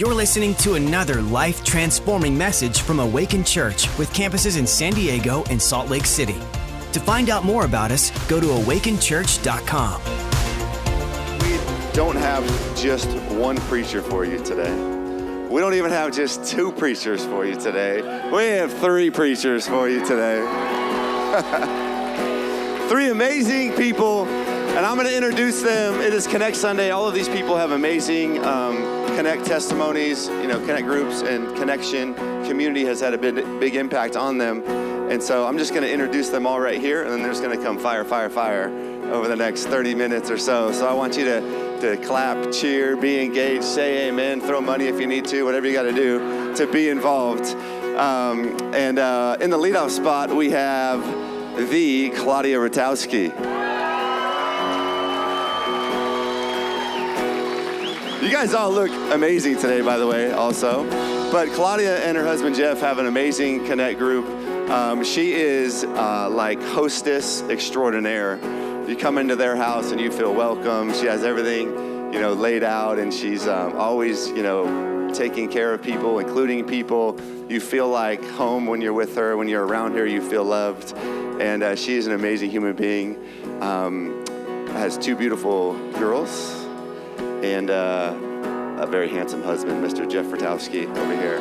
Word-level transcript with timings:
You're 0.00 0.14
listening 0.14 0.54
to 0.54 0.76
another 0.76 1.20
life 1.20 1.62
transforming 1.62 2.38
message 2.38 2.80
from 2.80 3.00
Awaken 3.00 3.44
Church 3.44 3.86
with 3.98 4.10
campuses 4.14 4.58
in 4.58 4.66
San 4.66 4.94
Diego 4.94 5.44
and 5.50 5.60
Salt 5.60 5.90
Lake 5.90 6.06
City. 6.06 6.38
To 6.92 7.00
find 7.00 7.28
out 7.28 7.44
more 7.44 7.66
about 7.66 7.90
us, 7.90 8.10
go 8.26 8.40
to 8.40 8.46
awakenchurch.com. 8.46 10.00
We 11.42 11.92
don't 11.92 12.16
have 12.16 12.46
just 12.74 13.10
one 13.32 13.58
preacher 13.58 14.00
for 14.00 14.24
you 14.24 14.42
today. 14.42 14.72
We 15.50 15.60
don't 15.60 15.74
even 15.74 15.90
have 15.90 16.14
just 16.14 16.46
two 16.46 16.72
preachers 16.72 17.26
for 17.26 17.44
you 17.44 17.56
today. 17.60 18.00
We 18.30 18.44
have 18.56 18.72
three 18.72 19.10
preachers 19.10 19.68
for 19.68 19.86
you 19.86 20.02
today. 20.06 20.40
three 22.88 23.10
amazing 23.10 23.74
people 23.74 24.26
and 24.70 24.86
I'm 24.86 24.96
going 24.96 25.08
to 25.08 25.14
introduce 25.14 25.62
them. 25.62 26.00
It 26.00 26.14
is 26.14 26.26
Connect 26.28 26.56
Sunday. 26.56 26.90
All 26.90 27.06
of 27.06 27.12
these 27.12 27.28
people 27.28 27.56
have 27.56 27.72
amazing 27.72 28.42
um, 28.44 28.76
Connect 29.16 29.44
testimonies, 29.44 30.28
you 30.28 30.46
know, 30.46 30.58
Connect 30.60 30.86
groups 30.86 31.22
and 31.22 31.56
connection. 31.56 32.14
Community 32.46 32.84
has 32.84 33.00
had 33.00 33.14
a 33.14 33.18
big, 33.18 33.34
big 33.60 33.74
impact 33.76 34.16
on 34.16 34.38
them. 34.38 34.62
And 35.10 35.22
so 35.22 35.46
I'm 35.46 35.58
just 35.58 35.72
going 35.72 35.82
to 35.82 35.92
introduce 35.92 36.28
them 36.28 36.46
all 36.46 36.60
right 36.60 36.80
here, 36.80 37.02
and 37.02 37.12
then 37.12 37.22
there's 37.22 37.40
going 37.40 37.56
to 37.56 37.64
come 37.64 37.78
fire, 37.78 38.04
fire, 38.04 38.30
fire 38.30 38.68
over 39.12 39.26
the 39.26 39.36
next 39.36 39.66
30 39.66 39.94
minutes 39.94 40.30
or 40.30 40.38
so. 40.38 40.70
So 40.72 40.86
I 40.86 40.92
want 40.92 41.16
you 41.16 41.24
to, 41.24 41.80
to 41.80 41.96
clap, 42.06 42.52
cheer, 42.52 42.96
be 42.96 43.20
engaged, 43.20 43.64
say 43.64 44.08
amen, 44.08 44.40
throw 44.40 44.60
money 44.60 44.86
if 44.86 45.00
you 45.00 45.06
need 45.06 45.24
to, 45.26 45.44
whatever 45.44 45.66
you 45.66 45.72
got 45.72 45.82
to 45.82 45.92
do 45.92 46.54
to 46.54 46.66
be 46.70 46.88
involved. 46.88 47.46
Um, 47.96 48.56
and 48.74 48.98
uh, 48.98 49.36
in 49.40 49.50
the 49.50 49.58
leadoff 49.58 49.90
spot, 49.90 50.30
we 50.30 50.50
have 50.50 51.04
the 51.70 52.10
Claudia 52.10 52.58
Rutkowski. 52.58 53.69
You 58.20 58.30
guys 58.30 58.52
all 58.52 58.70
look 58.70 58.90
amazing 59.14 59.56
today, 59.56 59.80
by 59.80 59.96
the 59.96 60.06
way, 60.06 60.30
also. 60.30 60.84
But 61.32 61.48
Claudia 61.52 62.04
and 62.04 62.18
her 62.18 62.24
husband 62.24 62.54
Jeff 62.54 62.78
have 62.80 62.98
an 62.98 63.06
amazing 63.06 63.64
Connect 63.64 63.98
group. 63.98 64.26
Um, 64.68 65.02
she 65.02 65.32
is 65.32 65.84
uh, 65.84 66.28
like 66.28 66.62
hostess 66.62 67.40
extraordinaire. 67.44 68.38
You 68.86 68.94
come 68.94 69.16
into 69.16 69.36
their 69.36 69.56
house 69.56 69.90
and 69.90 69.98
you 69.98 70.12
feel 70.12 70.34
welcome. 70.34 70.92
She 70.92 71.06
has 71.06 71.24
everything, 71.24 71.68
you 72.12 72.20
know, 72.20 72.34
laid 72.34 72.62
out, 72.62 72.98
and 72.98 73.12
she's 73.12 73.48
um, 73.48 73.74
always, 73.78 74.28
you 74.28 74.42
know, 74.42 75.10
taking 75.14 75.48
care 75.48 75.72
of 75.72 75.80
people, 75.80 76.18
including 76.18 76.66
people. 76.66 77.18
You 77.48 77.58
feel 77.58 77.88
like 77.88 78.22
home 78.32 78.66
when 78.66 78.82
you're 78.82 78.92
with 78.92 79.16
her. 79.16 79.34
When 79.38 79.48
you're 79.48 79.64
around 79.64 79.94
her, 79.94 80.06
you 80.06 80.20
feel 80.20 80.44
loved. 80.44 80.94
And 81.40 81.62
uh, 81.62 81.74
she 81.74 81.94
is 81.94 82.06
an 82.06 82.12
amazing 82.12 82.50
human 82.50 82.76
being. 82.76 83.16
Um, 83.62 84.26
has 84.72 84.98
two 84.98 85.16
beautiful 85.16 85.72
girls 85.92 86.59
and 87.42 87.70
uh, 87.70 88.14
a 88.78 88.86
very 88.86 89.08
handsome 89.08 89.42
husband, 89.42 89.84
Mr. 89.84 90.10
Jeff 90.10 90.26
Rutkowski, 90.26 90.86
over 90.96 91.16
here. 91.16 91.38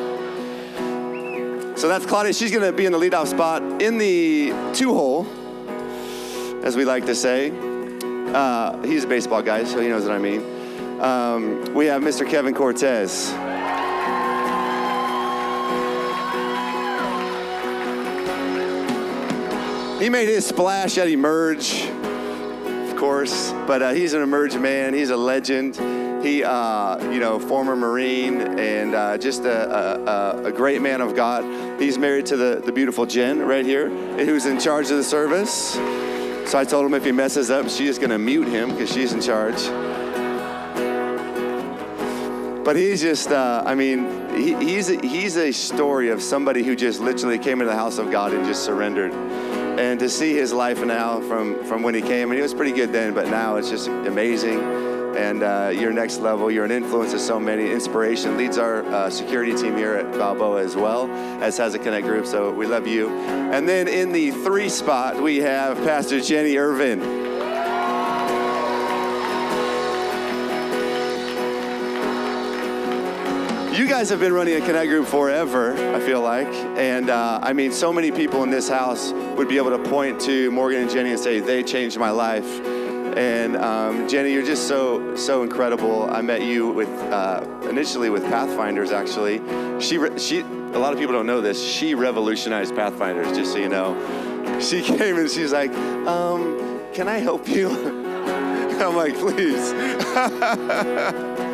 So 1.77 1.87
that's 1.87 2.05
Claudia. 2.05 2.33
She's 2.33 2.51
going 2.51 2.63
to 2.63 2.73
be 2.73 2.85
in 2.85 2.91
the 2.91 2.97
leadoff 2.97 3.27
spot 3.27 3.61
in 3.81 3.97
the 3.97 4.53
two 4.73 4.93
hole, 4.93 5.25
as 6.63 6.75
we 6.75 6.83
like 6.85 7.05
to 7.05 7.15
say. 7.15 7.51
Uh, 8.33 8.81
he's 8.83 9.05
a 9.05 9.07
baseball 9.07 9.41
guy, 9.41 9.63
so 9.63 9.79
he 9.79 9.87
knows 9.87 10.03
what 10.03 10.13
I 10.13 10.19
mean. 10.19 11.01
Um, 11.01 11.73
we 11.73 11.85
have 11.85 12.01
Mr. 12.01 12.29
Kevin 12.29 12.53
Cortes. 12.53 13.29
He 20.01 20.09
made 20.09 20.29
his 20.29 20.45
splash 20.45 20.97
at 20.97 21.07
Emerge 21.07 21.89
course, 22.99 23.51
but 23.65 23.81
uh, 23.81 23.91
he's 23.93 24.13
an 24.13 24.21
emerging 24.21 24.61
man. 24.61 24.93
He's 24.93 25.09
a 25.09 25.15
legend. 25.15 25.77
He, 26.21 26.43
uh, 26.43 27.01
you 27.11 27.21
know, 27.21 27.39
former 27.39 27.73
Marine 27.73 28.41
and 28.59 28.93
uh, 28.93 29.17
just 29.17 29.45
a, 29.45 30.09
a, 30.09 30.43
a, 30.47 30.51
great 30.51 30.81
man 30.81 30.99
of 30.99 31.15
God. 31.15 31.81
He's 31.81 31.97
married 31.97 32.25
to 32.25 32.35
the, 32.35 32.61
the 32.63 32.73
beautiful 32.73 33.05
Jen 33.05 33.39
right 33.39 33.65
here, 33.65 33.89
who's 33.89 34.45
in 34.45 34.59
charge 34.59 34.91
of 34.91 34.97
the 34.97 35.03
service. 35.03 35.75
So 36.51 36.59
I 36.59 36.65
told 36.65 36.85
him 36.85 36.93
if 36.93 37.05
he 37.05 37.13
messes 37.13 37.49
up, 37.49 37.69
she's 37.69 37.97
going 37.97 38.09
to 38.09 38.17
mute 38.17 38.49
him 38.49 38.71
because 38.71 38.91
she's 38.91 39.13
in 39.13 39.21
charge. 39.21 39.63
But 42.65 42.75
he's 42.75 42.99
just, 43.01 43.31
uh, 43.31 43.63
I 43.65 43.75
mean, 43.75 44.35
he, 44.35 44.55
he's, 44.55 44.89
a, 44.89 44.99
he's 44.99 45.37
a 45.37 45.53
story 45.53 46.09
of 46.09 46.21
somebody 46.21 46.63
who 46.63 46.75
just 46.75 46.99
literally 46.99 47.39
came 47.39 47.61
into 47.61 47.71
the 47.71 47.77
house 47.77 47.97
of 47.97 48.11
God 48.11 48.33
and 48.33 48.45
just 48.45 48.65
surrendered 48.65 49.13
and 49.79 49.97
to 49.97 50.09
see 50.09 50.33
his 50.33 50.51
life 50.51 50.83
now 50.83 51.21
from, 51.21 51.63
from 51.63 51.83
when 51.83 51.95
he 51.95 52.01
came, 52.01 52.29
and 52.29 52.37
he 52.37 52.41
was 52.41 52.53
pretty 52.53 52.73
good 52.73 52.91
then, 52.91 53.13
but 53.13 53.27
now 53.27 53.55
it's 53.55 53.69
just 53.69 53.87
amazing. 53.87 54.59
And 55.15 55.41
uh, 55.41 55.71
your 55.73 55.93
next 55.93 56.19
level, 56.19 56.51
you're 56.51 56.65
an 56.65 56.71
influence 56.71 57.13
to 57.13 57.19
so 57.19 57.39
many. 57.39 57.71
Inspiration 57.71 58.35
leads 58.35 58.57
our 58.57 58.83
uh, 58.83 59.09
security 59.09 59.55
team 59.55 59.77
here 59.77 59.93
at 59.93 60.11
Balboa 60.17 60.61
as 60.61 60.75
well, 60.75 61.09
as 61.41 61.57
has 61.57 61.75
a 61.75 61.79
Connect 61.79 62.05
group. 62.05 62.25
So 62.25 62.51
we 62.51 62.67
love 62.67 62.87
you. 62.87 63.09
And 63.09 63.67
then 63.67 63.87
in 63.87 64.11
the 64.11 64.31
three 64.31 64.67
spot, 64.67 65.21
we 65.21 65.37
have 65.37 65.77
Pastor 65.77 66.19
Jenny 66.19 66.57
Ervin. 66.57 67.18
You 73.79 73.87
guys 73.87 74.09
have 74.09 74.19
been 74.19 74.33
running 74.33 74.61
a 74.61 74.65
Connect 74.65 74.89
group 74.89 75.07
forever, 75.07 75.73
I 75.95 76.01
feel 76.01 76.19
like. 76.19 76.49
And 76.77 77.09
uh, 77.09 77.39
I 77.41 77.53
mean, 77.53 77.71
so 77.71 77.93
many 77.93 78.11
people 78.11 78.43
in 78.43 78.49
this 78.49 78.67
house 78.67 79.13
would 79.13 79.47
be 79.47 79.55
able 79.55 79.69
to 79.69 79.79
point 79.79 80.19
to 80.21 80.51
Morgan 80.51 80.81
and 80.81 80.91
Jenny 80.91 81.11
and 81.11 81.19
say, 81.19 81.39
they 81.39 81.63
changed 81.63 81.97
my 81.97 82.09
life. 82.09 82.59
And 83.15 83.55
um, 83.55 84.05
Jenny, 84.09 84.33
you're 84.33 84.45
just 84.45 84.67
so, 84.67 85.15
so 85.15 85.43
incredible. 85.43 86.09
I 86.11 86.19
met 86.19 86.41
you 86.41 86.67
with, 86.73 86.89
uh, 86.89 87.45
initially 87.69 88.09
with 88.09 88.25
Pathfinders, 88.25 88.91
actually. 88.91 89.37
She, 89.79 89.97
she, 90.17 90.41
a 90.41 90.77
lot 90.77 90.91
of 90.91 90.99
people 90.99 91.13
don't 91.13 91.25
know 91.25 91.39
this. 91.39 91.65
She 91.65 91.95
revolutionized 91.95 92.75
Pathfinders, 92.75 93.31
just 93.31 93.53
so 93.53 93.59
you 93.59 93.69
know. 93.69 93.95
She 94.59 94.81
came 94.97 95.17
and 95.17 95.31
she's 95.31 95.53
like, 95.53 95.71
um, 96.05 96.81
can 96.93 97.07
I 97.07 97.19
help 97.19 97.47
you? 97.47 97.69
I'm 98.81 98.97
like, 98.97 99.15
please. 99.15 99.71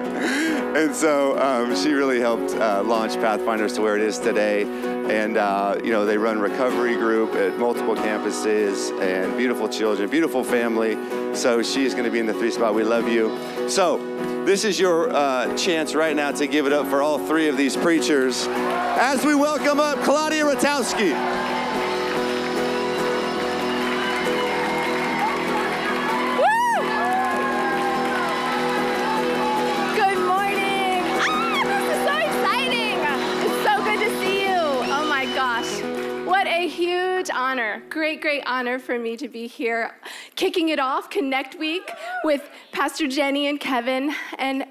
and 0.75 0.93
so 0.93 1.37
um, 1.39 1.73
she 1.75 1.93
really 1.93 2.19
helped 2.19 2.51
uh, 2.55 2.83
launch 2.83 3.15
Pathfinders 3.15 3.73
to 3.73 3.81
where 3.81 3.95
it 3.95 4.01
is 4.01 4.19
today. 4.19 4.63
And, 5.09 5.37
uh, 5.37 5.77
you 5.81 5.91
know, 5.91 6.05
they 6.05 6.17
run 6.17 6.39
recovery 6.39 6.95
group 6.95 7.33
at 7.35 7.57
multiple 7.57 7.95
campuses 7.95 8.91
and 8.99 9.37
beautiful 9.37 9.69
children, 9.69 10.09
beautiful 10.09 10.43
family. 10.43 10.95
So 11.33 11.63
she's 11.63 11.93
going 11.93 12.05
to 12.05 12.11
be 12.11 12.19
in 12.19 12.25
the 12.25 12.33
three 12.33 12.51
spot. 12.51 12.75
We 12.75 12.83
love 12.83 13.07
you. 13.07 13.69
So 13.69 13.97
this 14.45 14.65
is 14.65 14.79
your 14.79 15.09
uh, 15.13 15.55
chance 15.55 15.95
right 15.95 16.15
now 16.15 16.31
to 16.31 16.45
give 16.45 16.65
it 16.65 16.73
up 16.73 16.87
for 16.87 17.01
all 17.01 17.19
three 17.19 17.47
of 17.47 17.55
these 17.55 17.77
preachers 17.77 18.45
as 18.47 19.25
we 19.25 19.33
welcome 19.33 19.79
up 19.79 19.97
Claudia 20.03 20.43
Rutkowski. 20.43 21.44
Great, 37.89 38.21
great 38.21 38.43
honor 38.45 38.79
for 38.79 38.97
me 38.99 39.17
to 39.17 39.27
be 39.27 39.47
here, 39.47 39.95
kicking 40.35 40.69
it 40.69 40.79
off, 40.79 41.09
Connect 41.09 41.57
Week, 41.57 41.91
with 42.23 42.49
Pastor 42.71 43.07
Jenny 43.07 43.47
and 43.47 43.59
Kevin. 43.59 44.13
And 44.37 44.65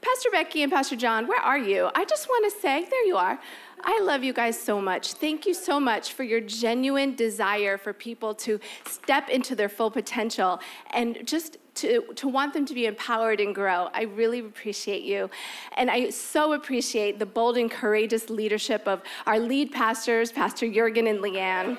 Pastor 0.00 0.30
Becky 0.30 0.62
and 0.62 0.72
Pastor 0.72 0.96
John, 0.96 1.26
where 1.26 1.40
are 1.40 1.58
you? 1.58 1.90
I 1.94 2.04
just 2.04 2.28
want 2.28 2.52
to 2.52 2.60
say, 2.60 2.86
there 2.88 3.04
you 3.06 3.16
are. 3.16 3.40
I 3.82 4.00
love 4.02 4.24
you 4.24 4.32
guys 4.32 4.60
so 4.60 4.80
much. 4.80 5.14
Thank 5.14 5.46
you 5.46 5.54
so 5.54 5.78
much 5.78 6.12
for 6.12 6.22
your 6.22 6.40
genuine 6.40 7.14
desire 7.14 7.76
for 7.76 7.92
people 7.92 8.34
to 8.36 8.58
step 8.86 9.28
into 9.28 9.54
their 9.54 9.68
full 9.68 9.90
potential 9.90 10.60
and 10.90 11.18
just 11.24 11.58
to, 11.76 12.02
to 12.14 12.26
want 12.26 12.54
them 12.54 12.64
to 12.66 12.74
be 12.74 12.86
empowered 12.86 13.40
and 13.40 13.54
grow. 13.54 13.88
I 13.92 14.02
really 14.02 14.40
appreciate 14.40 15.02
you. 15.02 15.30
And 15.76 15.90
I 15.90 16.10
so 16.10 16.54
appreciate 16.54 17.18
the 17.18 17.26
bold 17.26 17.58
and 17.58 17.70
courageous 17.70 18.30
leadership 18.30 18.82
of 18.86 19.02
our 19.26 19.38
lead 19.38 19.72
pastors, 19.72 20.32
Pastor 20.32 20.70
Jurgen 20.72 21.06
and 21.06 21.18
Leanne. 21.20 21.78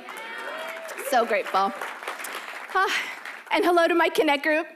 So 1.06 1.26
grateful. 1.26 1.72
Ah, 2.76 3.02
and 3.52 3.64
hello 3.64 3.88
to 3.88 3.96
my 3.96 4.10
Connect 4.10 4.44
group. 4.44 4.68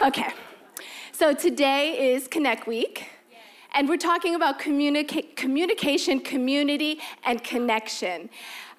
Ah! 0.00 0.08
Okay, 0.08 0.32
so 1.12 1.32
today 1.32 2.12
is 2.12 2.26
Connect 2.26 2.66
Week, 2.66 3.08
and 3.72 3.88
we're 3.88 3.98
talking 3.98 4.34
about 4.34 4.58
communica- 4.58 5.36
communication, 5.36 6.18
community, 6.18 6.98
and 7.24 7.44
connection. 7.44 8.28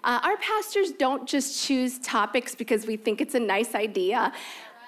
Uh, 0.03 0.19
our 0.21 0.35
pastors 0.37 0.91
don't 0.91 1.25
just 1.25 1.65
choose 1.65 1.97
topics 1.99 2.55
because 2.55 2.85
we 2.85 2.97
think 2.97 3.21
it's 3.21 3.35
a 3.35 3.39
nice 3.39 3.73
idea. 3.73 4.33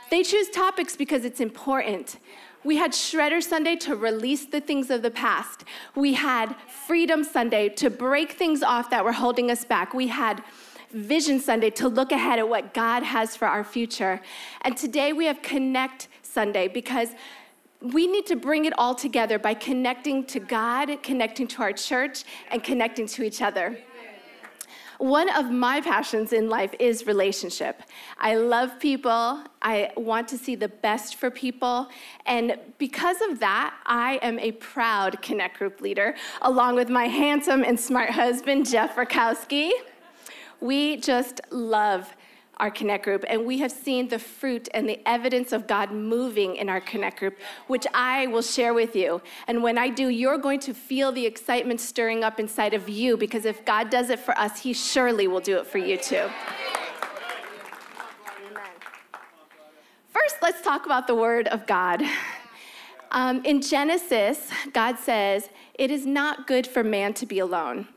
They 0.10 0.24
choose 0.24 0.50
topics 0.50 0.98
because 0.98 1.24
it's 1.24 1.40
important. 1.40 2.18
We 2.64 2.78
had 2.78 2.92
Shredder 2.92 3.42
Sunday 3.42 3.76
to 3.78 3.96
release 3.96 4.46
the 4.46 4.60
things 4.60 4.90
of 4.90 5.02
the 5.02 5.12
past. 5.12 5.64
We 5.96 6.14
had 6.14 6.56
Freedom 6.88 7.24
Sunday 7.24 7.70
to 7.70 7.90
break 7.90 8.34
things 8.34 8.64
off 8.64 8.90
that 8.90 9.06
were 9.06 9.14
holding 9.14 9.52
us 9.52 9.64
back. 9.64 9.94
We 9.94 10.08
had 10.08 10.44
Vision 10.92 11.40
Sunday 11.40 11.70
to 11.72 11.88
look 11.88 12.12
ahead 12.12 12.40
at 12.40 12.50
what 12.50 12.74
God 12.74 13.04
has 13.04 13.36
for 13.36 13.48
our 13.48 13.64
future. 13.64 14.22
And 14.62 14.76
today 14.76 15.14
we 15.14 15.26
have 15.26 15.42
Connect 15.42 16.08
Sunday 16.24 16.68
because 16.68 17.10
we 17.82 18.08
need 18.08 18.26
to 18.26 18.36
bring 18.36 18.66
it 18.66 18.74
all 18.78 18.96
together 18.96 19.38
by 19.38 19.54
connecting 19.54 20.26
to 20.26 20.40
God, 20.40 21.04
connecting 21.04 21.48
to 21.48 21.62
our 21.62 21.74
church, 21.74 22.24
and 22.50 22.64
connecting 22.64 23.06
to 23.08 23.24
each 23.24 23.42
other. 23.42 23.78
One 25.00 25.30
of 25.30 25.52
my 25.52 25.80
passions 25.82 26.34
in 26.34 26.50
life 26.50 26.74
is 26.80 27.06
relationship. 27.06 27.84
I 28.18 28.36
love 28.36 28.80
people. 28.80 29.44
I 29.62 29.92
want 29.96 30.28
to 30.30 30.38
see 30.40 30.56
the 30.56 30.70
best 30.70 31.16
for 31.18 31.30
people. 31.30 31.88
And 32.26 32.58
because 32.80 33.18
of 33.22 33.40
that, 33.40 33.76
I 33.86 34.20
am 34.24 34.40
a 34.40 34.54
proud 34.54 35.22
Connect 35.22 35.60
Group 35.60 35.82
leader, 35.82 36.16
along 36.42 36.76
with 36.76 36.90
my 36.90 37.06
handsome 37.06 37.64
and 37.64 37.80
smart 37.80 38.10
husband, 38.10 38.68
Jeff 38.68 38.96
Rutkowski. 38.96 39.70
We 40.62 40.98
just 40.98 41.42
love 41.52 42.16
our 42.60 42.72
Connect 42.72 43.04
group, 43.04 43.24
and 43.28 43.46
we 43.46 43.60
have 43.60 43.72
seen 43.72 44.08
the 44.08 44.20
fruit 44.20 44.68
and 44.74 44.88
the 44.88 45.00
evidence 45.08 45.52
of 45.52 45.68
God 45.68 45.92
moving 45.92 46.56
in 46.56 46.70
our 46.70 46.82
Connect 46.82 47.20
group, 47.20 47.38
which 47.68 47.86
I 47.94 48.28
will 48.28 48.42
share 48.42 48.74
with 48.74 48.96
you. 48.96 49.22
And 49.48 49.62
when 49.62 49.78
I 49.78 49.90
do, 49.90 50.10
you're 50.10 50.38
going 50.38 50.60
to 50.62 50.74
feel 50.74 51.12
the 51.12 51.26
excitement 51.26 51.80
stirring 51.80 52.24
up 52.24 52.40
inside 52.40 52.74
of 52.74 52.90
you 52.90 53.18
because 53.18 53.46
if 53.46 53.64
God 53.66 53.90
does 53.90 54.10
it 54.10 54.20
for 54.20 54.38
us, 54.38 54.62
He 54.62 54.74
surely 54.74 55.28
will 55.28 55.40
do 55.40 55.58
it 55.58 55.68
for 55.68 55.78
you 55.78 55.98
too. 55.98 56.30
First, 60.10 60.38
let's 60.42 60.62
talk 60.62 60.86
about 60.86 61.08
the 61.08 61.16
Word 61.16 61.48
of 61.50 61.68
God. 61.68 62.02
Um, 63.12 63.46
in 63.46 63.62
Genesis, 63.62 64.50
God 64.74 64.98
says, 64.98 65.50
It 65.76 65.92
is 65.92 66.06
not 66.06 66.48
good 66.48 66.68
for 66.68 66.84
man 66.84 67.14
to 67.16 67.26
be 67.26 67.40
alone. 67.40 67.88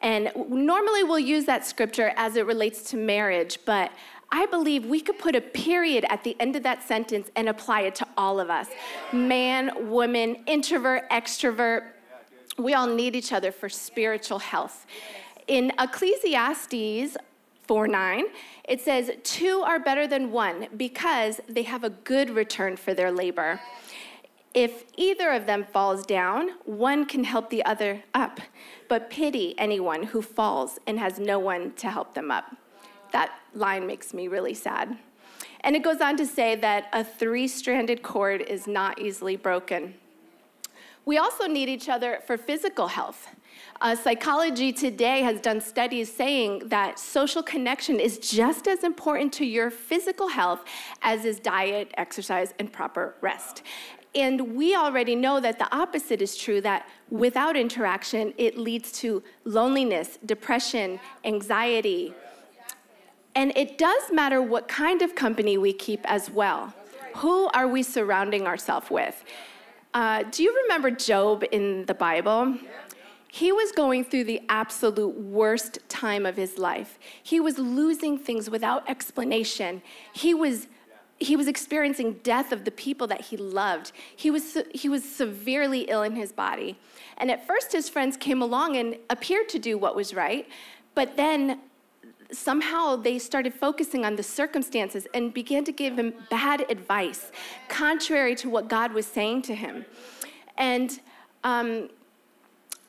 And 0.00 0.30
normally 0.48 1.02
we'll 1.02 1.18
use 1.18 1.44
that 1.46 1.66
scripture 1.66 2.12
as 2.16 2.36
it 2.36 2.46
relates 2.46 2.82
to 2.90 2.96
marriage, 2.96 3.58
but 3.64 3.90
I 4.30 4.46
believe 4.46 4.84
we 4.86 5.00
could 5.00 5.18
put 5.18 5.34
a 5.34 5.40
period 5.40 6.04
at 6.08 6.22
the 6.22 6.36
end 6.38 6.54
of 6.54 6.62
that 6.62 6.86
sentence 6.86 7.30
and 7.34 7.48
apply 7.48 7.82
it 7.82 7.94
to 7.96 8.06
all 8.16 8.38
of 8.40 8.50
us 8.50 8.68
man, 9.12 9.88
woman, 9.88 10.36
introvert, 10.46 11.08
extrovert. 11.10 11.84
We 12.58 12.74
all 12.74 12.86
need 12.86 13.16
each 13.16 13.32
other 13.32 13.52
for 13.52 13.68
spiritual 13.68 14.40
health. 14.40 14.86
In 15.46 15.72
Ecclesiastes 15.78 17.16
4 17.66 17.88
9, 17.88 18.24
it 18.68 18.80
says, 18.80 19.10
Two 19.24 19.62
are 19.64 19.78
better 19.78 20.06
than 20.06 20.30
one 20.30 20.68
because 20.76 21.40
they 21.48 21.62
have 21.62 21.84
a 21.84 21.90
good 21.90 22.30
return 22.30 22.76
for 22.76 22.94
their 22.94 23.10
labor. 23.10 23.60
If 24.60 24.82
either 24.96 25.30
of 25.30 25.46
them 25.46 25.62
falls 25.62 26.04
down, 26.04 26.50
one 26.64 27.06
can 27.06 27.22
help 27.22 27.48
the 27.48 27.64
other 27.64 28.02
up 28.12 28.40
but 28.88 29.08
pity 29.08 29.54
anyone 29.56 30.02
who 30.02 30.20
falls 30.20 30.80
and 30.84 30.98
has 30.98 31.20
no 31.20 31.38
one 31.38 31.74
to 31.74 31.88
help 31.88 32.14
them 32.14 32.32
up. 32.32 32.56
That 33.12 33.38
line 33.54 33.86
makes 33.86 34.12
me 34.12 34.26
really 34.26 34.54
sad. 34.54 34.98
And 35.60 35.76
it 35.76 35.84
goes 35.84 36.00
on 36.00 36.16
to 36.16 36.26
say 36.26 36.56
that 36.56 36.88
a 36.92 37.04
three 37.04 37.46
stranded 37.46 38.02
cord 38.02 38.40
is 38.40 38.66
not 38.66 38.98
easily 38.98 39.36
broken. 39.36 39.94
We 41.04 41.18
also 41.18 41.46
need 41.46 41.68
each 41.68 41.88
other 41.88 42.18
for 42.26 42.36
physical 42.36 42.88
health. 42.88 43.28
Uh, 43.80 43.94
psychology 43.94 44.72
today 44.72 45.20
has 45.22 45.40
done 45.40 45.60
studies 45.60 46.12
saying 46.12 46.62
that 46.66 46.98
social 46.98 47.42
connection 47.42 48.00
is 48.00 48.18
just 48.18 48.66
as 48.66 48.82
important 48.82 49.32
to 49.34 49.44
your 49.44 49.70
physical 49.70 50.28
health 50.28 50.64
as 51.02 51.24
is 51.24 51.38
diet, 51.38 51.92
exercise, 51.96 52.54
and 52.58 52.72
proper 52.72 53.14
rest. 53.20 53.62
And 54.14 54.56
we 54.56 54.74
already 54.74 55.14
know 55.14 55.38
that 55.40 55.58
the 55.58 55.74
opposite 55.74 56.22
is 56.22 56.36
true 56.36 56.60
that 56.62 56.88
without 57.10 57.56
interaction, 57.56 58.32
it 58.36 58.56
leads 58.56 58.90
to 59.00 59.22
loneliness, 59.44 60.18
depression, 60.24 60.98
anxiety. 61.24 62.14
And 63.34 63.52
it 63.56 63.78
does 63.78 64.10
matter 64.10 64.40
what 64.42 64.66
kind 64.66 65.02
of 65.02 65.14
company 65.14 65.58
we 65.58 65.72
keep 65.72 66.00
as 66.04 66.30
well. 66.30 66.74
Who 67.16 67.48
are 67.48 67.68
we 67.68 67.82
surrounding 67.82 68.46
ourselves 68.46 68.90
with? 68.90 69.22
Uh, 69.94 70.24
do 70.30 70.42
you 70.42 70.54
remember 70.62 70.90
Job 70.90 71.44
in 71.52 71.84
the 71.86 71.94
Bible? 71.94 72.56
He 73.30 73.52
was 73.52 73.72
going 73.72 74.04
through 74.04 74.24
the 74.24 74.40
absolute 74.48 75.16
worst 75.20 75.78
time 75.88 76.24
of 76.24 76.36
his 76.36 76.58
life. 76.58 76.98
He 77.22 77.40
was 77.40 77.58
losing 77.58 78.18
things 78.18 78.48
without 78.48 78.88
explanation. 78.88 79.82
He 80.12 80.34
was 80.34 80.66
he 81.20 81.36
was 81.36 81.48
experiencing 81.48 82.14
death 82.22 82.52
of 82.52 82.64
the 82.64 82.70
people 82.70 83.06
that 83.08 83.22
he 83.22 83.36
loved. 83.36 83.92
He 84.14 84.30
was, 84.30 84.56
he 84.72 84.88
was 84.88 85.04
severely 85.04 85.80
ill 85.82 86.02
in 86.02 86.14
his 86.14 86.32
body. 86.32 86.78
And 87.16 87.30
at 87.30 87.46
first, 87.46 87.72
his 87.72 87.88
friends 87.88 88.16
came 88.16 88.40
along 88.40 88.76
and 88.76 88.96
appeared 89.10 89.48
to 89.50 89.58
do 89.58 89.76
what 89.76 89.96
was 89.96 90.14
right, 90.14 90.48
but 90.94 91.16
then 91.16 91.60
somehow 92.30 92.94
they 92.94 93.18
started 93.18 93.54
focusing 93.54 94.04
on 94.04 94.16
the 94.16 94.22
circumstances 94.22 95.06
and 95.14 95.32
began 95.32 95.64
to 95.64 95.72
give 95.72 95.98
him 95.98 96.12
bad 96.30 96.70
advice, 96.70 97.32
contrary 97.68 98.34
to 98.36 98.48
what 98.48 98.68
God 98.68 98.92
was 98.92 99.06
saying 99.06 99.42
to 99.42 99.54
him. 99.54 99.84
And 100.56 101.00
um, 101.42 101.88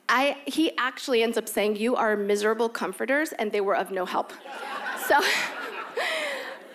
I, 0.07 0.37
he 0.45 0.75
actually 0.77 1.23
ends 1.23 1.37
up 1.37 1.47
saying, 1.47 1.77
You 1.77 1.95
are 1.95 2.15
miserable 2.17 2.69
comforters, 2.69 3.31
and 3.33 3.51
they 3.51 3.61
were 3.61 3.75
of 3.75 3.91
no 3.91 4.05
help. 4.05 4.33
So. 5.07 5.19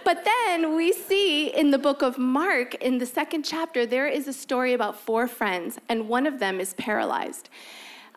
But 0.05 0.25
then 0.25 0.77
we 0.77 0.93
see 0.93 1.49
in 1.49 1.71
the 1.71 1.79
book 1.79 2.03
of 2.03 2.19
Mark, 2.19 2.75
in 2.77 2.99
the 2.99 3.07
second 3.07 3.43
chapter, 3.43 3.87
there 3.87 4.07
is 4.07 4.29
a 4.29 4.35
story 4.35 4.75
about 4.75 5.01
four 5.01 5.27
friends, 5.27 5.79
and 5.89 6.09
one 6.09 6.27
of 6.27 6.39
them 6.39 6.61
is 6.61 6.75
paralyzed. 6.75 7.49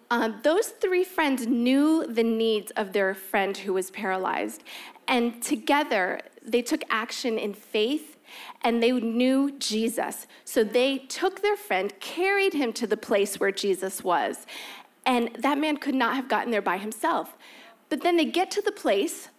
Um, 0.10 0.39
those 0.44 0.68
three 0.68 1.06
friends 1.06 1.48
knew 1.48 2.06
the 2.06 2.24
needs 2.24 2.72
of 2.72 2.92
their 2.92 3.13
friend 3.13 3.56
who 3.57 3.74
was 3.74 3.89
paralyzed, 3.92 4.63
and 5.07 5.42
together 5.42 6.19
they 6.42 6.62
took 6.62 6.84
action 6.89 7.38
in 7.38 7.54
faith 7.54 8.18
and 8.62 8.83
they 8.83 8.92
knew 8.92 9.51
Jesus. 9.57 10.28
So 10.44 10.63
they 10.63 10.98
took 10.98 11.42
their 11.42 11.56
friend, 11.56 11.98
carried 12.01 12.54
him 12.54 12.74
to 12.74 12.88
the 12.88 12.98
place 12.98 13.40
where 13.40 13.51
Jesus 13.51 14.04
was, 14.04 14.45
and 15.06 15.30
that 15.40 15.57
man 15.57 15.78
could 15.78 15.95
not 15.95 16.16
have 16.16 16.28
gotten 16.28 16.51
there 16.51 16.62
by 16.62 16.78
himself. 16.78 17.38
But 17.88 18.01
then 18.01 18.18
they 18.18 18.25
get 18.25 18.51
to 18.51 18.62
the 18.62 18.72
place 18.72 19.30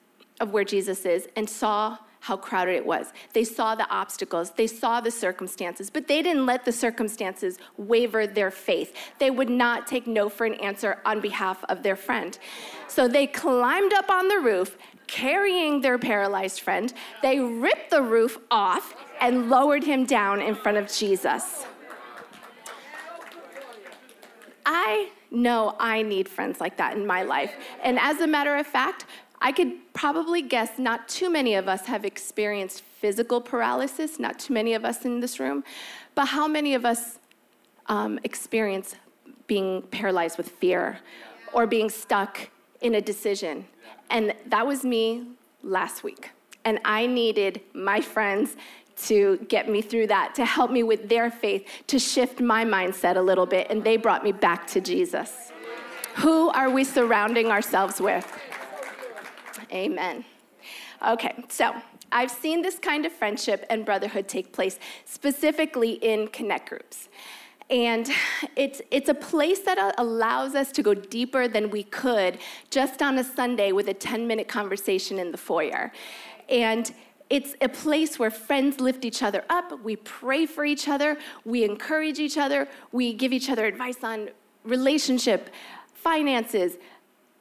of 0.40 0.52
where 0.52 0.64
Jesus 0.64 1.04
is 1.04 1.28
and 1.36 1.48
saw 1.48 1.98
how 2.28 2.36
crowded 2.36 2.76
it 2.76 2.84
was. 2.84 3.14
They 3.32 3.42
saw 3.42 3.74
the 3.74 3.88
obstacles, 3.88 4.50
they 4.50 4.66
saw 4.66 5.00
the 5.00 5.10
circumstances, 5.10 5.88
but 5.88 6.06
they 6.06 6.20
didn't 6.22 6.44
let 6.44 6.66
the 6.66 6.72
circumstances 6.72 7.58
waver 7.78 8.26
their 8.26 8.50
faith. 8.50 8.94
They 9.18 9.30
would 9.30 9.48
not 9.48 9.86
take 9.86 10.06
no 10.06 10.28
for 10.28 10.44
an 10.44 10.52
answer 10.54 10.98
on 11.06 11.22
behalf 11.22 11.64
of 11.70 11.82
their 11.82 11.96
friend. 11.96 12.38
So 12.86 13.08
they 13.08 13.26
climbed 13.26 13.94
up 13.94 14.10
on 14.10 14.28
the 14.28 14.40
roof, 14.40 14.76
carrying 15.06 15.80
their 15.80 15.98
paralyzed 15.98 16.60
friend. 16.60 16.92
They 17.22 17.40
ripped 17.40 17.90
the 17.90 18.02
roof 18.02 18.36
off 18.50 18.94
and 19.22 19.48
lowered 19.48 19.82
him 19.82 20.04
down 20.04 20.42
in 20.42 20.54
front 20.54 20.76
of 20.76 20.92
Jesus. 20.92 21.64
I 24.66 25.08
know 25.30 25.76
I 25.80 26.02
need 26.02 26.28
friends 26.28 26.60
like 26.60 26.76
that 26.76 26.94
in 26.94 27.06
my 27.06 27.22
life. 27.22 27.54
And 27.82 27.98
as 27.98 28.20
a 28.20 28.26
matter 28.26 28.54
of 28.56 28.66
fact, 28.66 29.06
I 29.40 29.52
could 29.52 29.72
probably 29.94 30.42
guess 30.42 30.78
not 30.78 31.08
too 31.08 31.30
many 31.30 31.54
of 31.54 31.68
us 31.68 31.86
have 31.86 32.04
experienced 32.04 32.82
physical 32.82 33.40
paralysis, 33.40 34.18
not 34.18 34.38
too 34.38 34.52
many 34.52 34.74
of 34.74 34.84
us 34.84 35.04
in 35.04 35.20
this 35.20 35.38
room, 35.38 35.64
but 36.14 36.26
how 36.26 36.48
many 36.48 36.74
of 36.74 36.84
us 36.84 37.18
um, 37.86 38.18
experience 38.24 38.96
being 39.46 39.82
paralyzed 39.82 40.36
with 40.36 40.48
fear 40.48 40.98
or 41.52 41.66
being 41.66 41.88
stuck 41.88 42.50
in 42.80 42.96
a 42.96 43.00
decision? 43.00 43.64
And 44.10 44.34
that 44.46 44.66
was 44.66 44.84
me 44.84 45.28
last 45.62 46.02
week. 46.02 46.30
And 46.64 46.80
I 46.84 47.06
needed 47.06 47.60
my 47.72 48.00
friends 48.00 48.56
to 49.04 49.38
get 49.48 49.68
me 49.68 49.80
through 49.80 50.08
that, 50.08 50.34
to 50.34 50.44
help 50.44 50.72
me 50.72 50.82
with 50.82 51.08
their 51.08 51.30
faith, 51.30 51.66
to 51.86 51.98
shift 51.98 52.40
my 52.40 52.64
mindset 52.64 53.16
a 53.16 53.20
little 53.20 53.46
bit, 53.46 53.68
and 53.70 53.84
they 53.84 53.96
brought 53.96 54.24
me 54.24 54.32
back 54.32 54.66
to 54.66 54.80
Jesus. 54.80 55.52
Who 56.16 56.48
are 56.48 56.68
we 56.68 56.82
surrounding 56.82 57.46
ourselves 57.46 58.00
with? 58.00 58.26
Amen. 59.72 60.24
Okay, 61.06 61.44
so 61.48 61.74
I've 62.10 62.30
seen 62.30 62.62
this 62.62 62.78
kind 62.78 63.06
of 63.06 63.12
friendship 63.12 63.66
and 63.70 63.84
brotherhood 63.84 64.28
take 64.28 64.52
place 64.52 64.78
specifically 65.04 65.92
in 65.92 66.28
connect 66.28 66.68
groups. 66.68 67.08
And 67.70 68.08
it's, 68.56 68.80
it's 68.90 69.10
a 69.10 69.14
place 69.14 69.60
that 69.60 69.94
allows 69.98 70.54
us 70.54 70.72
to 70.72 70.82
go 70.82 70.94
deeper 70.94 71.48
than 71.48 71.68
we 71.68 71.82
could 71.82 72.38
just 72.70 73.02
on 73.02 73.18
a 73.18 73.24
Sunday 73.24 73.72
with 73.72 73.88
a 73.88 73.94
10 73.94 74.26
minute 74.26 74.48
conversation 74.48 75.18
in 75.18 75.30
the 75.32 75.38
foyer. 75.38 75.92
And 76.48 76.90
it's 77.28 77.54
a 77.60 77.68
place 77.68 78.18
where 78.18 78.30
friends 78.30 78.80
lift 78.80 79.04
each 79.04 79.22
other 79.22 79.44
up, 79.50 79.82
we 79.84 79.96
pray 79.96 80.46
for 80.46 80.64
each 80.64 80.88
other, 80.88 81.18
we 81.44 81.62
encourage 81.62 82.18
each 82.18 82.38
other, 82.38 82.68
we 82.90 83.12
give 83.12 83.34
each 83.34 83.50
other 83.50 83.66
advice 83.66 84.02
on 84.02 84.30
relationship, 84.64 85.50
finances, 85.92 86.78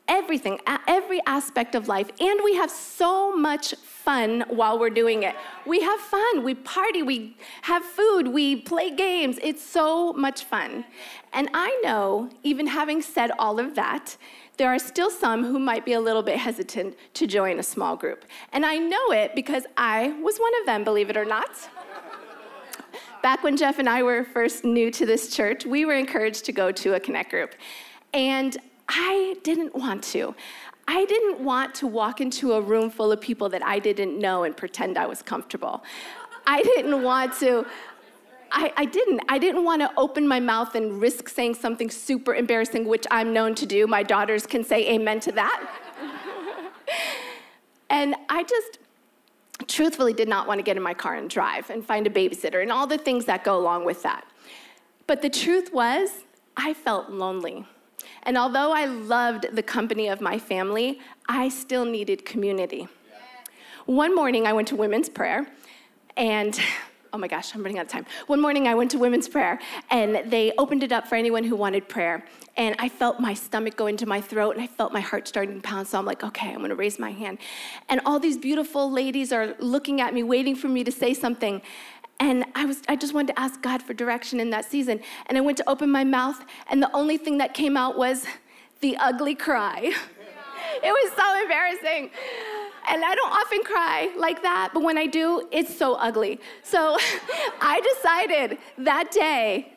everything, 0.07 0.59
every 0.87 1.21
aspect 1.25 1.75
of 1.75 1.87
life. 1.87 2.09
And 2.19 2.39
we 2.43 2.55
have 2.55 2.71
so 2.71 3.35
much 3.35 3.75
fun 3.75 4.45
while 4.47 4.79
we're 4.79 4.89
doing 4.89 5.23
it. 5.23 5.35
We 5.65 5.81
have 5.81 5.99
fun, 5.99 6.43
we 6.43 6.55
party, 6.55 7.03
we 7.03 7.35
have 7.63 7.83
food, 7.83 8.29
we 8.29 8.55
play 8.55 8.95
games. 8.95 9.37
It's 9.43 9.63
so 9.63 10.13
much 10.13 10.45
fun. 10.45 10.85
And 11.33 11.49
I 11.53 11.79
know, 11.83 12.29
even 12.43 12.67
having 12.67 13.01
said 13.01 13.31
all 13.37 13.59
of 13.59 13.75
that, 13.75 14.15
there 14.57 14.69
are 14.69 14.79
still 14.79 15.11
some 15.11 15.43
who 15.43 15.59
might 15.59 15.85
be 15.85 15.93
a 15.93 15.99
little 15.99 16.23
bit 16.23 16.37
hesitant 16.37 16.95
to 17.15 17.27
join 17.27 17.59
a 17.59 17.63
small 17.63 17.95
group. 17.95 18.25
And 18.53 18.65
I 18.65 18.77
know 18.77 19.11
it 19.11 19.35
because 19.35 19.65
I 19.77 20.09
was 20.21 20.37
one 20.37 20.51
of 20.61 20.65
them, 20.65 20.83
believe 20.83 21.09
it 21.09 21.17
or 21.17 21.25
not. 21.25 21.69
Back 23.21 23.43
when 23.43 23.57
Jeff 23.57 23.77
and 23.77 23.89
I 23.89 24.03
were 24.03 24.23
first 24.23 24.63
new 24.63 24.89
to 24.91 25.05
this 25.05 25.35
church, 25.35 25.65
we 25.65 25.85
were 25.85 25.93
encouraged 25.93 26.45
to 26.45 26.51
go 26.51 26.71
to 26.71 26.93
a 26.93 26.99
connect 26.99 27.29
group. 27.29 27.55
And 28.13 28.57
I 28.89 29.35
didn't 29.43 29.75
want 29.75 30.03
to. 30.05 30.35
I 30.87 31.05
didn't 31.05 31.41
want 31.41 31.75
to 31.75 31.87
walk 31.87 32.21
into 32.21 32.53
a 32.53 32.61
room 32.61 32.89
full 32.89 33.11
of 33.11 33.19
people 33.19 33.49
that 33.49 33.63
I 33.63 33.79
didn't 33.79 34.17
know 34.17 34.43
and 34.43 34.55
pretend 34.55 34.97
I 34.97 35.05
was 35.05 35.21
comfortable. 35.21 35.83
I 36.45 36.61
didn't 36.63 37.03
want 37.03 37.33
to. 37.39 37.65
I, 38.49 38.71
I, 38.77 38.85
didn't. 38.85 39.21
I 39.27 39.37
didn't 39.37 39.65
want 39.65 39.81
to 39.81 39.91
open 39.97 40.25
my 40.25 40.39
mouth 40.39 40.75
and 40.75 41.01
risk 41.01 41.27
saying 41.27 41.55
something 41.55 41.89
super 41.89 42.33
embarrassing, 42.33 42.85
which 42.85 43.05
I'm 43.11 43.33
known 43.33 43.55
to 43.55 43.65
do. 43.65 43.85
My 43.87 44.03
daughters 44.03 44.45
can 44.45 44.63
say 44.63 44.89
amen 44.93 45.19
to 45.21 45.33
that. 45.33 45.69
and 47.89 48.15
I 48.29 48.43
just 48.43 48.79
truthfully 49.67 50.13
did 50.13 50.29
not 50.29 50.47
want 50.47 50.59
to 50.59 50.63
get 50.63 50.77
in 50.77 50.83
my 50.83 50.93
car 50.93 51.15
and 51.15 51.29
drive 51.29 51.69
and 51.69 51.85
find 51.85 52.07
a 52.07 52.09
babysitter 52.09 52.61
and 52.61 52.71
all 52.71 52.87
the 52.87 52.97
things 52.97 53.25
that 53.25 53.43
go 53.43 53.57
along 53.57 53.83
with 53.83 54.01
that. 54.03 54.25
But 55.07 55.21
the 55.21 55.29
truth 55.29 55.73
was, 55.73 56.09
I 56.55 56.73
felt 56.73 57.09
lonely. 57.09 57.65
And 58.27 58.37
although 58.37 58.73
I 58.73 58.85
loved 58.85 59.55
the 59.55 59.63
company 59.63 60.09
of 60.09 60.19
my 60.19 60.37
family, 60.37 60.99
I 61.29 61.47
still 61.47 61.85
needed 61.85 62.25
community. 62.25 62.89
One 63.85 64.13
morning, 64.13 64.45
I 64.45 64.51
went 64.51 64.67
to 64.67 64.75
women's 64.75 65.07
prayer, 65.07 65.47
and 66.17 66.59
oh 67.13 67.17
my 67.17 67.29
gosh, 67.29 67.55
I'm 67.55 67.63
running 67.63 67.79
out 67.79 67.85
of 67.85 67.91
time. 67.91 68.05
One 68.27 68.41
morning, 68.41 68.67
I 68.67 68.75
went 68.75 68.91
to 68.91 68.99
women's 68.99 69.29
prayer, 69.29 69.59
and 69.89 70.29
they 70.29 70.51
opened 70.57 70.83
it 70.83 70.91
up 70.91 71.07
for 71.07 71.15
anyone 71.15 71.45
who 71.45 71.55
wanted 71.55 71.87
prayer. 71.87 72.25
And 72.57 72.75
I 72.79 72.89
felt 72.89 73.21
my 73.21 73.33
stomach 73.33 73.77
go 73.77 73.87
into 73.87 74.05
my 74.05 74.19
throat, 74.19 74.55
and 74.55 74.61
I 74.61 74.67
felt 74.67 74.91
my 74.91 74.99
heart 74.99 75.25
starting 75.25 75.61
to 75.61 75.61
pound. 75.61 75.87
So 75.87 75.97
I'm 75.97 76.05
like, 76.05 76.21
okay, 76.21 76.53
I'm 76.53 76.59
gonna 76.59 76.75
raise 76.75 76.99
my 76.99 77.11
hand. 77.11 77.37
And 77.87 78.01
all 78.05 78.19
these 78.19 78.37
beautiful 78.37 78.91
ladies 78.91 79.31
are 79.31 79.55
looking 79.59 80.01
at 80.01 80.13
me, 80.13 80.21
waiting 80.21 80.55
for 80.57 80.67
me 80.67 80.83
to 80.83 80.91
say 80.91 81.13
something. 81.13 81.61
And 82.19 82.45
I, 82.55 82.65
was, 82.65 82.81
I 82.89 82.95
just 82.95 83.13
wanted 83.13 83.33
to 83.35 83.39
ask 83.39 83.61
God 83.61 83.81
for 83.81 83.93
direction 83.93 84.39
in 84.39 84.49
that 84.49 84.65
season. 84.65 84.99
And 85.27 85.37
I 85.37 85.41
went 85.41 85.57
to 85.57 85.69
open 85.69 85.91
my 85.91 86.03
mouth, 86.03 86.43
and 86.69 86.81
the 86.81 86.93
only 86.95 87.17
thing 87.17 87.37
that 87.37 87.53
came 87.53 87.77
out 87.77 87.97
was 87.97 88.25
the 88.81 88.97
ugly 88.97 89.35
cry. 89.35 89.93
it 90.83 90.91
was 90.91 91.11
so 91.15 91.41
embarrassing. 91.41 92.09
And 92.89 93.03
I 93.03 93.15
don't 93.15 93.31
often 93.31 93.63
cry 93.63 94.13
like 94.17 94.41
that, 94.43 94.71
but 94.73 94.81
when 94.81 94.97
I 94.97 95.07
do, 95.07 95.47
it's 95.51 95.75
so 95.75 95.95
ugly. 95.95 96.39
So 96.63 96.97
I 97.61 97.81
decided 97.81 98.57
that 98.77 99.11
day 99.11 99.73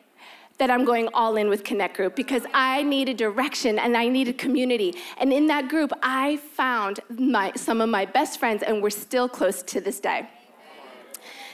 that 0.57 0.69
I'm 0.69 0.85
going 0.85 1.09
all 1.13 1.37
in 1.37 1.49
with 1.49 1.63
Connect 1.63 1.97
Group 1.97 2.15
because 2.15 2.43
I 2.53 2.83
needed 2.83 3.17
direction 3.17 3.79
and 3.79 3.97
I 3.97 4.07
needed 4.07 4.37
community. 4.37 4.95
And 5.17 5.33
in 5.33 5.47
that 5.47 5.67
group, 5.69 5.91
I 6.03 6.37
found 6.37 6.99
my, 7.09 7.51
some 7.55 7.81
of 7.81 7.89
my 7.89 8.05
best 8.05 8.39
friends, 8.39 8.61
and 8.61 8.81
we're 8.81 8.91
still 8.91 9.27
close 9.27 9.63
to 9.63 9.81
this 9.81 9.99
day. 9.99 10.29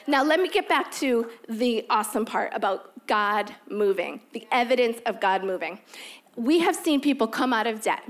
Now, 0.10 0.24
let 0.24 0.40
me 0.40 0.48
get 0.48 0.70
back 0.70 0.90
to 0.94 1.30
the 1.50 1.86
awesome 1.90 2.24
part 2.24 2.54
about 2.54 3.06
God 3.08 3.54
moving, 3.70 4.22
the 4.32 4.48
evidence 4.54 5.00
of 5.06 5.20
God 5.20 5.44
moving. 5.44 5.80
We 6.38 6.60
have 6.60 6.78
seen 6.78 7.02
people 7.02 7.28
come 7.28 7.52
out 7.52 7.68
of 7.68 7.82
debt. 7.82 8.04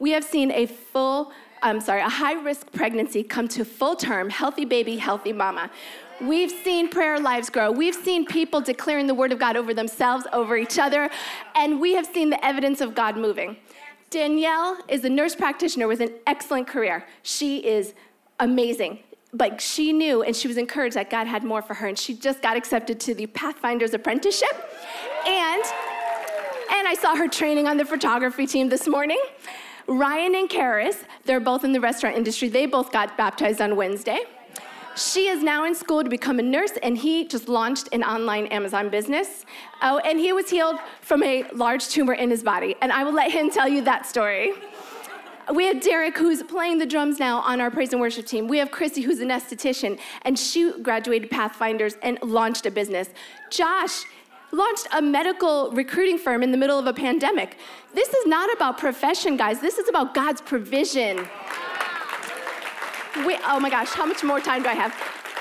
We 0.00 0.10
have 0.10 0.24
seen 0.24 0.50
a 0.50 0.66
full, 0.66 1.30
I'm 1.62 1.80
sorry, 1.80 2.00
a 2.00 2.08
high 2.08 2.32
risk 2.32 2.72
pregnancy 2.72 3.22
come 3.22 3.46
to 3.48 3.64
full 3.64 3.94
term, 3.94 4.30
healthy 4.30 4.64
baby, 4.64 4.96
healthy 4.96 5.32
mama. 5.32 5.70
We've 6.20 6.50
seen 6.50 6.88
prayer 6.88 7.20
lives 7.20 7.50
grow. 7.50 7.70
We've 7.70 7.94
seen 7.94 8.26
people 8.26 8.60
declaring 8.60 9.06
the 9.06 9.14
word 9.14 9.30
of 9.30 9.38
God 9.38 9.56
over 9.56 9.72
themselves, 9.72 10.26
over 10.32 10.56
each 10.56 10.80
other, 10.80 11.08
and 11.54 11.80
we 11.80 11.94
have 11.94 12.06
seen 12.06 12.30
the 12.30 12.44
evidence 12.44 12.80
of 12.80 12.96
God 12.96 13.16
moving. 13.16 13.58
Danielle 14.10 14.78
is 14.88 15.04
a 15.04 15.08
nurse 15.08 15.36
practitioner 15.36 15.86
with 15.86 16.00
an 16.00 16.14
excellent 16.26 16.66
career. 16.66 17.06
She 17.22 17.58
is 17.58 17.94
amazing 18.40 18.98
but 19.34 19.60
she 19.60 19.92
knew 19.92 20.22
and 20.22 20.34
she 20.34 20.48
was 20.48 20.56
encouraged 20.56 20.96
that 20.96 21.10
God 21.10 21.26
had 21.26 21.44
more 21.44 21.60
for 21.60 21.74
her, 21.74 21.86
and 21.88 21.98
she 21.98 22.14
just 22.14 22.40
got 22.40 22.56
accepted 22.56 23.00
to 23.00 23.14
the 23.14 23.26
Pathfinder's 23.26 23.92
apprenticeship. 23.92 24.70
And 25.26 25.62
and 26.72 26.88
I 26.88 26.94
saw 26.94 27.14
her 27.14 27.28
training 27.28 27.66
on 27.66 27.76
the 27.76 27.84
photography 27.84 28.46
team 28.46 28.68
this 28.68 28.88
morning. 28.88 29.20
Ryan 29.86 30.34
and 30.34 30.48
Karis, 30.48 31.04
they're 31.24 31.40
both 31.40 31.62
in 31.62 31.72
the 31.72 31.80
restaurant 31.80 32.16
industry. 32.16 32.48
They 32.48 32.66
both 32.66 32.90
got 32.90 33.16
baptized 33.16 33.60
on 33.60 33.76
Wednesday. 33.76 34.20
She 34.96 35.26
is 35.26 35.42
now 35.42 35.64
in 35.64 35.74
school 35.74 36.04
to 36.04 36.08
become 36.08 36.38
a 36.38 36.42
nurse, 36.42 36.72
and 36.82 36.96
he 36.96 37.26
just 37.26 37.48
launched 37.48 37.88
an 37.92 38.02
online 38.04 38.46
Amazon 38.46 38.88
business. 38.88 39.44
Oh, 39.82 39.98
and 39.98 40.18
he 40.18 40.32
was 40.32 40.48
healed 40.48 40.76
from 41.00 41.22
a 41.22 41.44
large 41.52 41.88
tumor 41.88 42.14
in 42.14 42.30
his 42.30 42.42
body. 42.42 42.76
And 42.80 42.92
I 42.92 43.02
will 43.02 43.12
let 43.12 43.30
him 43.30 43.50
tell 43.50 43.68
you 43.68 43.82
that 43.82 44.06
story. 44.06 44.52
We 45.52 45.66
have 45.66 45.80
Derek, 45.80 46.16
who's 46.16 46.42
playing 46.42 46.78
the 46.78 46.86
drums 46.86 47.18
now 47.18 47.40
on 47.40 47.60
our 47.60 47.70
praise 47.70 47.92
and 47.92 48.00
worship 48.00 48.24
team. 48.24 48.48
We 48.48 48.58
have 48.58 48.70
Chrissy, 48.70 49.02
who's 49.02 49.20
an 49.20 49.28
esthetician, 49.28 49.98
and 50.22 50.38
she 50.38 50.72
graduated 50.80 51.30
Pathfinders 51.30 51.96
and 52.02 52.18
launched 52.22 52.64
a 52.64 52.70
business. 52.70 53.10
Josh 53.50 54.04
launched 54.52 54.86
a 54.92 55.02
medical 55.02 55.70
recruiting 55.72 56.16
firm 56.16 56.42
in 56.42 56.50
the 56.50 56.56
middle 56.56 56.78
of 56.78 56.86
a 56.86 56.94
pandemic. 56.94 57.58
This 57.92 58.08
is 58.08 58.26
not 58.26 58.52
about 58.54 58.78
profession, 58.78 59.36
guys. 59.36 59.60
This 59.60 59.78
is 59.78 59.88
about 59.88 60.14
God's 60.14 60.40
provision. 60.40 61.28
We, 63.26 63.36
oh 63.44 63.60
my 63.60 63.68
gosh, 63.68 63.90
how 63.90 64.06
much 64.06 64.24
more 64.24 64.40
time 64.40 64.62
do 64.62 64.68
I 64.68 64.74
have? 64.74 64.94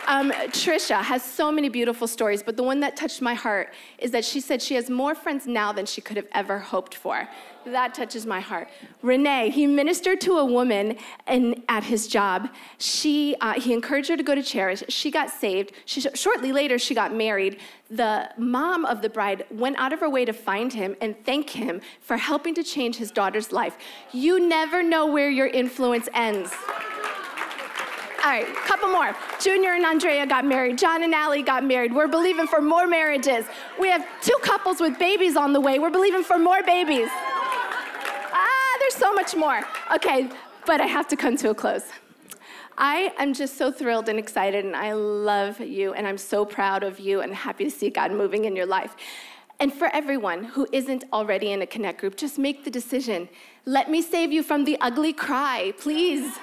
Um, 0.05 0.31
Trisha 0.51 1.01
has 1.01 1.23
so 1.23 1.49
many 1.49 1.69
beautiful 1.69 2.07
stories, 2.07 2.43
but 2.43 2.57
the 2.57 2.63
one 2.63 2.81
that 2.81 2.97
touched 2.97 3.21
my 3.21 3.33
heart 3.33 3.73
is 3.99 4.11
that 4.11 4.25
she 4.25 4.41
said 4.41 4.61
she 4.61 4.75
has 4.75 4.89
more 4.89 5.15
friends 5.15 5.47
now 5.47 5.71
than 5.71 5.85
she 5.85 6.01
could 6.01 6.17
have 6.17 6.27
ever 6.33 6.59
hoped 6.59 6.93
for. 6.93 7.29
That 7.65 7.93
touches 7.93 8.25
my 8.25 8.39
heart. 8.39 8.69
Renee, 9.01 9.49
he 9.49 9.67
ministered 9.67 10.19
to 10.21 10.33
a 10.37 10.45
woman 10.45 10.97
in, 11.27 11.63
at 11.69 11.83
his 11.83 12.07
job. 12.07 12.49
She, 12.77 13.35
uh, 13.41 13.53
he 13.53 13.73
encouraged 13.73 14.09
her 14.09 14.17
to 14.17 14.23
go 14.23 14.35
to 14.35 14.43
church. 14.43 14.83
She 14.89 15.11
got 15.11 15.29
saved. 15.29 15.71
She, 15.85 16.01
shortly 16.01 16.51
later, 16.51 16.77
she 16.77 16.93
got 16.93 17.13
married. 17.13 17.59
The 17.89 18.29
mom 18.37 18.85
of 18.85 19.01
the 19.01 19.09
bride 19.09 19.45
went 19.51 19.77
out 19.77 19.93
of 19.93 19.99
her 19.99 20.09
way 20.09 20.25
to 20.25 20.33
find 20.33 20.73
him 20.73 20.95
and 21.01 21.15
thank 21.25 21.49
him 21.49 21.81
for 22.01 22.17
helping 22.17 22.53
to 22.55 22.63
change 22.63 22.97
his 22.97 23.11
daughter's 23.11 23.51
life. 23.51 23.77
You 24.11 24.39
never 24.39 24.83
know 24.83 25.05
where 25.05 25.29
your 25.29 25.47
influence 25.47 26.09
ends. 26.13 26.51
All 28.23 28.29
right, 28.29 28.47
couple 28.55 28.89
more. 28.89 29.13
Junior 29.41 29.71
and 29.71 29.85
Andrea 29.85 30.25
got 30.25 30.45
married. 30.45 30.77
John 30.77 31.03
and 31.03 31.13
Allie 31.13 31.41
got 31.41 31.65
married. 31.65 31.93
We're 31.93 32.07
believing 32.07 32.47
for 32.47 32.61
more 32.61 32.87
marriages. 32.87 33.45
We 33.77 33.89
have 33.89 34.05
two 34.21 34.37
couples 34.41 34.79
with 34.79 34.97
babies 34.97 35.35
on 35.35 35.51
the 35.51 35.59
way. 35.59 35.77
We're 35.77 35.89
believing 35.89 36.23
for 36.23 36.39
more 36.39 36.63
babies 36.63 37.09
there's 38.93 38.99
so 38.99 39.13
much 39.13 39.35
more. 39.35 39.61
Okay, 39.93 40.29
but 40.65 40.81
I 40.81 40.85
have 40.85 41.07
to 41.09 41.15
come 41.15 41.37
to 41.37 41.49
a 41.49 41.55
close. 41.55 41.85
I 42.77 43.13
am 43.17 43.33
just 43.33 43.57
so 43.57 43.71
thrilled 43.71 44.09
and 44.09 44.17
excited, 44.19 44.65
and 44.65 44.75
I 44.75 44.93
love 44.93 45.59
you, 45.59 45.93
and 45.93 46.07
I'm 46.07 46.17
so 46.17 46.45
proud 46.45 46.83
of 46.83 46.99
you, 46.99 47.21
and 47.21 47.33
happy 47.33 47.63
to 47.65 47.71
see 47.71 47.89
God 47.89 48.11
moving 48.11 48.45
in 48.45 48.55
your 48.55 48.65
life. 48.65 48.95
And 49.59 49.71
for 49.71 49.87
everyone 49.93 50.43
who 50.43 50.67
isn't 50.71 51.05
already 51.13 51.51
in 51.51 51.61
a 51.61 51.67
Connect 51.67 51.99
group, 51.99 52.15
just 52.15 52.37
make 52.37 52.63
the 52.63 52.71
decision. 52.71 53.29
Let 53.65 53.89
me 53.89 54.01
save 54.01 54.31
you 54.31 54.43
from 54.43 54.63
the 54.63 54.77
ugly 54.81 55.13
cry, 55.13 55.73
please. 55.77 56.37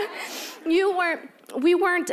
you 0.66 0.96
weren't, 0.96 1.30
we 1.56 1.74
weren't 1.74 2.10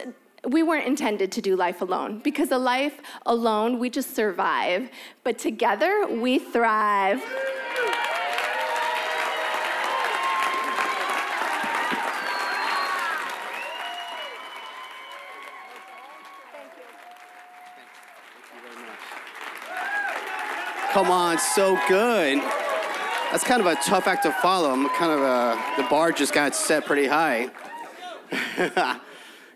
we 0.47 0.63
weren't 0.63 0.85
intended 0.85 1.31
to 1.31 1.41
do 1.41 1.55
life 1.55 1.81
alone 1.81 2.19
because 2.19 2.51
a 2.51 2.57
life 2.57 3.01
alone 3.25 3.79
we 3.79 3.89
just 3.89 4.15
survive 4.15 4.89
but 5.23 5.37
together 5.37 6.07
we 6.07 6.39
thrive 6.39 7.21
Come 20.97 21.11
on, 21.11 21.37
so 21.37 21.77
good. 21.87 22.39
That's 23.29 23.43
kind 23.43 23.61
of 23.61 23.67
a 23.67 23.75
tough 23.75 24.07
act 24.07 24.23
to 24.23 24.31
follow. 24.31 24.71
I'm 24.71 24.89
kind 24.89 25.11
of 25.11 25.19
a, 25.19 25.79
the 25.79 25.87
bar 25.87 26.11
just 26.11 26.33
got 26.33 26.55
set 26.55 26.85
pretty 26.85 27.05
high. 27.05 27.51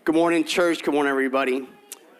good 0.04 0.14
morning, 0.14 0.44
church. 0.44 0.84
Good 0.84 0.94
morning, 0.94 1.10
everybody. 1.10 1.66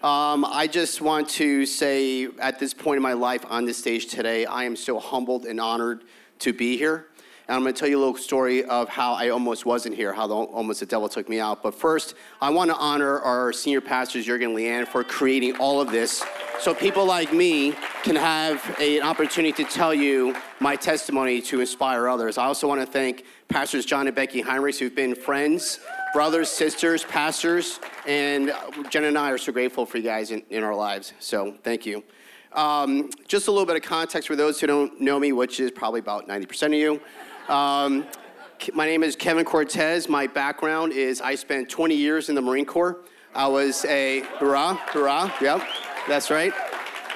Um, 0.02 0.44
I 0.44 0.66
just 0.68 1.00
want 1.00 1.28
to 1.28 1.64
say 1.66 2.30
at 2.40 2.58
this 2.58 2.74
point 2.74 2.96
in 2.96 3.02
my 3.04 3.12
life 3.12 3.44
on 3.48 3.64
this 3.64 3.78
stage 3.78 4.08
today, 4.08 4.44
I 4.44 4.64
am 4.64 4.74
so 4.74 4.98
humbled 4.98 5.44
and 5.44 5.60
honored 5.60 6.02
to 6.40 6.52
be 6.52 6.76
here. 6.76 7.06
And 7.48 7.56
I'm 7.56 7.62
going 7.62 7.74
to 7.74 7.78
tell 7.78 7.88
you 7.88 7.98
a 7.98 8.00
little 8.00 8.16
story 8.16 8.64
of 8.64 8.88
how 8.88 9.14
I 9.14 9.30
almost 9.30 9.66
wasn't 9.66 9.96
here, 9.96 10.12
how 10.12 10.26
the, 10.26 10.34
almost 10.34 10.80
the 10.80 10.86
devil 10.86 11.08
took 11.08 11.28
me 11.28 11.40
out. 11.40 11.62
But 11.62 11.74
first, 11.74 12.14
I 12.40 12.50
want 12.50 12.70
to 12.70 12.76
honor 12.76 13.18
our 13.20 13.52
senior 13.52 13.80
pastors, 13.80 14.26
Jurgen 14.26 14.54
Leanne, 14.54 14.86
for 14.86 15.02
creating 15.02 15.56
all 15.56 15.80
of 15.80 15.90
this 15.90 16.24
so 16.60 16.72
people 16.72 17.04
like 17.04 17.32
me 17.32 17.74
can 18.04 18.14
have 18.14 18.76
a, 18.78 18.98
an 18.98 19.02
opportunity 19.02 19.64
to 19.64 19.68
tell 19.68 19.92
you 19.92 20.36
my 20.60 20.76
testimony 20.76 21.40
to 21.42 21.60
inspire 21.60 22.08
others. 22.08 22.38
I 22.38 22.44
also 22.44 22.68
want 22.68 22.80
to 22.80 22.86
thank 22.86 23.24
Pastors 23.48 23.84
John 23.84 24.06
and 24.06 24.14
Becky 24.14 24.42
Heinrichs, 24.42 24.78
who've 24.78 24.94
been 24.94 25.16
friends, 25.16 25.80
brothers, 26.12 26.48
sisters, 26.48 27.04
pastors, 27.04 27.80
and 28.06 28.52
Jen 28.90 29.04
and 29.04 29.18
I 29.18 29.30
are 29.30 29.38
so 29.38 29.50
grateful 29.50 29.84
for 29.84 29.98
you 29.98 30.04
guys 30.04 30.30
in, 30.30 30.42
in 30.50 30.62
our 30.62 30.74
lives. 30.74 31.12
So 31.18 31.56
thank 31.64 31.84
you. 31.84 32.04
Um, 32.52 33.10
just 33.26 33.48
a 33.48 33.50
little 33.50 33.66
bit 33.66 33.76
of 33.76 33.82
context 33.82 34.28
for 34.28 34.36
those 34.36 34.60
who 34.60 34.66
don't 34.66 35.00
know 35.00 35.18
me, 35.18 35.32
which 35.32 35.58
is 35.58 35.70
probably 35.70 36.00
about 36.00 36.28
90% 36.28 36.66
of 36.66 36.72
you. 36.74 37.00
Um, 37.48 38.06
my 38.72 38.86
name 38.86 39.02
is 39.02 39.16
Kevin 39.16 39.44
Cortes. 39.44 40.08
My 40.08 40.28
background 40.28 40.92
is 40.92 41.20
I 41.20 41.34
spent 41.34 41.68
20 41.68 41.96
years 41.96 42.28
in 42.28 42.36
the 42.36 42.40
Marine 42.40 42.64
Corps. 42.64 42.98
I 43.34 43.48
was 43.48 43.84
a, 43.86 44.20
hurrah, 44.38 44.76
hurrah, 44.76 45.32
yep, 45.40 45.66
that's 46.06 46.30
right. 46.30 46.52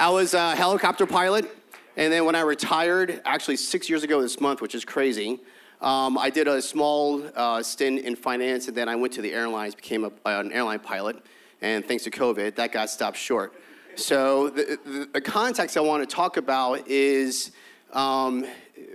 I 0.00 0.10
was 0.10 0.34
a 0.34 0.56
helicopter 0.56 1.06
pilot. 1.06 1.48
And 1.96 2.12
then 2.12 2.24
when 2.24 2.34
I 2.34 2.40
retired, 2.40 3.22
actually 3.24 3.56
six 3.56 3.88
years 3.88 4.02
ago 4.02 4.20
this 4.20 4.40
month, 4.40 4.60
which 4.60 4.74
is 4.74 4.84
crazy, 4.84 5.38
um, 5.80 6.18
I 6.18 6.30
did 6.30 6.48
a 6.48 6.60
small 6.60 7.22
uh, 7.36 7.62
stint 7.62 8.00
in 8.00 8.16
finance, 8.16 8.66
and 8.66 8.76
then 8.76 8.88
I 8.88 8.96
went 8.96 9.12
to 9.14 9.22
the 9.22 9.32
airlines, 9.32 9.76
became 9.76 10.04
a, 10.04 10.10
an 10.24 10.50
airline 10.50 10.80
pilot. 10.80 11.24
And 11.62 11.86
thanks 11.86 12.02
to 12.04 12.10
COVID, 12.10 12.56
that 12.56 12.72
got 12.72 12.90
stopped 12.90 13.16
short. 13.16 13.54
So 13.94 14.50
the, 14.50 14.78
the, 14.84 15.08
the 15.14 15.20
context 15.20 15.76
I 15.76 15.80
want 15.80 16.08
to 16.08 16.14
talk 16.14 16.36
about 16.36 16.88
is, 16.88 17.52
um, 17.92 18.44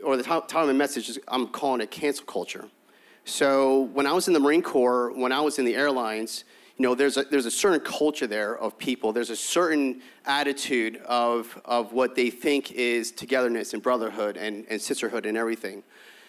or 0.04 0.18
the 0.18 0.24
title 0.24 0.62
of 0.62 0.68
my 0.68 0.74
message 0.74 1.10
is, 1.10 1.20
I'm 1.28 1.48
calling 1.48 1.82
it 1.82 1.92
cancel 1.92 2.26
culture. 2.26 2.68
So 3.26 3.82
when 3.94 4.08
I 4.08 4.14
was 4.14 4.28
in 4.28 4.34
the 4.34 4.40
Marine 4.40 4.62
Corps, 4.62 5.12
when 5.16 5.32
I 5.32 5.42
was 5.42 5.60
in 5.60 5.66
the 5.66 5.76
airlines, 5.76 6.44
you 6.78 6.84
know, 6.84 6.96
there's 6.96 7.18
a, 7.18 7.24
there's 7.24 7.46
a 7.46 7.52
certain 7.52 7.80
culture 7.80 8.26
there 8.26 8.58
of 8.58 8.78
people. 8.78 9.14
There's 9.14 9.30
a 9.30 9.36
certain 9.36 10.02
attitude 10.26 10.98
of, 11.06 11.60
of 11.66 11.94
what 11.94 12.16
they 12.16 12.30
think 12.32 12.72
is 12.72 13.12
togetherness 13.12 13.74
and 13.74 13.84
brotherhood 13.84 14.38
and, 14.38 14.66
and 14.70 14.82
sisterhood 14.82 15.26
and 15.26 15.38
everything. 15.38 15.84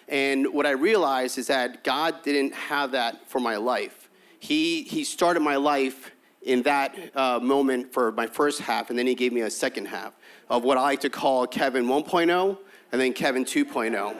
And 0.07 0.53
what 0.53 0.65
I 0.65 0.71
realized 0.71 1.37
is 1.37 1.47
that 1.47 1.83
God 1.83 2.21
didn't 2.23 2.53
have 2.53 2.91
that 2.91 3.27
for 3.27 3.39
my 3.39 3.55
life. 3.55 4.09
He, 4.39 4.83
he 4.83 5.03
started 5.03 5.39
my 5.39 5.55
life 5.55 6.11
in 6.43 6.61
that 6.63 6.95
uh, 7.15 7.39
moment 7.39 7.93
for 7.93 8.11
my 8.11 8.27
first 8.27 8.59
half, 8.59 8.89
and 8.89 8.99
then 8.99 9.07
he 9.07 9.15
gave 9.15 9.31
me 9.33 9.41
a 9.41 9.49
second 9.49 9.85
half 9.85 10.13
of 10.49 10.63
what 10.63 10.77
I 10.77 10.81
like 10.81 10.99
to 11.01 11.09
call 11.09 11.47
Kevin 11.47 11.85
1.0 11.85 12.57
and 12.93 13.01
then 13.01 13.11
Kevin 13.11 13.43
2.0, 13.43 14.15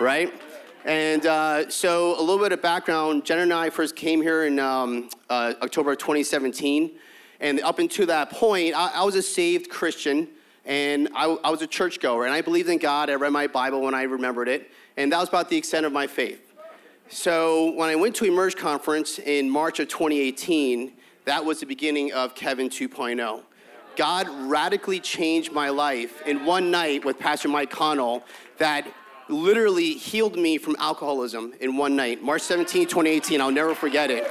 right? 0.00 0.32
And 0.84 1.26
uh, 1.26 1.68
so, 1.68 2.18
a 2.18 2.22
little 2.22 2.38
bit 2.38 2.52
of 2.52 2.62
background 2.62 3.24
Jen 3.24 3.40
and 3.40 3.52
I 3.52 3.68
first 3.68 3.96
came 3.96 4.22
here 4.22 4.44
in 4.44 4.60
um, 4.60 5.10
uh, 5.28 5.54
October 5.60 5.96
2017. 5.96 6.92
And 7.40 7.60
up 7.60 7.80
until 7.80 8.06
that 8.06 8.30
point, 8.30 8.74
I, 8.76 8.92
I 8.94 9.02
was 9.02 9.16
a 9.16 9.22
saved 9.22 9.68
Christian 9.68 10.28
and 10.64 11.08
I, 11.14 11.26
I, 11.42 11.50
was 11.50 11.62
a 11.62 11.66
churchgoer. 11.66 12.24
And 12.24 12.32
I 12.32 12.40
believed 12.40 12.68
in 12.68 12.78
God. 12.78 13.10
I 13.10 13.14
read 13.14 13.32
my 13.32 13.48
Bible 13.48 13.82
when 13.82 13.94
I 13.94 14.04
remembered 14.04 14.48
it. 14.48 14.70
And 14.96 15.12
that 15.12 15.18
was 15.18 15.28
about 15.28 15.48
the 15.50 15.56
extent 15.56 15.84
of 15.84 15.92
my 15.92 16.06
faith. 16.06 16.54
So, 17.08 17.72
when 17.72 17.88
I 17.88 17.96
went 17.96 18.14
to 18.16 18.24
Emerge 18.24 18.54
Conference 18.54 19.18
in 19.18 19.50
March 19.50 19.80
of 19.80 19.88
2018, 19.88 20.92
that 21.24 21.44
was 21.44 21.58
the 21.58 21.66
beginning 21.66 22.12
of 22.12 22.36
Kevin 22.36 22.68
2.0. 22.68 23.42
God 23.96 24.28
radically 24.28 25.00
changed 25.00 25.52
my 25.52 25.70
life 25.70 26.22
in 26.26 26.44
one 26.44 26.70
night 26.70 27.04
with 27.04 27.18
Pastor 27.18 27.48
Mike 27.48 27.70
Connell 27.70 28.22
that 28.58 28.86
literally 29.28 29.94
healed 29.94 30.36
me 30.36 30.58
from 30.58 30.76
alcoholism 30.78 31.52
in 31.60 31.76
one 31.76 31.96
night. 31.96 32.22
March 32.22 32.42
17, 32.42 32.86
2018, 32.86 33.40
I'll 33.40 33.50
never 33.50 33.74
forget 33.74 34.10
it. 34.10 34.26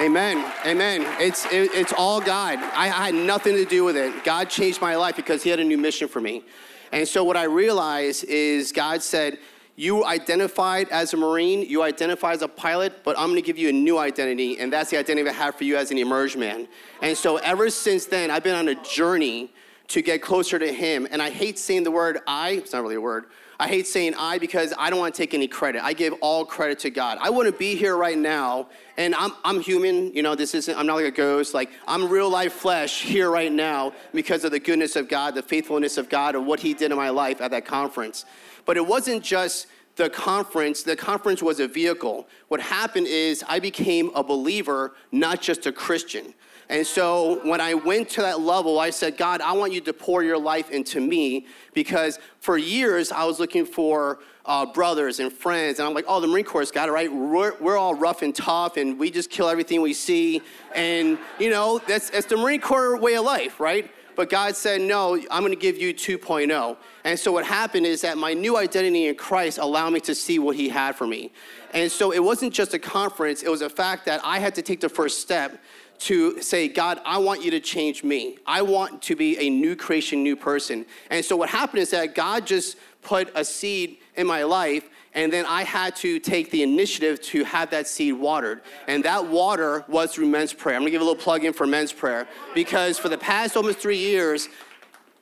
Amen. 0.00 0.50
Amen. 0.64 1.04
It's, 1.20 1.44
it, 1.46 1.70
it's 1.74 1.92
all 1.92 2.20
God. 2.20 2.58
I, 2.58 2.84
I 2.84 3.06
had 3.06 3.14
nothing 3.14 3.56
to 3.56 3.64
do 3.64 3.84
with 3.84 3.96
it. 3.96 4.24
God 4.24 4.48
changed 4.48 4.80
my 4.80 4.96
life 4.96 5.16
because 5.16 5.42
He 5.42 5.50
had 5.50 5.60
a 5.60 5.64
new 5.64 5.76
mission 5.76 6.08
for 6.08 6.20
me. 6.20 6.44
And 6.92 7.06
so, 7.06 7.22
what 7.22 7.36
I 7.36 7.44
realized 7.44 8.24
is 8.24 8.72
God 8.72 9.02
said, 9.02 9.38
You 9.80 10.04
identified 10.04 10.90
as 10.90 11.14
a 11.14 11.16
Marine, 11.16 11.62
you 11.62 11.82
identified 11.82 12.34
as 12.34 12.42
a 12.42 12.48
pilot, 12.48 13.02
but 13.02 13.18
I'm 13.18 13.30
gonna 13.30 13.40
give 13.40 13.56
you 13.56 13.70
a 13.70 13.72
new 13.72 13.96
identity, 13.96 14.58
and 14.58 14.70
that's 14.70 14.90
the 14.90 14.98
identity 14.98 15.26
I 15.26 15.32
have 15.32 15.54
for 15.54 15.64
you 15.64 15.78
as 15.78 15.90
an 15.90 15.96
emerge 15.96 16.36
man. 16.36 16.68
And 17.00 17.16
so, 17.16 17.38
ever 17.38 17.70
since 17.70 18.04
then, 18.04 18.30
I've 18.30 18.42
been 18.42 18.56
on 18.56 18.68
a 18.68 18.74
journey 18.74 19.50
to 19.88 20.02
get 20.02 20.20
closer 20.20 20.58
to 20.58 20.70
Him. 20.70 21.08
And 21.10 21.22
I 21.22 21.30
hate 21.30 21.58
saying 21.58 21.84
the 21.84 21.90
word 21.90 22.18
I, 22.26 22.50
it's 22.50 22.74
not 22.74 22.82
really 22.82 22.96
a 22.96 23.00
word, 23.00 23.28
I 23.58 23.68
hate 23.68 23.86
saying 23.86 24.12
I 24.18 24.36
because 24.38 24.74
I 24.78 24.90
don't 24.90 24.98
want 24.98 25.14
to 25.14 25.18
take 25.18 25.32
any 25.32 25.48
credit. 25.48 25.82
I 25.82 25.94
give 25.94 26.12
all 26.20 26.44
credit 26.44 26.78
to 26.80 26.90
God. 26.90 27.16
I 27.18 27.30
want 27.30 27.46
to 27.46 27.52
be 27.52 27.74
here 27.74 27.96
right 27.96 28.18
now, 28.18 28.68
and 28.98 29.14
I'm, 29.14 29.32
I'm 29.46 29.60
human. 29.60 30.12
You 30.14 30.22
know, 30.22 30.34
this 30.34 30.54
isn't, 30.54 30.78
I'm 30.78 30.86
not 30.86 30.96
like 30.96 31.06
a 31.06 31.10
ghost. 31.10 31.54
Like, 31.54 31.70
I'm 31.88 32.06
real 32.06 32.28
life 32.28 32.52
flesh 32.52 33.00
here 33.00 33.30
right 33.30 33.50
now 33.50 33.94
because 34.12 34.44
of 34.44 34.50
the 34.50 34.60
goodness 34.60 34.94
of 34.94 35.08
God, 35.08 35.34
the 35.34 35.42
faithfulness 35.42 35.96
of 35.96 36.10
God, 36.10 36.34
and 36.34 36.46
what 36.46 36.60
He 36.60 36.74
did 36.74 36.90
in 36.90 36.98
my 36.98 37.08
life 37.08 37.40
at 37.40 37.50
that 37.52 37.64
conference. 37.64 38.26
But 38.64 38.76
it 38.76 38.86
wasn't 38.86 39.22
just 39.22 39.66
the 39.96 40.08
conference, 40.08 40.82
the 40.82 40.96
conference 40.96 41.42
was 41.42 41.60
a 41.60 41.68
vehicle. 41.68 42.26
What 42.48 42.60
happened 42.60 43.06
is 43.06 43.44
I 43.48 43.58
became 43.58 44.10
a 44.14 44.22
believer, 44.22 44.92
not 45.12 45.40
just 45.40 45.66
a 45.66 45.72
Christian. 45.72 46.34
And 46.70 46.86
so 46.86 47.40
when 47.44 47.60
I 47.60 47.74
went 47.74 48.08
to 48.10 48.22
that 48.22 48.40
level, 48.40 48.78
I 48.78 48.90
said, 48.90 49.16
God, 49.16 49.40
I 49.40 49.52
want 49.52 49.72
you 49.72 49.80
to 49.80 49.92
pour 49.92 50.22
your 50.22 50.38
life 50.38 50.70
into 50.70 51.00
me 51.00 51.46
because 51.74 52.20
for 52.38 52.56
years 52.56 53.10
I 53.10 53.24
was 53.24 53.40
looking 53.40 53.66
for 53.66 54.20
uh, 54.46 54.66
brothers 54.66 55.18
and 55.18 55.32
friends. 55.32 55.80
And 55.80 55.88
I'm 55.88 55.94
like, 55.94 56.04
oh, 56.06 56.20
the 56.20 56.28
Marine 56.28 56.44
Corps 56.44 56.70
got 56.70 56.88
it 56.88 56.92
right. 56.92 57.12
We're, 57.12 57.56
we're 57.58 57.76
all 57.76 57.94
rough 57.94 58.22
and 58.22 58.32
tough 58.32 58.76
and 58.76 59.00
we 59.00 59.10
just 59.10 59.30
kill 59.30 59.48
everything 59.48 59.82
we 59.82 59.92
see. 59.92 60.42
And, 60.74 61.18
you 61.40 61.50
know, 61.50 61.80
that's, 61.88 62.10
that's 62.10 62.26
the 62.26 62.36
Marine 62.36 62.60
Corps 62.60 62.96
way 62.96 63.16
of 63.16 63.24
life, 63.24 63.58
right? 63.58 63.90
But 64.16 64.30
God 64.30 64.56
said, 64.56 64.80
no, 64.80 65.14
I'm 65.30 65.42
going 65.42 65.52
to 65.52 65.58
give 65.58 65.78
you 65.78 65.94
2.0. 65.94 66.76
And 67.04 67.18
so 67.18 67.32
what 67.32 67.44
happened 67.44 67.86
is 67.86 68.00
that 68.02 68.18
my 68.18 68.34
new 68.34 68.56
identity 68.56 69.06
in 69.06 69.14
Christ 69.14 69.58
allowed 69.58 69.90
me 69.90 70.00
to 70.00 70.14
see 70.14 70.38
what 70.38 70.56
He 70.56 70.68
had 70.68 70.96
for 70.96 71.06
me. 71.06 71.32
And 71.72 71.90
so 71.90 72.12
it 72.12 72.22
wasn't 72.22 72.52
just 72.52 72.74
a 72.74 72.78
conference, 72.78 73.42
it 73.42 73.50
was 73.50 73.62
a 73.62 73.70
fact 73.70 74.04
that 74.06 74.20
I 74.24 74.38
had 74.38 74.54
to 74.56 74.62
take 74.62 74.80
the 74.80 74.88
first 74.88 75.20
step 75.20 75.62
to 76.00 76.40
say, 76.40 76.66
God, 76.66 77.00
I 77.04 77.18
want 77.18 77.44
you 77.44 77.50
to 77.50 77.60
change 77.60 78.02
me. 78.02 78.38
I 78.46 78.62
want 78.62 79.02
to 79.02 79.14
be 79.14 79.38
a 79.38 79.50
new 79.50 79.76
creation, 79.76 80.22
new 80.22 80.34
person. 80.34 80.86
And 81.10 81.22
so 81.24 81.36
what 81.36 81.50
happened 81.50 81.82
is 81.82 81.90
that 81.90 82.14
God 82.14 82.46
just 82.46 82.76
put 83.02 83.30
a 83.34 83.44
seed 83.44 83.98
in 84.16 84.26
my 84.26 84.42
life, 84.42 84.88
and 85.14 85.32
then 85.32 85.46
I 85.46 85.64
had 85.64 85.96
to 85.96 86.18
take 86.20 86.50
the 86.50 86.62
initiative 86.62 87.20
to 87.22 87.44
have 87.44 87.70
that 87.70 87.86
seed 87.86 88.14
watered. 88.14 88.62
And 88.86 89.04
that 89.04 89.26
water 89.26 89.84
was 89.88 90.14
through 90.14 90.26
men's 90.26 90.52
prayer. 90.52 90.76
I'm 90.76 90.82
gonna 90.82 90.90
give 90.90 91.00
a 91.00 91.04
little 91.04 91.20
plug 91.20 91.44
in 91.44 91.52
for 91.52 91.66
men's 91.66 91.92
prayer 91.92 92.28
because 92.54 92.98
for 92.98 93.08
the 93.08 93.18
past 93.18 93.56
almost 93.56 93.78
three 93.78 93.98
years, 93.98 94.48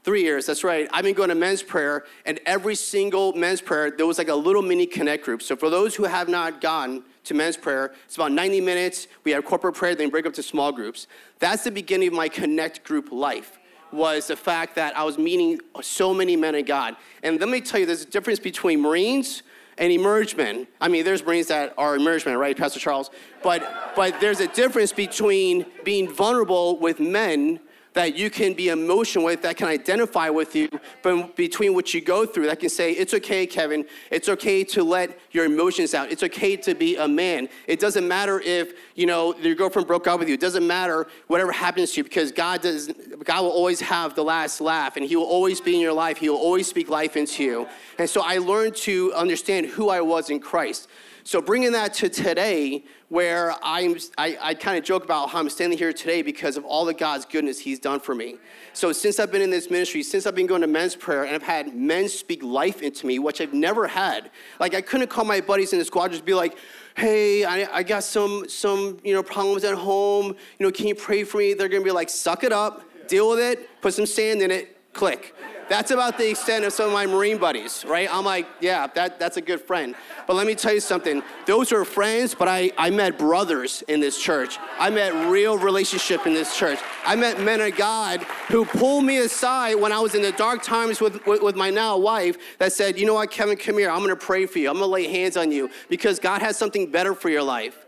Three 0.05 0.23
years, 0.23 0.47
that's 0.47 0.65
right. 0.65 0.89
I've 0.91 1.05
been 1.05 1.13
going 1.13 1.29
to 1.29 1.35
men's 1.35 1.63
prayer, 1.63 2.07
and 2.25 2.41
every 2.47 2.77
single 2.77 3.35
men's 3.35 3.61
prayer, 3.61 3.91
there 3.91 4.07
was 4.07 4.17
like 4.17 4.29
a 4.29 4.35
little 4.35 4.63
mini 4.63 4.87
connect 4.87 5.23
group. 5.23 5.43
So 5.43 5.55
for 5.55 5.69
those 5.69 5.95
who 5.95 6.05
have 6.05 6.29
not 6.29 6.63
gone 6.63 7.03
to 7.29 7.35
men's 7.35 7.57
prayer. 7.57 7.93
It's 8.07 8.17
about 8.17 8.33
90 8.33 8.61
minutes. 8.61 9.07
We 9.25 9.31
have 9.33 9.45
corporate 9.45 9.75
prayer, 9.75 9.95
then 9.95 10.11
break 10.11 10.27
up 10.27 10.35
to 10.35 10.43
small 10.43 10.73
groups. 10.73 11.07
That's 11.39 11.63
the 11.63 11.71
beginning 11.71 12.09
of 12.09 12.15
my 12.15 12.29
connect 12.29 12.85
group 12.85 13.13
life. 13.13 13.59
Was 13.93 14.27
the 14.27 14.37
fact 14.37 14.75
that 14.75 14.97
I 14.97 15.05
was 15.05 15.17
meeting 15.17 15.61
so 15.81 16.13
many 16.13 16.37
men 16.37 16.55
of 16.55 16.67
God. 16.67 16.97
And 17.23 17.41
let 17.41 17.49
me 17.49 17.61
tell 17.63 17.81
you, 17.81 17.87
there's 17.87 18.03
a 18.03 18.07
difference 18.07 18.39
between 18.39 18.81
Marines 18.81 19.43
and 19.79 19.93
emergemen. 19.93 20.67
I 20.81 20.89
mean, 20.89 21.05
there's 21.05 21.25
Marines 21.25 21.47
that 21.49 21.75
are 21.79 21.97
emergemen, 21.97 22.39
right, 22.39 22.57
Pastor 22.57 22.81
Charles? 22.81 23.11
But 23.43 23.93
but 23.95 24.21
there's 24.21 24.41
a 24.41 24.49
difference 24.49 24.93
between 24.93 25.67
being 25.85 26.11
vulnerable 26.11 26.79
with 26.79 27.01
men 27.01 27.61
that 27.95 28.17
you 28.17 28.31
can 28.31 28.55
be 28.55 28.69
emotional 28.69 29.25
with, 29.25 29.43
that 29.43 29.57
can 29.57 29.69
identify 29.69 30.29
with 30.29 30.55
you, 30.55 30.69
but 31.03 31.35
between 31.37 31.75
what 31.75 31.93
you 31.95 32.01
go 32.01 32.27
through, 32.27 32.47
that 32.47 32.61
can 32.61 32.69
say, 32.69 32.93
it's 32.93 33.15
okay, 33.15 33.47
Kevin. 33.47 33.85
It's 34.11 34.29
okay 34.29 34.65
to 34.65 34.85
let 34.85 35.19
your 35.33 35.45
emotions 35.45 35.95
out. 35.95 36.11
It's 36.11 36.23
okay 36.23 36.57
to 36.57 36.75
be 36.75 36.97
a 36.97 37.09
man. 37.09 37.49
It 37.67 37.81
doesn't 37.81 38.07
matter 38.07 38.41
if, 38.41 38.75
you 38.95 39.07
know, 39.07 39.35
your 39.37 39.55
girlfriend 39.55 39.89
broke 39.89 40.07
up 40.07 40.19
with 40.19 40.29
you. 40.29 40.35
It 40.35 40.41
doesn't 40.41 40.67
matter 40.67 41.07
whatever 41.27 41.53
happens 41.53 41.93
to 41.93 41.99
you 41.99 42.05
because 42.05 42.33
God 42.33 42.63
does 42.63 42.93
God 43.25 43.43
will 43.43 43.51
always 43.51 43.81
have 43.81 44.15
the 44.15 44.25
last 44.25 44.61
laugh 44.61 44.97
and 44.97 45.05
he 45.05 45.17
will 45.17 45.25
always 45.25 45.61
be 45.61 45.75
in 45.75 45.81
your 45.81 45.93
life. 45.93 46.19
He 46.19 46.29
will 46.29 46.37
always 46.37 46.67
speak 46.67 46.89
life 46.89 47.17
into 47.17 47.43
you. 47.43 47.69
And 47.99 48.09
so 48.09 48.23
I 48.23 48.39
learned 48.39 48.77
to 48.77 49.13
understand 49.15 49.67
who 49.67 49.89
I 49.89 50.01
was 50.01 50.31
in 50.31 50.41
Christ. 50.41 50.89
So 51.29 51.43
bringing 51.43 51.73
that 51.73 51.93
to 51.93 52.09
today, 52.09 52.85
where 53.11 53.55
I'm, 53.63 53.99
I, 54.17 54.39
I 54.41 54.55
kind 54.55 54.79
of 54.79 54.85
joke 54.85 55.05
about 55.05 55.29
how 55.29 55.39
I'm 55.39 55.51
standing 55.51 55.77
here 55.77 55.93
today 55.93 56.23
because 56.23 56.57
of 56.57 56.65
all 56.65 56.87
the 56.87 56.95
God's 56.95 57.27
goodness 57.27 57.59
He's 57.59 57.79
done 57.79 58.01
for 58.01 58.15
me. 58.15 58.37
So 58.73 58.93
since 58.93 59.21
I've 59.21 59.31
been 59.31 59.43
in 59.43 59.51
this 59.51 59.71
ministry, 59.71 60.03
since 60.03 60.27
I've 60.27 60.35
been 60.35 60.47
going 60.47 60.63
to 60.63 60.67
men's 60.67 60.97
prayer, 60.97 61.25
and 61.25 61.35
I've 61.35 61.43
had 61.43 61.77
men 61.77 62.09
speak 62.09 62.43
life 62.43 62.81
into 62.81 63.07
me, 63.07 63.19
which 63.19 63.43
I've 63.43 63.53
never 63.53 63.87
had. 63.87 64.31
Like 64.59 64.75
I 64.75 64.81
couldn't 64.81 65.09
call 65.09 65.27
my 65.27 65.43
buddies 65.43 65.75
in 65.75 65.79
the 65.79 65.85
squad 65.85 66.13
just 66.13 66.25
be 66.25 66.33
like, 66.33 66.57
"Hey, 66.97 67.45
I, 67.45 67.77
I 67.77 67.83
got 67.83 68.05
some 68.05 68.49
some 68.49 68.99
you 69.05 69.13
know 69.13 69.23
problems 69.23 69.65
at 69.65 69.75
home. 69.75 70.29
You 70.29 70.65
know, 70.65 70.73
can 70.73 70.87
you 70.87 70.95
pray 70.95 71.25
for 71.25 71.37
me?" 71.37 71.53
They're 71.53 71.69
gonna 71.69 71.85
be 71.85 71.91
like, 71.91 72.09
"Suck 72.09 72.43
it 72.43 72.53
up, 72.53 72.85
deal 73.07 73.29
with 73.29 73.39
it, 73.39 73.69
put 73.83 73.93
some 73.93 74.07
sand 74.07 74.41
in 74.41 74.51
it, 74.51 74.95
click." 74.95 75.35
That's 75.69 75.91
about 75.91 76.17
the 76.17 76.31
extent 76.31 76.65
of 76.65 76.73
some 76.73 76.87
of 76.87 76.93
my 76.93 77.05
Marine 77.07 77.37
buddies, 77.37 77.85
right? 77.87 78.09
I'm 78.11 78.25
like, 78.25 78.47
yeah, 78.61 78.87
that, 78.95 79.19
that's 79.19 79.37
a 79.37 79.41
good 79.43 79.61
friend. 79.61 79.95
But 80.27 80.35
let 80.35 80.47
me 80.47 80.55
tell 80.55 80.73
you 80.73 80.81
something. 80.81 81.23
Those 81.47 81.73
are 81.73 81.85
friends, 81.85 82.35
but 82.35 82.49
I, 82.49 82.73
I 82.79 82.89
met 82.89 83.19
brothers 83.19 83.83
in 83.87 84.01
this 84.01 84.19
church. 84.19 84.59
I 84.79 84.89
met 84.89 85.31
real 85.31 85.59
relationship 85.59 86.27
in 86.27 86.33
this 86.33 86.57
church. 86.57 86.79
I 87.05 87.17
met 87.17 87.41
men 87.41 87.61
of 87.61 87.77
God 87.77 88.23
who 88.49 88.65
pulled 88.65 89.05
me 89.05 89.19
aside 89.19 89.75
when 89.75 89.93
I 89.93 90.01
was 90.01 90.15
in 90.15 90.23
the 90.23 90.33
dark 90.33 90.63
times 90.63 91.01
with, 91.01 91.25
with, 91.27 91.43
with 91.43 91.55
my 91.55 91.69
now 91.69 91.99
wife 91.99 92.39
that 92.59 92.73
said, 92.73 92.99
you 92.99 93.05
know 93.05 93.15
what, 93.15 93.31
Kevin, 93.31 93.57
come 93.57 93.77
here. 93.77 93.91
I'm 93.91 93.99
going 93.99 94.09
to 94.11 94.17
pray 94.17 94.47
for 94.47 94.59
you. 94.59 94.69
I'm 94.69 94.77
going 94.77 94.89
to 94.89 94.93
lay 94.93 95.07
hands 95.07 95.37
on 95.37 95.53
you 95.53 95.71
because 95.91 96.19
God 96.19 96.41
has 96.41 96.57
something 96.57 96.91
better 96.91 97.15
for 97.15 97.29
your 97.29 97.43
life. 97.43 97.85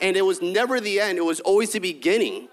And 0.00 0.16
it 0.16 0.22
was 0.22 0.40
never 0.40 0.80
the 0.80 0.98
end. 1.00 1.18
It 1.18 1.24
was 1.24 1.40
always 1.40 1.72
the 1.72 1.80
beginning. 1.80 2.48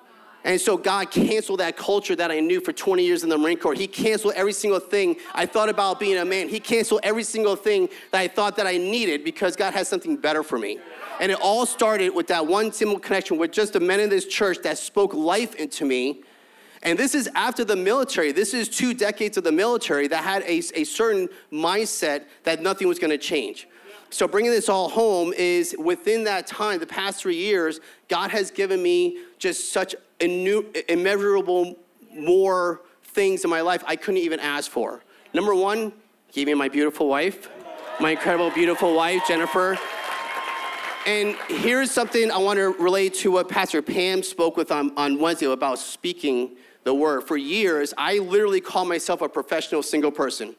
And 0.47 0.61
so 0.61 0.77
God 0.77 1.11
canceled 1.11 1.59
that 1.59 1.75
culture 1.75 2.15
that 2.15 2.31
I 2.31 2.39
knew 2.39 2.61
for 2.61 2.71
20 2.71 3.03
years 3.03 3.21
in 3.21 3.27
the 3.27 3.37
Marine 3.37 3.57
Corps. 3.57 3.73
He 3.73 3.85
canceled 3.85 4.33
every 4.37 4.53
single 4.53 4.79
thing 4.79 5.17
I 5.35 5.45
thought 5.45 5.67
about 5.67 5.99
being 5.99 6.17
a 6.17 6.23
man. 6.23 6.47
He 6.47 6.61
canceled 6.61 7.01
every 7.03 7.23
single 7.23 7.57
thing 7.57 7.89
that 8.11 8.21
I 8.21 8.29
thought 8.29 8.55
that 8.55 8.65
I 8.65 8.77
needed 8.77 9.25
because 9.25 9.57
God 9.57 9.73
has 9.73 9.89
something 9.89 10.15
better 10.15 10.43
for 10.43 10.57
me. 10.57 10.79
And 11.19 11.33
it 11.33 11.37
all 11.41 11.65
started 11.65 12.15
with 12.15 12.27
that 12.27 12.47
one 12.47 12.71
simple 12.71 12.97
connection 12.97 13.37
with 13.37 13.51
just 13.51 13.73
the 13.73 13.81
men 13.81 13.99
in 13.99 14.09
this 14.09 14.25
church 14.25 14.59
that 14.63 14.77
spoke 14.77 15.13
life 15.13 15.53
into 15.55 15.83
me. 15.83 16.21
And 16.81 16.97
this 16.97 17.13
is 17.13 17.27
after 17.35 17.65
the 17.65 17.75
military. 17.75 18.31
This 18.31 18.53
is 18.53 18.69
two 18.69 18.93
decades 18.93 19.35
of 19.35 19.43
the 19.43 19.51
military 19.51 20.07
that 20.07 20.23
had 20.23 20.43
a, 20.43 20.59
a 20.75 20.85
certain 20.85 21.27
mindset 21.51 22.23
that 22.45 22.61
nothing 22.61 22.87
was 22.87 22.99
going 22.99 23.11
to 23.11 23.17
change. 23.17 23.67
So, 24.09 24.25
bringing 24.25 24.51
this 24.51 24.69
all 24.69 24.87
home 24.87 25.33
is 25.33 25.75
within 25.77 26.23
that 26.23 26.47
time, 26.47 26.79
the 26.79 26.87
past 26.87 27.19
three 27.19 27.35
years, 27.35 27.81
God 28.07 28.31
has 28.31 28.51
given 28.51 28.81
me 28.81 29.17
just 29.37 29.73
such 29.73 29.93
immeasurable 30.19 31.77
more 32.13 32.81
things 33.03 33.43
in 33.43 33.49
my 33.49 33.61
life 33.61 33.83
I 33.87 33.95
couldn't 33.95 34.21
even 34.21 34.39
ask 34.39 34.69
for. 34.69 35.03
Number 35.33 35.53
one, 35.53 35.93
gave 36.31 36.47
me 36.47 36.53
my 36.53 36.69
beautiful 36.69 37.07
wife, 37.07 37.49
my 37.99 38.11
incredible, 38.11 38.51
beautiful 38.51 38.95
wife, 38.95 39.23
Jennifer. 39.27 39.77
And 41.05 41.35
here's 41.47 41.89
something 41.89 42.31
I 42.31 42.37
want 42.37 42.57
to 42.57 42.73
relate 42.73 43.13
to 43.15 43.31
what 43.31 43.47
Pastor 43.47 43.81
Pam 43.81 44.21
spoke 44.23 44.57
with 44.57 44.71
on, 44.71 44.91
on 44.97 45.19
Wednesday 45.19 45.45
about 45.45 45.79
speaking 45.79 46.57
the 46.83 46.93
word. 46.93 47.23
For 47.23 47.37
years, 47.37 47.93
I 47.97 48.17
literally 48.17 48.61
called 48.61 48.89
myself 48.89 49.21
a 49.21 49.29
professional 49.29 49.81
single 49.83 50.11
person. 50.11 50.55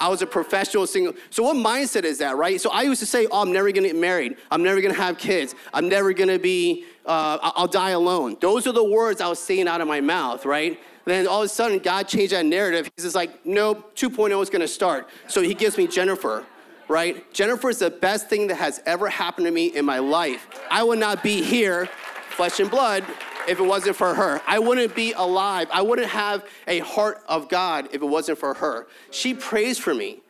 I 0.00 0.08
was 0.08 0.22
a 0.22 0.26
professional 0.26 0.86
single. 0.86 1.14
So 1.30 1.42
what 1.42 1.56
mindset 1.56 2.04
is 2.04 2.18
that, 2.18 2.36
right? 2.36 2.60
So 2.60 2.70
I 2.70 2.82
used 2.82 3.00
to 3.00 3.06
say, 3.06 3.26
oh, 3.30 3.42
I'm 3.42 3.52
never 3.52 3.70
gonna 3.72 3.88
get 3.88 3.96
married. 3.96 4.36
I'm 4.50 4.62
never 4.62 4.80
gonna 4.80 4.94
have 4.94 5.18
kids. 5.18 5.54
I'm 5.74 5.88
never 5.88 6.12
gonna 6.12 6.38
be, 6.38 6.84
uh, 7.08 7.38
I'll 7.56 7.66
die 7.66 7.90
alone. 7.90 8.36
Those 8.38 8.66
are 8.66 8.72
the 8.72 8.84
words 8.84 9.20
I 9.20 9.28
was 9.28 9.38
saying 9.38 9.66
out 9.66 9.80
of 9.80 9.88
my 9.88 10.00
mouth, 10.00 10.44
right? 10.44 10.78
Then 11.06 11.26
all 11.26 11.40
of 11.40 11.46
a 11.46 11.48
sudden, 11.48 11.78
God 11.78 12.06
changed 12.06 12.32
that 12.34 12.44
narrative. 12.44 12.90
He's 12.94 13.04
just 13.06 13.14
like, 13.14 13.46
nope, 13.46 13.96
2.0 13.96 14.42
is 14.42 14.50
gonna 14.50 14.68
start. 14.68 15.08
So 15.26 15.40
he 15.40 15.54
gives 15.54 15.78
me 15.78 15.86
Jennifer, 15.86 16.44
right? 16.86 17.32
Jennifer 17.32 17.70
is 17.70 17.78
the 17.78 17.90
best 17.90 18.28
thing 18.28 18.46
that 18.48 18.56
has 18.56 18.82
ever 18.84 19.08
happened 19.08 19.46
to 19.46 19.50
me 19.50 19.68
in 19.68 19.86
my 19.86 20.00
life. 20.00 20.46
I 20.70 20.82
would 20.82 20.98
not 20.98 21.22
be 21.22 21.42
here, 21.42 21.86
flesh 22.28 22.60
and 22.60 22.70
blood, 22.70 23.04
if 23.48 23.58
it 23.58 23.64
wasn't 23.64 23.96
for 23.96 24.14
her. 24.14 24.42
I 24.46 24.58
wouldn't 24.58 24.94
be 24.94 25.12
alive. 25.14 25.68
I 25.72 25.80
wouldn't 25.80 26.10
have 26.10 26.46
a 26.66 26.80
heart 26.80 27.22
of 27.26 27.48
God 27.48 27.88
if 27.92 28.02
it 28.02 28.06
wasn't 28.06 28.36
for 28.36 28.52
her. 28.52 28.86
She 29.10 29.32
prays 29.32 29.78
for 29.78 29.94
me. 29.94 30.20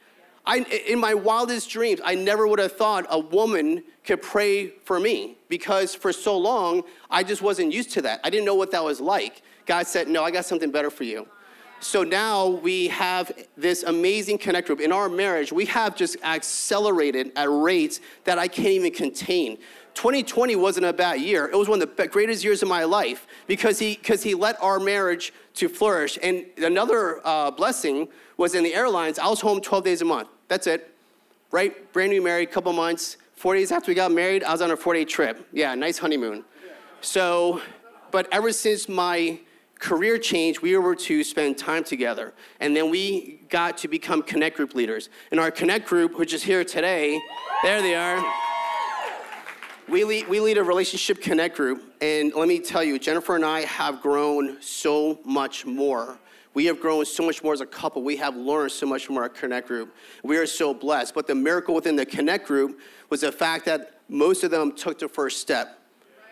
I, 0.49 0.61
in 0.61 0.99
my 0.99 1.13
wildest 1.13 1.69
dreams, 1.69 2.01
I 2.03 2.15
never 2.15 2.49
would 2.49 2.59
have 2.59 2.73
thought 2.73 3.05
a 3.11 3.19
woman 3.19 3.85
could 4.03 4.23
pray 4.23 4.71
for 4.83 4.99
me 4.99 5.37
because 5.51 5.95
for 5.95 6.11
so 6.11 6.39
long, 6.39 6.85
I 7.11 7.23
just 7.23 7.43
wasn't 7.43 7.71
used 7.71 7.91
to 7.93 8.03
that. 8.03 8.21
I 8.25 8.31
didn't 8.31 8.47
know 8.47 8.55
what 8.55 8.71
that 8.71 8.83
was 8.83 8.99
like. 8.99 9.43
God 9.67 9.87
said, 9.87 10.09
No, 10.09 10.25
I 10.25 10.31
got 10.31 10.47
something 10.47 10.71
better 10.71 10.89
for 10.89 11.05
you. 11.05 11.29
So 11.81 12.03
now 12.03 12.49
we 12.49 12.89
have 12.89 13.31
this 13.59 13.83
amazing 13.83 14.39
connect 14.39 14.67
group. 14.67 14.81
In 14.81 14.91
our 14.91 15.11
marriage, 15.11 15.53
we 15.53 15.67
have 15.67 15.95
just 15.95 16.17
accelerated 16.25 17.31
at 17.37 17.51
rates 17.51 18.01
that 18.25 18.39
I 18.39 18.49
can't 18.49 18.69
even 18.69 18.91
contain. 18.93 19.59
2020 19.93 20.57
wasn't 20.57 20.87
a 20.87 20.95
bad 20.95 21.21
year. 21.21 21.47
It 21.47 21.57
was 21.57 21.69
one 21.69 21.83
of 21.83 21.95
the 21.95 22.09
greatest 22.09 22.43
years 22.43 22.63
of 22.63 22.69
my 22.71 22.85
life 22.85 23.27
because 23.47 23.79
he, 23.79 23.97
because 23.97 24.23
he 24.23 24.35
let 24.35 24.61
our 24.63 24.81
marriage 24.81 25.35
to 25.55 25.69
flourish. 25.69 26.19
And 26.23 26.47
another 26.57 27.21
uh, 27.25 27.51
blessing 27.51 28.09
was 28.39 28.55
in 28.55 28.65
the 28.65 28.75
airlines. 28.75 29.19
I 29.19 29.29
was 29.29 29.41
home 29.41 29.61
12 29.61 29.85
days 29.85 30.01
a 30.01 30.07
month. 30.07 30.29
That's 30.49 30.67
it, 30.67 30.95
right? 31.51 31.93
Brand 31.93 32.11
new 32.11 32.23
married, 32.23 32.51
couple 32.51 32.73
months. 32.73 33.19
Four 33.37 33.55
days 33.55 33.71
after 33.71 33.91
we 33.91 33.95
got 33.95 34.11
married, 34.11 34.43
I 34.43 34.51
was 34.51 34.63
on 34.63 34.71
a 34.71 34.77
four-day 34.77 35.05
trip. 35.05 35.47
Yeah, 35.53 35.75
nice 35.75 35.99
honeymoon. 35.99 36.45
So, 37.01 37.61
but 38.11 38.27
ever 38.33 38.51
since 38.51 38.89
my 38.89 39.39
career 39.79 40.19
change, 40.19 40.61
we 40.61 40.77
were 40.77 40.97
to 40.97 41.23
spend 41.23 41.57
time 41.57 41.85
together. 41.85 42.33
And 42.59 42.75
then 42.75 42.91
we 42.91 43.41
got 43.49 43.79
to 43.79 43.89
become 43.89 44.23
Connect 44.23 44.57
Group 44.57 44.75
leaders. 44.75 45.09
And 45.31 45.39
our 45.39 45.53
Connect 45.53 45.87
Group, 45.87 46.19
which 46.19 46.33
is 46.33 46.43
here 46.43 46.65
today, 46.65 47.21
there 47.63 47.81
they 47.81 47.95
are. 47.95 48.25
We 49.89 50.05
lead, 50.05 50.29
we 50.29 50.41
lead 50.41 50.59
a 50.59 50.63
relationship 50.63 51.23
connect 51.23 51.57
group, 51.57 51.95
and 52.03 52.35
let 52.35 52.47
me 52.47 52.59
tell 52.59 52.85
you, 52.85 52.99
Jennifer 52.99 53.37
and 53.37 53.45
I 53.45 53.61
have 53.63 54.03
grown 54.03 54.61
so 54.61 55.19
much 55.25 55.65
more. 55.65 56.19
We 56.55 56.67
have 56.67 56.81
grown 56.81 57.05
so 57.05 57.25
much 57.25 57.43
more 57.43 57.53
as 57.53 57.61
a 57.61 57.67
couple. 57.67 58.03
We 58.03 58.17
have 58.17 58.37
learned 58.37 58.73
so 58.73 58.87
much 58.87 59.07
from 59.07 59.17
our 59.17 59.29
connect 59.29 59.69
group. 59.69 59.95
We 60.23 60.37
are 60.39 60.47
so 60.47 60.75
blessed. 60.75 61.15
But 61.15 61.27
the 61.27 61.35
miracle 61.35 61.75
within 61.75 61.97
the 61.97 62.07
connect 62.07 62.47
group 62.47 62.81
was 63.11 63.21
the 63.21 63.33
fact 63.33 63.65
that 63.67 64.01
most 64.09 64.45
of 64.45 64.51
them 64.51 64.73
took 64.73 64.99
the 64.99 65.09
first 65.09 65.41
step 65.41 65.79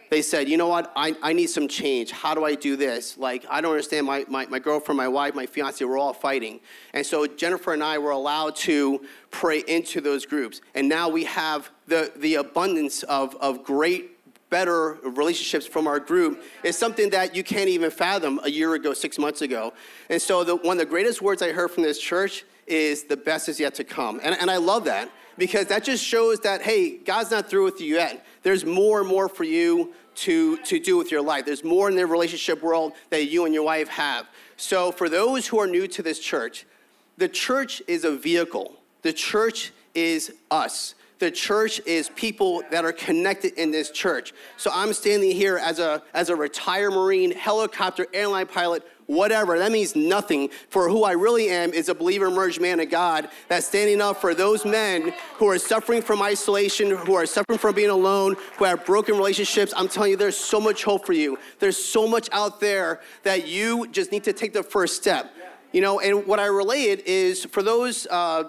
they 0.08 0.22
said, 0.22 0.48
you 0.48 0.56
know 0.56 0.68
what, 0.68 0.92
I, 0.94 1.16
I 1.22 1.32
need 1.32 1.48
some 1.48 1.66
change. 1.66 2.12
How 2.12 2.34
do 2.34 2.44
I 2.44 2.54
do 2.54 2.76
this? 2.76 3.18
Like, 3.18 3.44
I 3.50 3.60
don't 3.60 3.72
understand. 3.72 4.06
My, 4.06 4.24
my, 4.28 4.46
my 4.46 4.58
girlfriend, 4.58 4.96
my 4.96 5.08
wife, 5.08 5.34
my 5.34 5.46
fiance, 5.46 5.84
we're 5.84 5.98
all 5.98 6.12
fighting. 6.12 6.60
And 6.92 7.04
so 7.04 7.26
Jennifer 7.26 7.72
and 7.72 7.82
I 7.82 7.98
were 7.98 8.12
allowed 8.12 8.54
to 8.56 9.04
pray 9.30 9.64
into 9.66 10.00
those 10.00 10.24
groups. 10.24 10.60
And 10.74 10.88
now 10.88 11.08
we 11.08 11.24
have 11.24 11.70
the, 11.86 12.12
the 12.16 12.36
abundance 12.36 13.02
of, 13.04 13.34
of 13.36 13.64
great, 13.64 14.15
better 14.50 14.98
relationships 15.02 15.66
from 15.66 15.86
our 15.86 15.98
group 15.98 16.42
is 16.62 16.76
something 16.76 17.10
that 17.10 17.34
you 17.34 17.42
can't 17.42 17.68
even 17.68 17.90
fathom 17.90 18.40
a 18.44 18.50
year 18.50 18.74
ago, 18.74 18.92
six 18.92 19.18
months 19.18 19.42
ago. 19.42 19.72
And 20.08 20.20
so 20.20 20.44
the, 20.44 20.56
one 20.56 20.76
of 20.76 20.78
the 20.78 20.86
greatest 20.86 21.20
words 21.20 21.42
I 21.42 21.52
heard 21.52 21.70
from 21.70 21.82
this 21.82 21.98
church 21.98 22.44
is 22.66 23.04
the 23.04 23.16
best 23.16 23.48
is 23.48 23.58
yet 23.58 23.74
to 23.74 23.84
come. 23.84 24.20
And, 24.22 24.36
and 24.40 24.50
I 24.50 24.56
love 24.56 24.84
that 24.84 25.10
because 25.38 25.66
that 25.66 25.84
just 25.84 26.04
shows 26.04 26.40
that, 26.40 26.62
hey, 26.62 26.96
God's 26.98 27.30
not 27.30 27.48
through 27.48 27.64
with 27.64 27.80
you 27.80 27.96
yet. 27.96 28.24
There's 28.42 28.64
more 28.64 29.00
and 29.00 29.08
more 29.08 29.28
for 29.28 29.44
you 29.44 29.92
to, 30.16 30.56
to 30.58 30.78
do 30.78 30.96
with 30.96 31.10
your 31.10 31.22
life. 31.22 31.44
There's 31.44 31.64
more 31.64 31.88
in 31.88 31.96
the 31.96 32.06
relationship 32.06 32.62
world 32.62 32.92
that 33.10 33.26
you 33.26 33.44
and 33.44 33.52
your 33.52 33.64
wife 33.64 33.88
have. 33.88 34.26
So, 34.56 34.90
for 34.90 35.08
those 35.08 35.46
who 35.46 35.60
are 35.60 35.66
new 35.66 35.86
to 35.88 36.02
this 36.02 36.18
church, 36.18 36.64
the 37.18 37.28
church 37.28 37.82
is 37.86 38.04
a 38.04 38.16
vehicle, 38.16 38.76
the 39.02 39.12
church 39.12 39.72
is 39.94 40.32
us. 40.50 40.94
The 41.18 41.30
church 41.30 41.80
is 41.86 42.10
people 42.10 42.62
that 42.70 42.84
are 42.84 42.92
connected 42.92 43.54
in 43.54 43.70
this 43.70 43.90
church. 43.90 44.34
So 44.58 44.70
I'm 44.72 44.92
standing 44.92 45.30
here 45.30 45.56
as 45.56 45.78
a, 45.78 46.02
as 46.12 46.28
a 46.28 46.36
retired 46.36 46.90
Marine, 46.92 47.30
helicopter, 47.30 48.06
airline 48.12 48.46
pilot, 48.46 48.86
whatever. 49.06 49.58
That 49.58 49.72
means 49.72 49.96
nothing. 49.96 50.50
For 50.68 50.90
who 50.90 51.04
I 51.04 51.12
really 51.12 51.48
am 51.48 51.72
is 51.72 51.88
a 51.88 51.94
believer, 51.94 52.30
merged 52.30 52.60
man 52.60 52.80
of 52.80 52.90
God 52.90 53.30
that's 53.48 53.66
standing 53.66 54.02
up 54.02 54.20
for 54.20 54.34
those 54.34 54.66
men 54.66 55.14
who 55.36 55.48
are 55.48 55.58
suffering 55.58 56.02
from 56.02 56.20
isolation, 56.20 56.90
who 56.90 57.14
are 57.14 57.24
suffering 57.24 57.58
from 57.58 57.74
being 57.74 57.90
alone, 57.90 58.36
who 58.58 58.64
have 58.64 58.84
broken 58.84 59.16
relationships. 59.16 59.72
I'm 59.74 59.88
telling 59.88 60.10
you, 60.10 60.16
there's 60.18 60.36
so 60.36 60.60
much 60.60 60.84
hope 60.84 61.06
for 61.06 61.14
you. 61.14 61.38
There's 61.60 61.82
so 61.82 62.06
much 62.06 62.28
out 62.32 62.60
there 62.60 63.00
that 63.22 63.46
you 63.46 63.86
just 63.88 64.12
need 64.12 64.24
to 64.24 64.34
take 64.34 64.52
the 64.52 64.62
first 64.62 64.96
step. 64.96 65.32
You 65.72 65.80
know, 65.80 66.00
and 66.00 66.26
what 66.26 66.40
I 66.40 66.46
relate 66.46 67.06
is 67.06 67.44
for 67.44 67.62
those 67.62 68.06
uh, 68.06 68.44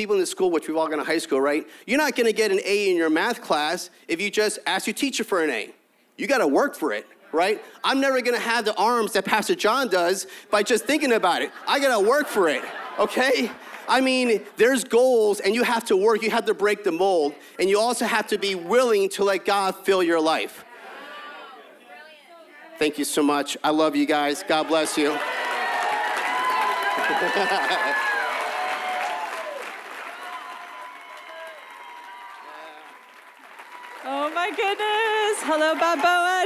people 0.00 0.14
in 0.14 0.20
the 0.22 0.26
school, 0.26 0.50
which 0.50 0.66
we've 0.66 0.78
all 0.78 0.88
gone 0.88 0.96
to 0.96 1.04
high 1.04 1.18
school, 1.18 1.42
right? 1.42 1.66
You're 1.86 1.98
not 1.98 2.16
going 2.16 2.24
to 2.24 2.32
get 2.32 2.50
an 2.50 2.58
A 2.64 2.90
in 2.90 2.96
your 2.96 3.10
math 3.10 3.42
class 3.42 3.90
if 4.08 4.18
you 4.18 4.30
just 4.30 4.58
ask 4.64 4.86
your 4.86 4.94
teacher 4.94 5.24
for 5.24 5.44
an 5.44 5.50
A. 5.50 5.74
You 6.16 6.26
got 6.26 6.38
to 6.38 6.48
work 6.48 6.74
for 6.74 6.94
it 6.94 7.06
right? 7.32 7.62
I'm 7.84 8.00
never 8.00 8.20
gonna 8.22 8.40
have 8.40 8.64
the 8.64 8.74
arms 8.74 9.12
that 9.12 9.24
Pastor 9.24 9.54
John 9.54 9.86
does 9.86 10.26
by 10.50 10.64
just 10.64 10.84
thinking 10.84 11.12
about 11.12 11.42
it. 11.42 11.52
I 11.64 11.78
gotta 11.78 12.04
work 12.04 12.26
for 12.26 12.48
it, 12.48 12.60
okay? 12.98 13.52
I 13.88 14.00
mean, 14.00 14.40
there's 14.56 14.82
goals 14.82 15.38
and 15.38 15.54
you 15.54 15.62
have 15.62 15.84
to 15.84 15.96
work, 15.96 16.24
you 16.24 16.30
have 16.30 16.46
to 16.46 16.54
break 16.54 16.82
the 16.82 16.90
mold, 16.90 17.36
and 17.60 17.70
you 17.70 17.78
also 17.78 18.04
have 18.04 18.26
to 18.28 18.36
be 18.36 18.56
willing 18.56 19.08
to 19.10 19.22
let 19.22 19.44
God 19.44 19.76
fill 19.76 20.02
your 20.02 20.20
life. 20.20 20.64
Thank 22.80 22.98
you 22.98 23.04
so 23.04 23.22
much. 23.22 23.56
I 23.62 23.70
love 23.70 23.94
you 23.94 24.06
guys. 24.06 24.42
God 24.42 24.66
bless 24.66 24.98
you. 24.98 25.10
oh 34.04 34.32
my 34.50 34.56
goodness. 34.56 35.42
Hello, 35.44 35.74
Balboa. 35.74 36.44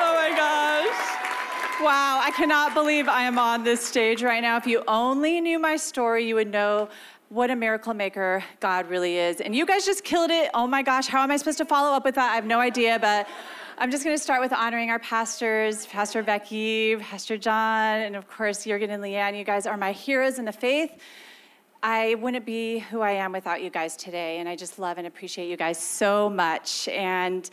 Oh 0.00 0.14
my 0.14 0.30
gosh! 0.36 1.80
Wow, 1.80 2.20
I 2.22 2.30
cannot 2.36 2.74
believe 2.74 3.08
I 3.08 3.22
am 3.22 3.38
on 3.38 3.64
this 3.64 3.84
stage 3.84 4.22
right 4.22 4.40
now. 4.40 4.56
If 4.56 4.66
you 4.66 4.84
only 4.86 5.40
knew 5.40 5.58
my 5.58 5.76
story, 5.76 6.26
you 6.26 6.36
would 6.36 6.50
know 6.50 6.88
what 7.30 7.50
a 7.50 7.56
miracle 7.56 7.94
maker 7.94 8.44
God 8.60 8.88
really 8.88 9.16
is. 9.18 9.40
And 9.40 9.56
you 9.56 9.66
guys 9.66 9.84
just 9.84 10.04
killed 10.04 10.30
it. 10.30 10.50
Oh 10.54 10.66
my 10.66 10.82
gosh, 10.82 11.08
how 11.08 11.22
am 11.22 11.30
I 11.30 11.36
supposed 11.36 11.58
to 11.58 11.64
follow 11.64 11.94
up 11.94 12.04
with 12.04 12.14
that? 12.14 12.30
I 12.30 12.34
have 12.36 12.46
no 12.46 12.60
idea, 12.60 12.98
but 13.00 13.26
I'm 13.78 13.90
just 13.90 14.04
going 14.04 14.16
to 14.16 14.22
start 14.22 14.40
with 14.40 14.52
honoring 14.52 14.90
our 14.90 15.00
pastors, 15.00 15.86
Pastor 15.86 16.22
Becky, 16.22 16.96
Pastor 16.96 17.36
John, 17.36 18.00
and 18.00 18.14
of 18.14 18.28
course, 18.28 18.64
Jurgen 18.64 18.90
and 18.90 19.02
Leanne. 19.02 19.36
You 19.36 19.44
guys 19.44 19.66
are 19.66 19.76
my 19.76 19.92
heroes 19.92 20.38
in 20.38 20.44
the 20.44 20.52
faith. 20.52 20.92
I 21.82 22.16
wouldn't 22.16 22.44
be 22.44 22.80
who 22.80 23.00
I 23.00 23.12
am 23.12 23.32
without 23.32 23.62
you 23.62 23.70
guys 23.70 23.96
today, 23.96 24.38
and 24.38 24.48
I 24.48 24.56
just 24.56 24.78
love 24.78 24.98
and 24.98 25.06
appreciate 25.06 25.48
you 25.48 25.56
guys 25.56 25.78
so 25.78 26.28
much. 26.28 26.88
And 26.88 27.48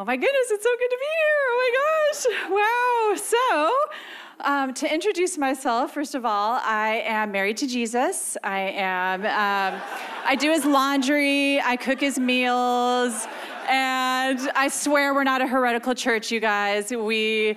Oh 0.00 0.04
my 0.04 0.14
goodness, 0.14 0.50
it's 0.52 0.62
so 0.62 0.70
good 0.78 0.90
to 0.90 0.98
be 1.00 1.06
here. 1.18 1.40
Oh 1.48 1.56
my 1.64 1.70
gosh. 2.06 3.26
Wow. 3.26 3.78
So, 4.38 4.48
um, 4.48 4.74
to 4.74 4.94
introduce 4.94 5.36
myself, 5.36 5.92
first 5.92 6.14
of 6.14 6.24
all, 6.24 6.60
I 6.62 7.02
am 7.04 7.32
married 7.32 7.56
to 7.56 7.66
Jesus. 7.66 8.36
I 8.44 8.60
am, 8.76 9.22
um, 9.22 9.82
I 10.24 10.36
do 10.36 10.52
his 10.52 10.64
laundry, 10.64 11.60
I 11.60 11.74
cook 11.74 11.98
his 11.98 12.16
meals. 12.16 13.26
And 13.68 14.50
I 14.54 14.68
swear 14.68 15.12
we're 15.12 15.24
not 15.24 15.42
a 15.42 15.46
heretical 15.46 15.94
church, 15.94 16.32
you 16.32 16.40
guys. 16.40 16.90
We 16.90 17.50
um, 17.50 17.56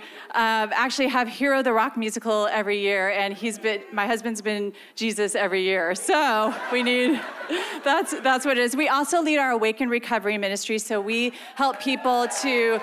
actually 0.74 1.08
have 1.08 1.30
Hero 1.30 1.64
the 1.64 1.72
Rock 1.72 1.96
musical 1.96 2.48
every 2.48 2.82
year, 2.82 3.12
and 3.12 3.34
he's 3.34 3.58
been 3.58 3.82
my 3.94 4.06
husband's 4.06 4.42
been 4.42 4.74
Jesus 4.96 5.36
every 5.36 5.64
year. 5.64 5.96
So 5.96 6.54
we 6.70 6.84
need 6.84 7.22
that's 7.86 8.20
that's 8.20 8.46
what 8.46 8.58
it 8.58 8.62
is. 8.62 8.76
We 8.76 8.90
also 8.90 9.22
lead 9.22 9.38
our 9.38 9.52
Awaken 9.52 9.88
Recovery 9.88 10.38
ministry, 10.38 10.80
so 10.80 11.00
we 11.00 11.32
help 11.56 11.80
people 11.80 12.28
to 12.42 12.82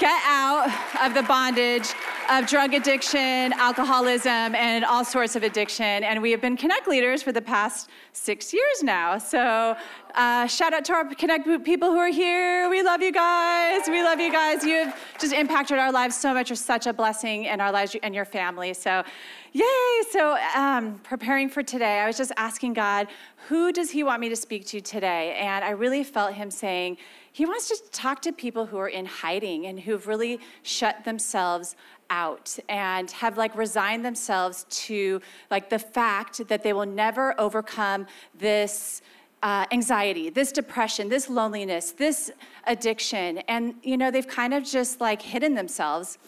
get 0.00 0.22
out 0.24 0.66
of 1.04 1.12
the 1.12 1.22
bondage 1.24 1.92
of 2.30 2.46
drug 2.46 2.72
addiction, 2.72 3.52
alcoholism, 3.52 4.54
and 4.54 4.82
all 4.82 5.04
sorts 5.04 5.36
of 5.36 5.42
addiction. 5.42 5.84
And 5.84 6.22
we 6.22 6.30
have 6.30 6.40
been 6.40 6.56
Connect 6.56 6.88
leaders 6.88 7.22
for 7.22 7.32
the 7.32 7.42
past 7.42 7.90
six 8.14 8.54
years 8.54 8.82
now. 8.82 9.18
So 9.18 9.76
uh, 10.14 10.46
shout 10.46 10.72
out 10.72 10.86
to 10.86 10.94
our 10.94 11.04
Connect 11.14 11.44
people 11.64 11.90
who 11.90 11.98
are 11.98 12.08
here. 12.08 12.70
We 12.70 12.82
love 12.82 13.02
you 13.02 13.12
guys. 13.12 13.82
We 13.88 14.02
love 14.02 14.20
you 14.20 14.32
guys. 14.32 14.64
You 14.64 14.84
have 14.84 14.98
just 15.18 15.34
impacted 15.34 15.78
our 15.78 15.92
lives 15.92 16.16
so 16.16 16.32
much. 16.32 16.48
You're 16.48 16.56
such 16.56 16.86
a 16.86 16.94
blessing 16.94 17.44
in 17.44 17.60
our 17.60 17.70
lives 17.70 17.94
and 18.02 18.14
your 18.14 18.24
family. 18.24 18.72
So, 18.72 19.04
yay. 19.52 19.64
So, 20.10 20.38
um, 20.56 20.98
preparing 21.04 21.50
for 21.50 21.62
today, 21.62 21.98
I 22.00 22.06
was 22.06 22.16
just 22.16 22.32
asking 22.38 22.72
God, 22.72 23.08
who 23.48 23.70
does 23.70 23.90
He 23.90 24.02
want 24.02 24.22
me 24.22 24.30
to 24.30 24.36
speak 24.36 24.64
to 24.68 24.80
today? 24.80 25.34
And 25.34 25.62
I 25.62 25.70
really 25.70 26.04
felt 26.04 26.32
Him 26.32 26.50
saying, 26.50 26.96
He 27.32 27.46
wants 27.46 27.68
to 27.68 27.90
talk 27.90 28.22
to 28.22 28.32
people 28.32 28.66
who 28.66 28.78
are 28.78 28.88
in 28.88 29.06
hiding 29.06 29.66
and 29.66 29.80
who've 29.80 30.06
really 30.06 30.40
shut 30.62 31.04
themselves 31.04 31.76
out 32.10 32.58
and 32.68 33.10
have 33.12 33.38
like 33.38 33.56
resigned 33.56 34.04
themselves 34.04 34.66
to 34.68 35.20
like 35.50 35.70
the 35.70 35.78
fact 35.78 36.48
that 36.48 36.62
they 36.62 36.72
will 36.72 36.86
never 36.86 37.40
overcome 37.40 38.06
this 38.36 39.00
uh, 39.42 39.64
anxiety, 39.72 40.28
this 40.28 40.52
depression, 40.52 41.08
this 41.08 41.28
loneliness, 41.28 41.92
this 41.92 42.30
addiction. 42.66 43.38
And, 43.48 43.74
you 43.82 43.96
know, 43.96 44.10
they've 44.10 44.26
kind 44.26 44.52
of 44.52 44.64
just 44.64 45.00
like 45.00 45.22
hidden 45.22 45.54
themselves. 45.54 46.18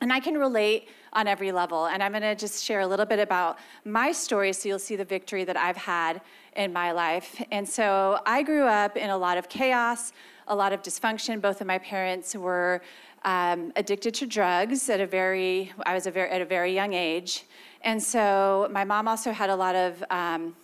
And 0.00 0.12
I 0.12 0.20
can 0.20 0.38
relate 0.38 0.88
on 1.12 1.26
every 1.26 1.50
level. 1.50 1.86
And 1.86 2.02
I'm 2.02 2.12
going 2.12 2.22
to 2.22 2.36
just 2.36 2.62
share 2.64 2.80
a 2.80 2.86
little 2.86 3.06
bit 3.06 3.18
about 3.18 3.58
my 3.84 4.12
story 4.12 4.52
so 4.52 4.68
you'll 4.68 4.78
see 4.78 4.94
the 4.94 5.04
victory 5.04 5.44
that 5.44 5.56
I've 5.56 5.76
had 5.76 6.20
in 6.58 6.72
my 6.72 6.90
life. 6.92 7.42
And 7.52 7.66
so 7.66 8.20
I 8.26 8.42
grew 8.42 8.64
up 8.64 8.96
in 8.96 9.10
a 9.10 9.16
lot 9.16 9.38
of 9.38 9.48
chaos, 9.48 10.12
a 10.48 10.56
lot 10.62 10.72
of 10.74 10.82
dysfunction. 10.82 11.40
Both 11.40 11.60
of 11.62 11.66
my 11.66 11.78
parents 11.78 12.34
were 12.34 12.82
um, 13.24 13.72
addicted 13.76 14.12
to 14.14 14.26
drugs 14.26 14.90
at 14.90 15.00
a 15.00 15.06
very, 15.06 15.72
I 15.86 15.94
was 15.94 16.06
a 16.06 16.10
very, 16.10 16.30
at 16.30 16.42
a 16.42 16.44
very 16.44 16.74
young 16.74 16.92
age. 16.94 17.44
And 17.82 18.02
so 18.02 18.68
my 18.72 18.84
mom 18.84 19.06
also 19.06 19.30
had 19.30 19.50
a 19.50 19.56
lot 19.56 19.76
of, 19.76 20.04
um, 20.10 20.56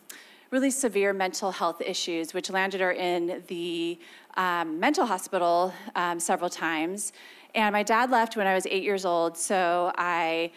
really 0.51 0.71
severe 0.71 1.13
mental 1.13 1.51
health 1.51 1.81
issues, 1.81 2.35
which 2.35 2.49
landed 2.51 2.81
her 2.81 2.93
in 2.93 3.43
the 3.49 3.99
um, 4.37 4.79
mental 4.79 5.07
hospital 5.07 5.73
um, 5.97 6.21
several 6.21 6.51
times. 6.51 7.13
And 7.55 7.73
my 7.73 7.83
dad 7.83 8.11
left 8.11 8.37
when 8.37 8.47
I 8.47 8.55
was 8.55 8.67
eight 8.67 8.83
years 8.83 9.05
old, 9.05 9.39
so 9.39 9.93
I. 9.97 10.51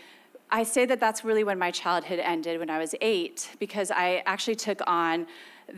I 0.50 0.64
say 0.64 0.86
that 0.86 1.00
that's 1.02 1.26
really 1.26 1.44
when 1.44 1.60
my 1.60 1.72
childhood 1.72 2.20
ended 2.20 2.60
when 2.60 2.70
I 2.70 2.80
was 2.80 2.96
eight, 3.02 3.50
because 3.60 3.92
I 3.92 4.24
actually 4.26 4.56
took 4.56 4.80
on 4.88 5.28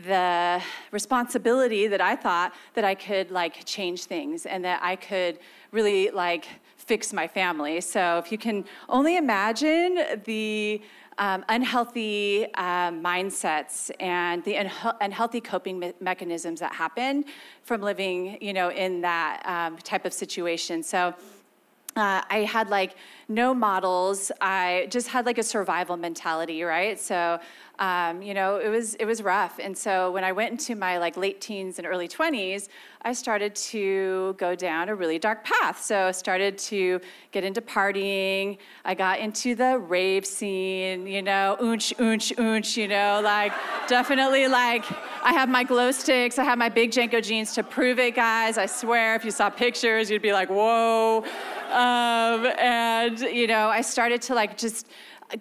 the 0.04 0.62
responsibility 0.92 1.88
that 1.88 2.00
I 2.00 2.14
thought 2.14 2.54
that 2.74 2.84
I 2.84 2.94
could 2.94 3.32
like 3.32 3.64
change 3.64 4.04
things 4.04 4.46
and 4.46 4.64
that 4.64 4.80
I 4.80 4.94
could 4.94 5.40
really 5.72 6.10
like 6.10 6.46
fix 6.76 7.12
my 7.12 7.26
family. 7.26 7.80
So 7.80 8.18
if 8.18 8.30
you 8.30 8.38
can 8.38 8.64
only 8.88 9.16
imagine 9.16 10.22
the 10.24 10.80
um, 11.18 11.44
unhealthy 11.48 12.46
um, 12.54 13.02
mindsets 13.02 13.90
and 13.98 14.44
the 14.44 14.54
unhealthy 15.00 15.40
coping 15.40 15.80
me- 15.80 15.92
mechanisms 16.00 16.60
that 16.60 16.72
happen 16.72 17.24
from 17.64 17.82
living, 17.82 18.38
you 18.40 18.52
know, 18.52 18.70
in 18.70 19.00
that 19.00 19.42
um, 19.44 19.76
type 19.78 20.04
of 20.04 20.12
situation. 20.12 20.84
So. 20.84 21.14
Uh, 22.00 22.22
I 22.30 22.38
had 22.38 22.70
like 22.70 22.96
no 23.28 23.52
models. 23.52 24.32
I 24.40 24.86
just 24.90 25.08
had 25.08 25.26
like 25.26 25.38
a 25.38 25.42
survival 25.42 25.96
mentality, 25.96 26.62
right? 26.62 26.98
So 26.98 27.38
um, 27.80 28.20
you 28.20 28.34
know, 28.34 28.56
it 28.56 28.68
was 28.68 28.94
it 28.96 29.06
was 29.06 29.22
rough. 29.22 29.58
And 29.58 29.76
so 29.76 30.12
when 30.12 30.22
I 30.22 30.32
went 30.32 30.52
into 30.52 30.74
my 30.74 30.98
like 30.98 31.16
late 31.16 31.40
teens 31.40 31.78
and 31.78 31.86
early 31.86 32.08
20s, 32.08 32.68
I 33.02 33.14
started 33.14 33.54
to 33.54 34.34
go 34.34 34.54
down 34.54 34.90
a 34.90 34.94
really 34.94 35.18
dark 35.18 35.44
path. 35.44 35.82
So 35.82 36.08
I 36.08 36.10
started 36.10 36.58
to 36.58 37.00
get 37.32 37.42
into 37.42 37.62
partying. 37.62 38.58
I 38.84 38.92
got 38.92 39.18
into 39.18 39.54
the 39.54 39.78
rave 39.78 40.26
scene, 40.26 41.06
you 41.06 41.22
know, 41.22 41.56
oonch, 41.58 41.96
oonch, 41.96 42.36
oonch, 42.36 42.76
you 42.76 42.86
know, 42.86 43.22
like 43.24 43.54
definitely 43.88 44.46
like 44.46 44.84
I 45.24 45.32
have 45.32 45.48
my 45.48 45.64
glow 45.64 45.90
sticks, 45.90 46.38
I 46.38 46.44
have 46.44 46.58
my 46.58 46.68
big 46.68 46.90
JNCO 46.90 47.22
jeans 47.22 47.54
to 47.54 47.62
prove 47.62 47.98
it, 47.98 48.14
guys. 48.14 48.58
I 48.58 48.66
swear, 48.66 49.14
if 49.14 49.24
you 49.24 49.30
saw 49.30 49.48
pictures, 49.48 50.10
you'd 50.10 50.20
be 50.20 50.34
like, 50.34 50.50
whoa. 50.50 51.24
Um, 51.70 52.46
and 52.58 53.18
you 53.20 53.46
know, 53.46 53.68
I 53.68 53.80
started 53.80 54.20
to 54.22 54.34
like 54.34 54.58
just 54.58 54.88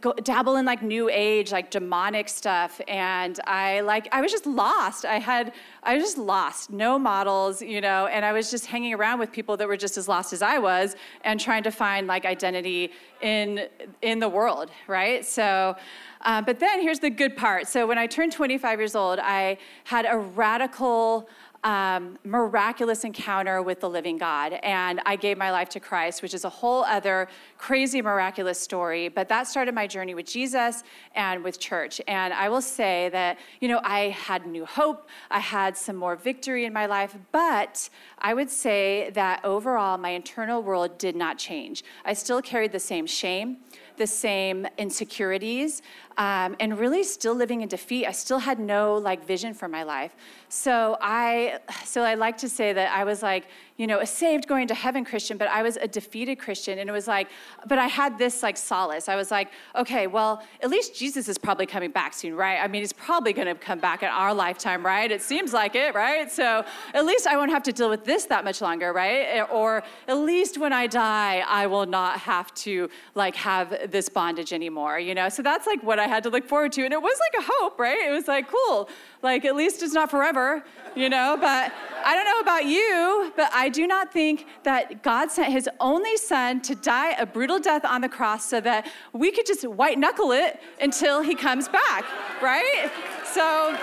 go, 0.02 0.14
dabble 0.14 0.56
in 0.58 0.66
like 0.66 0.82
new 0.82 1.10
age, 1.10 1.52
like 1.52 1.72
demonic 1.72 2.30
stuff. 2.30 2.82
And 2.88 3.40
I 3.46 3.82
like, 3.82 4.08
I 4.12 4.22
was 4.22 4.32
just 4.32 4.46
lost. 4.46 5.06
I 5.06 5.20
had, 5.20 5.54
I 5.84 5.96
was 5.96 6.04
just 6.04 6.18
lost, 6.18 6.70
no 6.70 7.00
models, 7.00 7.62
you 7.62 7.82
know, 7.82 8.08
and 8.08 8.24
I 8.26 8.32
was 8.32 8.52
just 8.52 8.66
hanging 8.66 8.94
around 8.94 9.20
with 9.20 9.32
people 9.32 9.58
that 9.58 9.68
were 9.68 9.78
just 9.78 9.98
as 9.98 10.08
lost 10.08 10.34
as 10.34 10.42
I 10.42 10.58
was 10.60 10.96
and 11.24 11.40
trying 11.40 11.64
to 11.64 11.72
find 11.72 12.08
like 12.08 12.26
identity 12.26 12.92
in, 13.22 13.68
in 14.02 14.20
the 14.20 14.30
world, 14.30 14.72
right? 14.88 15.26
So, 15.26 15.76
uh, 16.22 16.42
but 16.42 16.60
then 16.60 16.82
here's 16.82 17.00
the 17.00 17.10
good 17.10 17.36
part. 17.38 17.68
So 17.68 17.88
when 17.88 17.98
I 17.98 18.08
turned 18.08 18.32
25 18.34 18.80
years 18.80 18.96
old, 18.96 19.20
I 19.20 19.58
had 19.86 20.06
a 20.08 20.18
radical 20.18 21.30
um, 21.64 22.18
miraculous 22.24 23.04
encounter 23.04 23.62
with 23.62 23.82
the 23.82 23.90
living 23.90 24.18
God. 24.18 24.54
And 24.64 25.02
I 25.06 25.16
gave 25.16 25.38
my 25.38 25.52
life 25.52 25.70
to 25.70 25.80
Christ, 25.80 26.22
which 26.22 26.34
is 26.34 26.46
a 26.46 26.50
whole 26.50 26.84
other 26.84 27.28
crazy, 27.58 28.02
miraculous 28.02 28.60
story. 28.60 29.10
But 29.10 29.28
that 29.30 29.48
started 29.48 29.76
my 29.76 29.88
journey 29.88 30.16
with 30.16 30.26
Jesus 30.26 30.84
and 31.16 31.44
with 31.44 31.60
church. 31.60 32.02
And 32.08 32.34
I 32.34 32.50
will 32.50 32.62
say 32.62 33.10
that, 33.10 33.40
you 33.60 33.68
know, 33.68 33.82
I 33.84 34.10
had 34.10 34.46
new 34.46 34.66
hope, 34.66 35.10
I 35.30 35.40
had 35.40 35.76
some 35.76 35.96
more 35.96 36.16
victory 36.16 36.66
in 36.66 36.74
my 36.74 36.86
life, 36.86 37.16
but 37.32 37.90
I 38.20 38.34
would 38.34 38.50
say 38.50 39.10
that 39.12 39.44
overall, 39.44 39.98
my 39.98 40.10
internal 40.10 40.64
world 40.64 40.98
did 40.98 41.16
not 41.16 41.38
change. 41.38 41.84
I 42.06 42.14
still 42.14 42.42
carried 42.42 42.72
the 42.72 42.80
same 42.80 43.06
shame 43.06 43.58
the 44.00 44.08
same 44.08 44.66
insecurities 44.78 45.84
um, 46.20 46.56
and 46.60 46.78
really 46.78 47.04
still 47.04 47.34
living 47.34 47.62
in 47.62 47.68
defeat 47.68 48.06
i 48.06 48.12
still 48.12 48.40
had 48.40 48.60
no 48.60 48.96
like 48.96 49.26
vision 49.26 49.54
for 49.54 49.68
my 49.68 49.82
life 49.82 50.16
so 50.50 50.98
i 51.02 51.58
so 51.84 52.04
i 52.04 52.14
like 52.14 52.38
to 52.38 52.48
say 52.48 52.72
that 52.72 52.92
i 52.92 53.04
was 53.04 53.24
like 53.24 53.48
you 53.80 53.88
know, 53.88 54.02
a 54.02 54.06
saved 54.06 54.46
going 54.46 54.68
to 54.68 54.76
heaven 54.76 55.06
Christian, 55.06 55.38
but 55.38 55.48
I 55.48 55.64
was 55.64 55.78
a 55.78 55.88
defeated 55.88 56.38
Christian. 56.38 56.80
And 56.80 56.90
it 56.90 56.92
was 56.92 57.08
like, 57.08 57.30
but 57.66 57.80
I 57.80 57.88
had 57.88 58.18
this 58.18 58.44
like 58.44 58.58
solace. 58.58 59.08
I 59.08 59.16
was 59.16 59.32
like, 59.32 59.52
okay, 59.74 60.06
well, 60.06 60.44
at 60.62 60.70
least 60.70 60.94
Jesus 60.94 61.30
is 61.30 61.38
probably 61.38 61.66
coming 61.66 61.90
back 61.90 62.14
soon, 62.14 62.36
right? 62.36 62.60
I 62.62 62.68
mean, 62.68 62.82
he's 62.82 62.92
probably 62.92 63.32
going 63.32 63.48
to 63.48 63.56
come 63.56 63.80
back 63.80 64.04
in 64.04 64.10
our 64.10 64.34
lifetime, 64.34 64.86
right? 64.86 65.10
It 65.10 65.22
seems 65.22 65.54
like 65.54 65.76
it, 65.76 65.96
right? 65.96 66.30
So 66.30 66.66
at 66.94 67.06
least 67.06 67.26
I 67.26 67.38
won't 67.38 67.52
have 67.52 67.64
to 67.64 67.72
deal 67.72 67.90
with 67.90 68.04
this 68.04 68.26
that 68.26 68.44
much 68.44 68.60
longer, 68.60 68.92
right? 68.92 69.28
Eh, 69.38 69.44
or 69.44 69.82
at 70.10 70.18
least 70.18 70.58
when 70.58 70.74
I 70.74 70.86
die, 70.86 71.42
I 71.48 71.66
will 71.68 71.86
not 71.86 72.20
have 72.20 72.54
to 72.66 72.90
like 73.16 73.36
have 73.38 73.90
this 73.90 74.10
bondage 74.10 74.52
anymore, 74.52 75.00
you 75.00 75.16
know? 75.16 75.30
So 75.30 75.42
that's 75.42 75.66
like 75.66 75.82
what 75.84 76.00
I 76.00 76.08
had 76.10 76.24
to 76.24 76.30
look 76.30 76.46
forward 76.46 76.72
to. 76.74 76.84
And 76.84 76.94
it 76.94 77.02
was 77.02 77.18
like 77.20 77.44
a 77.44 77.52
hope, 77.52 77.80
right? 77.80 78.00
It 78.00 78.12
was 78.12 78.28
like, 78.28 78.50
cool, 78.50 78.90
like 79.22 79.46
at 79.46 79.56
least 79.56 79.82
it's 79.84 79.94
not 79.94 80.12
forever, 80.12 80.64
you 80.96 81.10
know? 81.10 81.38
But 81.40 81.72
I 82.04 82.16
don't 82.16 82.26
know 82.26 82.40
about 82.40 82.66
you, 82.66 83.32
but 83.36 83.50
I 83.54 83.70
do 83.70 83.88
not 83.88 84.12
think 84.12 84.46
that 84.64 85.04
God 85.04 85.32
sent 85.32 85.52
his 85.52 85.70
only 85.80 86.18
son 86.18 86.62
to 86.62 86.76
die 86.76 87.12
a 87.12 87.26
brutal 87.26 87.60
death 87.60 87.86
on 87.86 88.02
the 88.02 88.10
cross 88.10 88.46
so 88.46 88.60
that 88.62 88.90
we 89.14 89.32
could 89.32 89.46
just 89.46 89.66
white 89.68 89.98
knuckle 89.98 90.32
it 90.32 90.60
until 90.82 91.22
he 91.22 91.36
comes 91.36 91.70
back, 91.70 92.06
right? 92.42 92.92
So 93.26 93.78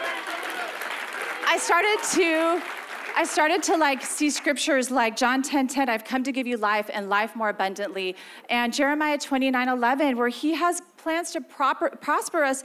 I 1.46 1.58
started 1.58 1.98
to 2.14 2.62
I 3.18 3.24
started 3.24 3.62
to 3.62 3.78
like 3.78 4.04
see 4.04 4.28
scriptures 4.28 4.90
like 4.90 5.16
John 5.16 5.40
10 5.40 5.68
10, 5.68 5.88
I've 5.88 6.04
come 6.04 6.22
to 6.22 6.32
give 6.32 6.46
you 6.46 6.58
life 6.58 6.90
and 6.92 7.08
life 7.08 7.34
more 7.34 7.48
abundantly. 7.48 8.14
And 8.50 8.74
Jeremiah 8.74 9.16
29 9.16 9.68
11, 9.70 10.18
where 10.18 10.28
he 10.28 10.52
has 10.52 10.82
plans 11.06 11.30
to 11.30 11.40
proper, 11.40 11.88
prosper 12.00 12.42
us 12.42 12.64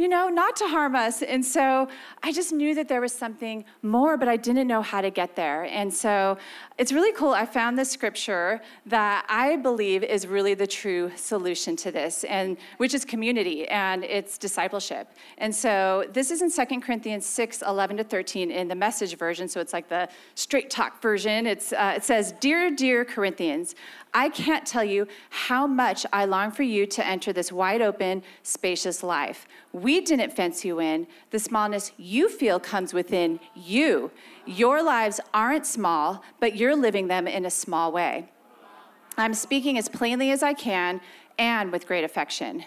you 0.00 0.08
know, 0.08 0.30
not 0.30 0.56
to 0.56 0.66
harm 0.66 0.96
us. 0.96 1.20
And 1.20 1.44
so 1.44 1.86
I 2.22 2.32
just 2.32 2.54
knew 2.54 2.74
that 2.74 2.88
there 2.88 3.02
was 3.02 3.12
something 3.12 3.66
more, 3.82 4.16
but 4.16 4.28
I 4.28 4.38
didn't 4.38 4.66
know 4.66 4.80
how 4.80 5.02
to 5.02 5.10
get 5.10 5.36
there. 5.36 5.64
And 5.64 5.92
so 5.92 6.38
it's 6.78 6.90
really 6.90 7.12
cool. 7.12 7.32
I 7.32 7.44
found 7.44 7.78
this 7.78 7.90
scripture 7.90 8.62
that 8.86 9.26
I 9.28 9.56
believe 9.56 10.02
is 10.02 10.26
really 10.26 10.54
the 10.54 10.66
true 10.66 11.12
solution 11.16 11.76
to 11.76 11.92
this, 11.92 12.24
and 12.24 12.56
which 12.78 12.94
is 12.94 13.04
community 13.04 13.68
and 13.68 14.02
it's 14.04 14.38
discipleship. 14.38 15.12
And 15.36 15.54
so 15.54 16.06
this 16.14 16.30
is 16.30 16.40
in 16.40 16.50
2 16.50 16.80
Corinthians 16.80 17.26
6, 17.26 17.60
11 17.60 17.98
to 17.98 18.04
13 18.04 18.50
in 18.50 18.68
the 18.68 18.74
message 18.74 19.18
version. 19.18 19.48
So 19.48 19.60
it's 19.60 19.74
like 19.74 19.90
the 19.90 20.08
straight 20.34 20.70
talk 20.70 21.02
version. 21.02 21.46
It's, 21.46 21.74
uh, 21.74 21.92
it 21.96 22.04
says, 22.04 22.32
Dear, 22.40 22.70
dear 22.70 23.04
Corinthians, 23.04 23.74
I 24.12 24.28
can't 24.28 24.66
tell 24.66 24.82
you 24.82 25.06
how 25.30 25.66
much 25.66 26.04
I 26.12 26.24
long 26.24 26.50
for 26.50 26.64
you 26.64 26.86
to 26.86 27.06
enter 27.06 27.32
this 27.32 27.52
wide 27.52 27.80
open, 27.80 28.22
spacious 28.42 29.02
life. 29.02 29.46
We 29.72 30.00
didn't 30.00 30.32
fence 30.32 30.64
you 30.64 30.80
in. 30.80 31.06
The 31.30 31.38
smallness 31.38 31.92
you 31.96 32.28
feel 32.28 32.58
comes 32.58 32.92
within 32.92 33.38
you. 33.54 34.10
Your 34.46 34.82
lives 34.82 35.20
aren't 35.32 35.66
small, 35.66 36.24
but 36.40 36.56
you're 36.56 36.74
living 36.74 37.06
them 37.06 37.28
in 37.28 37.46
a 37.46 37.50
small 37.50 37.92
way. 37.92 38.28
I'm 39.16 39.34
speaking 39.34 39.78
as 39.78 39.88
plainly 39.88 40.30
as 40.30 40.42
I 40.42 40.54
can 40.54 41.00
and 41.38 41.70
with 41.70 41.86
great 41.86 42.04
affection. 42.04 42.64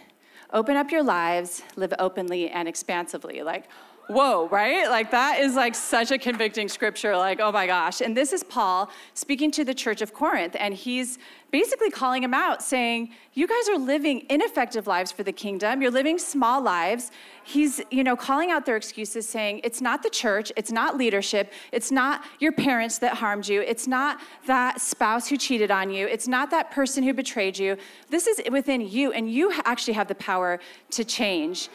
Open 0.53 0.77
up 0.77 0.91
your 0.91 1.03
lives, 1.03 1.63
live 1.75 1.93
openly 1.99 2.49
and 2.49 2.67
expansively. 2.67 3.41
Like, 3.41 3.67
whoa, 4.07 4.47
right? 4.49 4.89
Like 4.89 5.11
that 5.11 5.39
is 5.39 5.55
like 5.55 5.75
such 5.75 6.11
a 6.11 6.17
convicting 6.17 6.67
scripture. 6.67 7.15
Like, 7.15 7.39
oh 7.39 7.51
my 7.51 7.67
gosh. 7.67 8.01
And 8.01 8.15
this 8.15 8.33
is 8.33 8.43
Paul 8.43 8.89
speaking 9.13 9.51
to 9.51 9.63
the 9.63 9.73
church 9.73 10.01
of 10.01 10.13
Corinth, 10.13 10.55
and 10.59 10.73
he's 10.73 11.17
basically 11.51 11.91
calling 11.91 12.23
them 12.23 12.33
out, 12.33 12.63
saying, 12.63 13.11
You 13.33 13.47
guys 13.47 13.69
are 13.69 13.77
living 13.77 14.25
ineffective 14.29 14.87
lives 14.87 15.11
for 15.11 15.23
the 15.23 15.31
kingdom. 15.31 15.81
You're 15.81 15.91
living 15.91 16.17
small 16.17 16.61
lives. 16.61 17.11
He's, 17.43 17.79
you 17.91 18.03
know, 18.03 18.15
calling 18.15 18.51
out 18.51 18.65
their 18.65 18.75
excuses, 18.75 19.29
saying, 19.29 19.61
It's 19.63 19.79
not 19.79 20.03
the 20.03 20.09
church, 20.09 20.51
it's 20.57 20.71
not 20.71 20.97
leadership, 20.97 21.53
it's 21.71 21.91
not 21.91 22.25
your 22.39 22.51
parents 22.51 22.97
that 22.99 23.15
harmed 23.15 23.47
you, 23.47 23.61
it's 23.61 23.87
not 23.87 24.19
that 24.47 24.81
spouse 24.81 25.27
who 25.27 25.37
cheated 25.37 25.71
on 25.71 25.91
you, 25.91 26.07
it's 26.07 26.27
not 26.27 26.49
that 26.51 26.71
person 26.71 27.03
who 27.03 27.13
betrayed 27.13 27.57
you. 27.57 27.77
This 28.09 28.27
is 28.27 28.41
within 28.51 28.81
you, 28.81 29.11
and 29.11 29.31
you 29.31 29.53
actually 29.65 29.93
have 29.93 30.07
the 30.07 30.15
power 30.15 30.59
to 30.91 31.03
change. 31.03 31.69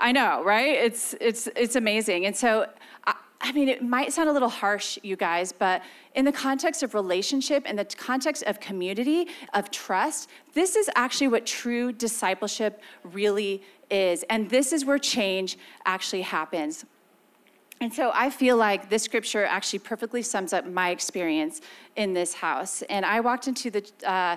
I 0.00 0.12
know, 0.12 0.42
right? 0.42 0.74
It's 0.76 1.14
it's 1.20 1.48
it's 1.54 1.76
amazing. 1.76 2.26
And 2.26 2.34
so 2.34 2.66
I, 3.04 3.14
I 3.40 3.52
mean, 3.52 3.68
it 3.68 3.82
might 3.82 4.12
sound 4.12 4.28
a 4.28 4.32
little 4.32 4.48
harsh, 4.48 4.98
you 5.02 5.16
guys, 5.16 5.52
but 5.52 5.82
in 6.14 6.24
the 6.24 6.32
context 6.32 6.82
of 6.82 6.94
relationship, 6.94 7.66
in 7.66 7.76
the 7.76 7.84
context 7.84 8.42
of 8.44 8.60
community, 8.60 9.28
of 9.54 9.70
trust, 9.70 10.30
this 10.54 10.74
is 10.74 10.90
actually 10.96 11.28
what 11.28 11.46
true 11.46 11.92
discipleship 11.92 12.82
really 13.04 13.62
is. 13.90 14.24
And 14.30 14.48
this 14.48 14.72
is 14.72 14.84
where 14.84 14.98
change 14.98 15.58
actually 15.84 16.22
happens. 16.22 16.84
And 17.82 17.92
so 17.92 18.10
I 18.14 18.28
feel 18.28 18.56
like 18.56 18.90
this 18.90 19.02
scripture 19.02 19.44
actually 19.44 19.78
perfectly 19.78 20.22
sums 20.22 20.52
up 20.52 20.66
my 20.66 20.90
experience 20.90 21.62
in 21.96 22.12
this 22.12 22.34
house. 22.34 22.82
And 22.82 23.06
I 23.06 23.20
walked 23.20 23.48
into 23.48 23.70
the, 23.70 23.90
uh, 24.06 24.36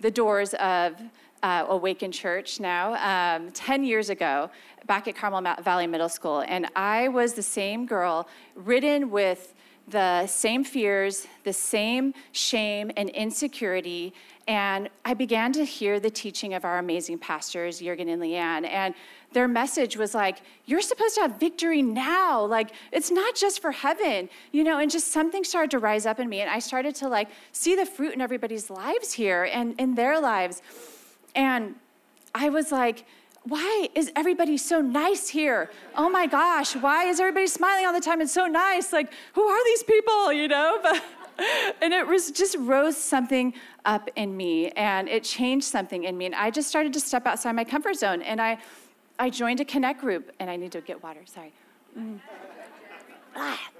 the 0.00 0.10
doors 0.10 0.54
of 0.54 0.94
uh, 1.42 1.66
Awaken 1.68 2.12
Church 2.12 2.60
now 2.60 3.36
um, 3.36 3.50
10 3.52 3.84
years 3.84 4.10
ago 4.10 4.50
back 4.86 5.08
at 5.08 5.16
Carmel 5.16 5.54
Valley 5.62 5.86
Middle 5.86 6.08
School. 6.08 6.44
And 6.46 6.66
I 6.76 7.08
was 7.08 7.34
the 7.34 7.42
same 7.42 7.86
girl, 7.86 8.28
ridden 8.54 9.10
with 9.10 9.54
the 9.88 10.26
same 10.26 10.62
fears, 10.64 11.26
the 11.44 11.52
same 11.52 12.14
shame 12.32 12.90
and 12.96 13.10
insecurity. 13.10 14.14
And 14.46 14.88
I 15.04 15.14
began 15.14 15.52
to 15.52 15.64
hear 15.64 16.00
the 16.00 16.10
teaching 16.10 16.54
of 16.54 16.64
our 16.64 16.78
amazing 16.78 17.18
pastors, 17.18 17.80
Jurgen 17.80 18.08
and 18.08 18.20
Leanne. 18.22 18.68
And 18.68 18.94
their 19.32 19.48
message 19.48 19.96
was 19.96 20.14
like, 20.14 20.42
you're 20.66 20.80
supposed 20.80 21.14
to 21.16 21.22
have 21.22 21.38
victory 21.38 21.82
now. 21.82 22.44
Like, 22.44 22.72
it's 22.92 23.10
not 23.10 23.34
just 23.34 23.60
for 23.60 23.70
heaven, 23.70 24.28
you 24.52 24.64
know, 24.64 24.78
and 24.78 24.90
just 24.90 25.08
something 25.08 25.44
started 25.44 25.70
to 25.72 25.78
rise 25.78 26.06
up 26.06 26.18
in 26.18 26.28
me. 26.28 26.40
And 26.40 26.50
I 26.50 26.58
started 26.58 26.94
to 26.96 27.08
like 27.08 27.28
see 27.52 27.76
the 27.76 27.86
fruit 27.86 28.14
in 28.14 28.20
everybody's 28.20 28.70
lives 28.70 29.12
here 29.12 29.44
and 29.44 29.78
in 29.78 29.94
their 29.94 30.20
lives. 30.20 30.62
And 31.34 31.74
I 32.34 32.48
was 32.48 32.72
like, 32.72 33.04
why 33.44 33.88
is 33.94 34.12
everybody 34.16 34.56
so 34.56 34.80
nice 34.80 35.28
here? 35.28 35.70
Oh 35.96 36.10
my 36.10 36.26
gosh, 36.26 36.76
why 36.76 37.04
is 37.04 37.20
everybody 37.20 37.46
smiling 37.46 37.86
all 37.86 37.92
the 37.92 38.00
time 38.00 38.20
and 38.20 38.28
so 38.28 38.46
nice? 38.46 38.92
Like, 38.92 39.12
who 39.32 39.42
are 39.42 39.64
these 39.64 39.82
people, 39.82 40.32
you 40.32 40.48
know? 40.48 40.80
But, 41.38 41.76
and 41.80 41.94
it 41.94 42.06
was 42.06 42.30
just 42.32 42.54
rose 42.58 42.98
something 42.98 43.54
up 43.86 44.10
in 44.14 44.36
me 44.36 44.68
and 44.72 45.08
it 45.08 45.24
changed 45.24 45.64
something 45.64 46.04
in 46.04 46.18
me. 46.18 46.26
And 46.26 46.34
I 46.34 46.50
just 46.50 46.68
started 46.68 46.92
to 46.92 47.00
step 47.00 47.26
outside 47.26 47.52
my 47.52 47.64
comfort 47.64 47.96
zone 47.96 48.20
and 48.20 48.42
I, 48.42 48.58
I 49.18 49.30
joined 49.30 49.58
a 49.60 49.64
connect 49.64 50.02
group 50.02 50.32
and 50.38 50.50
I 50.50 50.56
need 50.56 50.72
to 50.72 50.82
get 50.82 51.02
water, 51.02 51.20
sorry. 51.24 51.54
Mm. 51.98 52.20
Ah. 53.34 53.70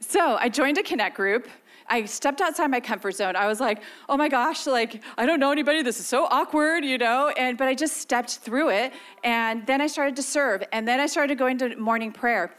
So 0.00 0.36
I 0.38 0.50
joined 0.50 0.76
a 0.76 0.82
connect 0.82 1.16
group 1.16 1.48
I 1.88 2.04
stepped 2.04 2.40
outside 2.40 2.68
my 2.68 2.80
comfort 2.80 3.12
zone. 3.12 3.36
I 3.36 3.46
was 3.46 3.60
like, 3.60 3.82
oh 4.08 4.16
my 4.16 4.28
gosh, 4.28 4.66
like, 4.66 5.02
I 5.16 5.26
don't 5.26 5.40
know 5.40 5.50
anybody. 5.50 5.82
This 5.82 6.00
is 6.00 6.06
so 6.06 6.26
awkward, 6.30 6.84
you 6.84 6.98
know? 6.98 7.28
And, 7.36 7.56
but 7.56 7.68
I 7.68 7.74
just 7.74 7.98
stepped 7.98 8.38
through 8.38 8.70
it. 8.70 8.92
And 9.24 9.66
then 9.66 9.80
I 9.80 9.86
started 9.86 10.16
to 10.16 10.22
serve. 10.22 10.62
And 10.72 10.86
then 10.86 11.00
I 11.00 11.06
started 11.06 11.38
going 11.38 11.58
to 11.58 11.76
morning 11.76 12.12
prayer. 12.12 12.54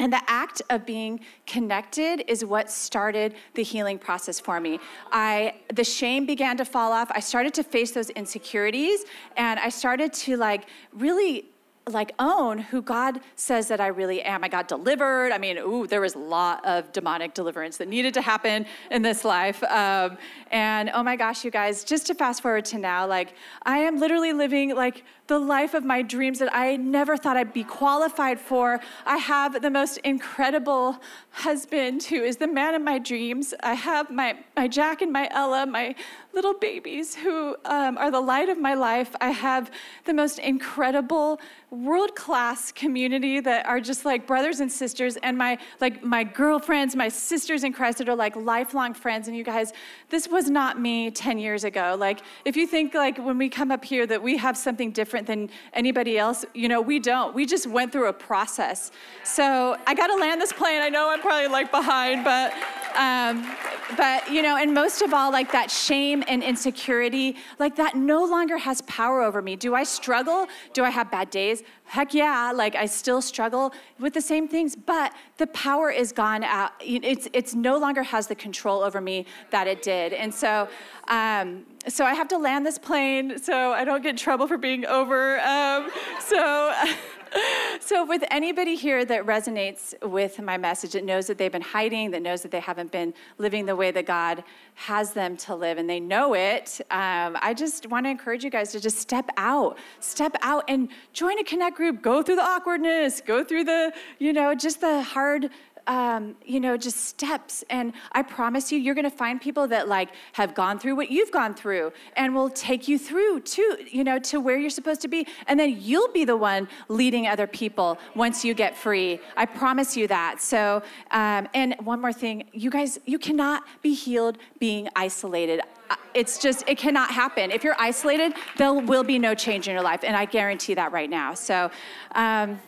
And 0.00 0.12
the 0.12 0.20
act 0.28 0.62
of 0.70 0.86
being 0.86 1.20
connected 1.46 2.24
is 2.28 2.44
what 2.44 2.70
started 2.70 3.34
the 3.54 3.64
healing 3.64 3.98
process 3.98 4.38
for 4.38 4.60
me. 4.60 4.78
I 5.10 5.54
the 5.74 5.82
shame 5.82 6.24
began 6.24 6.56
to 6.58 6.64
fall 6.64 6.92
off. 6.92 7.10
I 7.12 7.20
started 7.20 7.52
to 7.54 7.64
face 7.64 7.90
those 7.90 8.10
insecurities 8.10 9.04
and 9.36 9.58
I 9.58 9.70
started 9.70 10.12
to 10.12 10.36
like 10.36 10.66
really 10.92 11.46
like 11.94 12.12
own 12.18 12.58
who 12.58 12.82
God 12.82 13.20
says 13.36 13.68
that 13.68 13.80
I 13.80 13.88
really 13.88 14.22
am. 14.22 14.44
I 14.44 14.48
got 14.48 14.68
delivered. 14.68 15.32
I 15.32 15.38
mean, 15.38 15.58
ooh, 15.58 15.86
there 15.86 16.00
was 16.00 16.14
a 16.14 16.18
lot 16.18 16.64
of 16.64 16.92
demonic 16.92 17.34
deliverance 17.34 17.76
that 17.78 17.88
needed 17.88 18.14
to 18.14 18.22
happen 18.22 18.66
in 18.90 19.02
this 19.02 19.24
life. 19.24 19.62
Um, 19.64 20.18
and 20.50 20.90
oh 20.94 21.02
my 21.02 21.16
gosh, 21.16 21.44
you 21.44 21.50
guys, 21.50 21.84
just 21.84 22.06
to 22.08 22.14
fast 22.14 22.42
forward 22.42 22.64
to 22.66 22.78
now, 22.78 23.06
like 23.06 23.34
I 23.64 23.78
am 23.78 23.98
literally 23.98 24.32
living 24.32 24.74
like 24.74 25.04
the 25.28 25.38
life 25.38 25.74
of 25.74 25.84
my 25.84 26.00
dreams 26.00 26.38
that 26.38 26.52
I 26.54 26.76
never 26.76 27.16
thought 27.16 27.36
I'd 27.36 27.52
be 27.52 27.62
qualified 27.62 28.40
for. 28.40 28.80
I 29.04 29.18
have 29.18 29.60
the 29.60 29.70
most 29.70 29.98
incredible 29.98 31.00
husband 31.30 32.02
who 32.04 32.22
is 32.22 32.38
the 32.38 32.48
man 32.48 32.74
of 32.74 32.82
my 32.82 32.98
dreams. 32.98 33.52
I 33.62 33.74
have 33.74 34.10
my, 34.10 34.38
my 34.56 34.68
Jack 34.68 35.02
and 35.02 35.12
my 35.12 35.28
Ella, 35.30 35.66
my 35.66 35.94
little 36.32 36.54
babies 36.54 37.14
who 37.14 37.56
um, 37.64 37.98
are 37.98 38.10
the 38.10 38.20
light 38.20 38.48
of 38.48 38.58
my 38.58 38.74
life. 38.74 39.14
I 39.20 39.30
have 39.30 39.70
the 40.04 40.14
most 40.14 40.38
incredible 40.38 41.40
world 41.70 42.14
class 42.14 42.72
community 42.72 43.40
that 43.40 43.66
are 43.66 43.80
just 43.80 44.04
like 44.04 44.26
brothers 44.26 44.60
and 44.60 44.70
sisters, 44.70 45.16
and 45.18 45.36
my 45.36 45.58
like 45.80 46.02
my 46.02 46.24
girlfriends, 46.24 46.94
my 46.96 47.08
sisters 47.08 47.64
in 47.64 47.72
Christ 47.72 47.98
that 47.98 48.08
are 48.08 48.16
like 48.16 48.36
lifelong 48.36 48.94
friends. 48.94 49.28
And 49.28 49.36
you 49.36 49.44
guys, 49.44 49.72
this 50.10 50.28
was 50.28 50.48
not 50.48 50.80
me 50.80 51.10
10 51.10 51.38
years 51.38 51.64
ago. 51.64 51.96
Like, 51.98 52.20
if 52.44 52.56
you 52.56 52.66
think 52.66 52.94
like 52.94 53.18
when 53.18 53.36
we 53.36 53.48
come 53.48 53.70
up 53.70 53.84
here 53.84 54.06
that 54.06 54.22
we 54.22 54.36
have 54.36 54.56
something 54.56 54.92
different 54.92 55.17
than 55.26 55.50
anybody 55.72 56.18
else, 56.18 56.44
you 56.54 56.68
know, 56.68 56.80
we 56.80 56.98
don't. 56.98 57.34
We 57.34 57.46
just 57.46 57.66
went 57.66 57.92
through 57.92 58.08
a 58.08 58.12
process. 58.12 58.90
So 59.24 59.76
I 59.86 59.94
got 59.94 60.08
to 60.08 60.16
land 60.16 60.40
this 60.40 60.52
plane. 60.52 60.82
I 60.82 60.88
know 60.88 61.10
I'm 61.10 61.20
probably 61.20 61.48
like 61.48 61.70
behind, 61.70 62.24
but 62.24 62.52
um, 62.96 63.54
but 63.96 64.30
you 64.30 64.42
know, 64.42 64.56
and 64.56 64.74
most 64.74 65.02
of 65.02 65.14
all, 65.14 65.30
like 65.30 65.52
that 65.52 65.70
shame 65.70 66.22
and 66.28 66.42
insecurity, 66.42 67.36
like 67.58 67.76
that 67.76 67.96
no 67.96 68.24
longer 68.24 68.58
has 68.58 68.82
power 68.82 69.22
over 69.22 69.40
me. 69.40 69.56
Do 69.56 69.74
I 69.74 69.84
struggle? 69.84 70.46
Do 70.72 70.84
I 70.84 70.90
have 70.90 71.10
bad 71.10 71.30
days? 71.30 71.62
Heck 71.88 72.12
yeah, 72.12 72.52
like 72.54 72.74
I 72.74 72.84
still 72.84 73.22
struggle 73.22 73.72
with 73.98 74.12
the 74.12 74.20
same 74.20 74.46
things, 74.46 74.76
but 74.76 75.14
the 75.38 75.46
power 75.48 75.90
is 75.90 76.12
gone 76.12 76.44
out. 76.44 76.72
It's 76.80 77.28
it's 77.32 77.54
no 77.54 77.78
longer 77.78 78.02
has 78.02 78.26
the 78.26 78.34
control 78.34 78.82
over 78.82 79.00
me 79.00 79.24
that 79.50 79.66
it 79.66 79.82
did. 79.82 80.12
And 80.12 80.32
so 80.32 80.68
um, 81.08 81.64
so 81.88 82.04
I 82.04 82.12
have 82.12 82.28
to 82.28 82.38
land 82.38 82.66
this 82.66 82.78
plane 82.78 83.38
so 83.38 83.72
I 83.72 83.84
don't 83.84 84.02
get 84.02 84.10
in 84.10 84.16
trouble 84.16 84.46
for 84.46 84.58
being 84.58 84.84
over. 84.84 85.40
Um, 85.40 85.90
so 86.20 86.74
so, 87.80 88.04
with 88.04 88.24
anybody 88.30 88.74
here 88.74 89.04
that 89.04 89.26
resonates 89.26 89.94
with 90.06 90.40
my 90.40 90.56
message, 90.56 90.92
that 90.92 91.04
knows 91.04 91.26
that 91.26 91.38
they've 91.38 91.52
been 91.52 91.62
hiding, 91.62 92.10
that 92.12 92.22
knows 92.22 92.42
that 92.42 92.50
they 92.50 92.60
haven't 92.60 92.92
been 92.92 93.14
living 93.38 93.66
the 93.66 93.76
way 93.76 93.90
that 93.90 94.06
God 94.06 94.44
has 94.74 95.12
them 95.12 95.36
to 95.38 95.54
live, 95.54 95.78
and 95.78 95.88
they 95.88 96.00
know 96.00 96.34
it, 96.34 96.80
um, 96.90 97.36
I 97.40 97.54
just 97.54 97.86
want 97.88 98.06
to 98.06 98.10
encourage 98.10 98.44
you 98.44 98.50
guys 98.50 98.72
to 98.72 98.80
just 98.80 98.98
step 98.98 99.28
out, 99.36 99.78
step 100.00 100.36
out 100.42 100.64
and 100.68 100.88
join 101.12 101.38
a 101.38 101.44
connect 101.44 101.76
group. 101.76 102.02
Go 102.02 102.22
through 102.22 102.36
the 102.36 102.42
awkwardness, 102.42 103.20
go 103.20 103.42
through 103.42 103.64
the, 103.64 103.92
you 104.18 104.32
know, 104.32 104.54
just 104.54 104.80
the 104.80 105.02
hard 105.02 105.50
um, 105.88 106.36
you 106.44 106.60
know, 106.60 106.76
just 106.76 106.98
steps. 107.06 107.64
And 107.70 107.94
I 108.12 108.22
promise 108.22 108.70
you, 108.70 108.78
you're 108.78 108.94
going 108.94 109.10
to 109.10 109.16
find 109.16 109.40
people 109.40 109.66
that 109.68 109.88
like 109.88 110.10
have 110.32 110.54
gone 110.54 110.78
through 110.78 110.94
what 110.94 111.10
you've 111.10 111.32
gone 111.32 111.54
through 111.54 111.92
and 112.14 112.34
will 112.34 112.50
take 112.50 112.86
you 112.86 112.98
through 112.98 113.40
to, 113.40 113.78
you 113.90 114.04
know, 114.04 114.18
to 114.20 114.38
where 114.38 114.58
you're 114.58 114.70
supposed 114.70 115.00
to 115.00 115.08
be. 115.08 115.26
And 115.46 115.58
then 115.58 115.76
you'll 115.80 116.12
be 116.12 116.24
the 116.24 116.36
one 116.36 116.68
leading 116.88 117.26
other 117.26 117.46
people 117.46 117.98
once 118.14 118.44
you 118.44 118.52
get 118.54 118.76
free. 118.76 119.18
I 119.36 119.46
promise 119.46 119.96
you 119.96 120.06
that. 120.08 120.42
So, 120.42 120.82
um, 121.10 121.48
and 121.54 121.74
one 121.82 122.00
more 122.00 122.12
thing, 122.12 122.44
you 122.52 122.70
guys, 122.70 122.98
you 123.06 123.18
cannot 123.18 123.64
be 123.82 123.94
healed 123.94 124.36
being 124.58 124.88
isolated 124.94 125.62
uh, 125.90 125.96
it's 126.12 126.38
just 126.38 126.64
it 126.68 126.76
cannot 126.76 127.10
happen 127.10 127.50
if 127.50 127.64
you're 127.64 127.76
isolated 127.78 128.34
there 128.58 128.74
will 128.74 129.04
be 129.04 129.18
no 129.18 129.34
change 129.34 129.68
in 129.68 129.72
your 129.72 129.82
life 129.82 130.04
and 130.04 130.14
i 130.16 130.24
guarantee 130.26 130.74
that 130.74 130.92
right 130.92 131.08
now 131.08 131.32
so 131.32 131.70
um, 132.14 132.60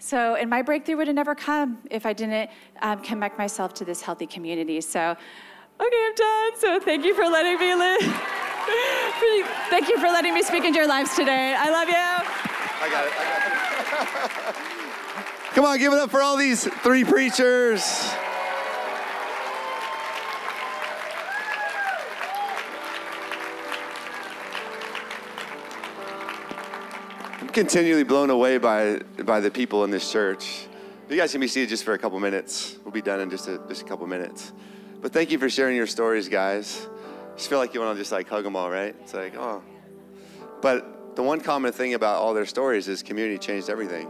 so, 0.00 0.34
and 0.34 0.48
my 0.48 0.62
breakthrough 0.62 0.96
would 0.96 1.08
have 1.08 1.14
never 1.14 1.34
come 1.34 1.78
if 1.90 2.06
I 2.06 2.14
didn't 2.14 2.50
um, 2.80 3.02
connect 3.02 3.36
myself 3.36 3.74
to 3.74 3.84
this 3.84 4.00
healthy 4.00 4.26
community. 4.26 4.80
So, 4.80 4.98
okay, 5.78 6.06
I'm 6.06 6.14
done. 6.14 6.58
So, 6.58 6.80
thank 6.80 7.04
you 7.04 7.14
for 7.14 7.24
letting 7.24 7.58
me 7.58 7.74
live. 7.74 8.00
thank 9.68 9.88
you 9.88 9.98
for 9.98 10.06
letting 10.06 10.32
me 10.32 10.42
speak 10.42 10.64
into 10.64 10.78
your 10.78 10.88
lives 10.88 11.14
today. 11.14 11.54
I 11.54 11.70
love 11.70 11.88
you. 11.88 11.94
I 11.94 12.88
got 12.90 13.06
it. 13.06 13.12
I 13.12 13.24
got 14.14 14.48
it. 14.48 14.56
Come 15.54 15.66
on, 15.66 15.78
give 15.78 15.92
it 15.92 15.98
up 15.98 16.10
for 16.10 16.22
all 16.22 16.38
these 16.38 16.64
three 16.64 17.04
preachers. 17.04 18.10
Continually 27.52 28.04
blown 28.04 28.30
away 28.30 28.58
by, 28.58 29.00
by 29.24 29.40
the 29.40 29.50
people 29.50 29.84
in 29.84 29.90
this 29.90 30.10
church. 30.10 30.66
You 31.08 31.16
guys 31.16 31.32
can 31.32 31.40
be 31.40 31.48
seated 31.48 31.68
just 31.68 31.84
for 31.84 31.94
a 31.94 31.98
couple 31.98 32.20
minutes. 32.20 32.76
We'll 32.84 32.92
be 32.92 33.02
done 33.02 33.20
in 33.20 33.30
just 33.30 33.48
a, 33.48 33.60
just 33.68 33.82
a 33.82 33.84
couple 33.84 34.06
minutes. 34.06 34.52
But 35.00 35.12
thank 35.12 35.30
you 35.30 35.38
for 35.38 35.50
sharing 35.50 35.76
your 35.76 35.86
stories, 35.86 36.28
guys. 36.28 36.86
Just 37.36 37.48
feel 37.48 37.58
like 37.58 37.74
you 37.74 37.80
want 37.80 37.96
to 37.96 38.00
just 38.00 38.12
like 38.12 38.28
hug 38.28 38.44
them 38.44 38.54
all, 38.54 38.70
right? 38.70 38.94
It's 39.00 39.14
like, 39.14 39.34
oh. 39.36 39.62
But 40.62 41.16
the 41.16 41.22
one 41.22 41.40
common 41.40 41.72
thing 41.72 41.94
about 41.94 42.16
all 42.16 42.34
their 42.34 42.46
stories 42.46 42.86
is 42.86 43.02
community 43.02 43.38
changed 43.38 43.68
everything. 43.68 44.08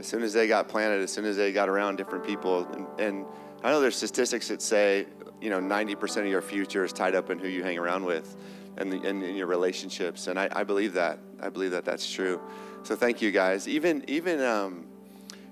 As 0.00 0.06
soon 0.06 0.22
as 0.22 0.32
they 0.32 0.48
got 0.48 0.68
planted, 0.68 1.02
as 1.02 1.12
soon 1.12 1.24
as 1.24 1.36
they 1.36 1.52
got 1.52 1.68
around 1.68 1.96
different 1.96 2.26
people, 2.26 2.66
and, 2.72 2.86
and 2.98 3.26
I 3.62 3.70
know 3.70 3.80
there's 3.80 3.96
statistics 3.96 4.48
that 4.48 4.60
say, 4.60 5.06
you 5.40 5.50
know, 5.50 5.60
90% 5.60 6.18
of 6.18 6.26
your 6.26 6.42
future 6.42 6.84
is 6.84 6.92
tied 6.92 7.14
up 7.14 7.30
in 7.30 7.38
who 7.38 7.48
you 7.48 7.62
hang 7.62 7.78
around 7.78 8.04
with 8.04 8.36
and, 8.76 8.92
in 8.92 9.34
your 9.34 9.46
relationships. 9.46 10.26
And 10.26 10.38
I, 10.38 10.48
I, 10.52 10.64
believe 10.64 10.92
that. 10.94 11.18
I 11.40 11.48
believe 11.48 11.70
that 11.70 11.84
that's 11.84 12.10
true. 12.10 12.40
So 12.82 12.96
thank 12.96 13.22
you 13.22 13.30
guys. 13.30 13.66
Even, 13.68 14.04
even, 14.08 14.40
um, 14.42 14.86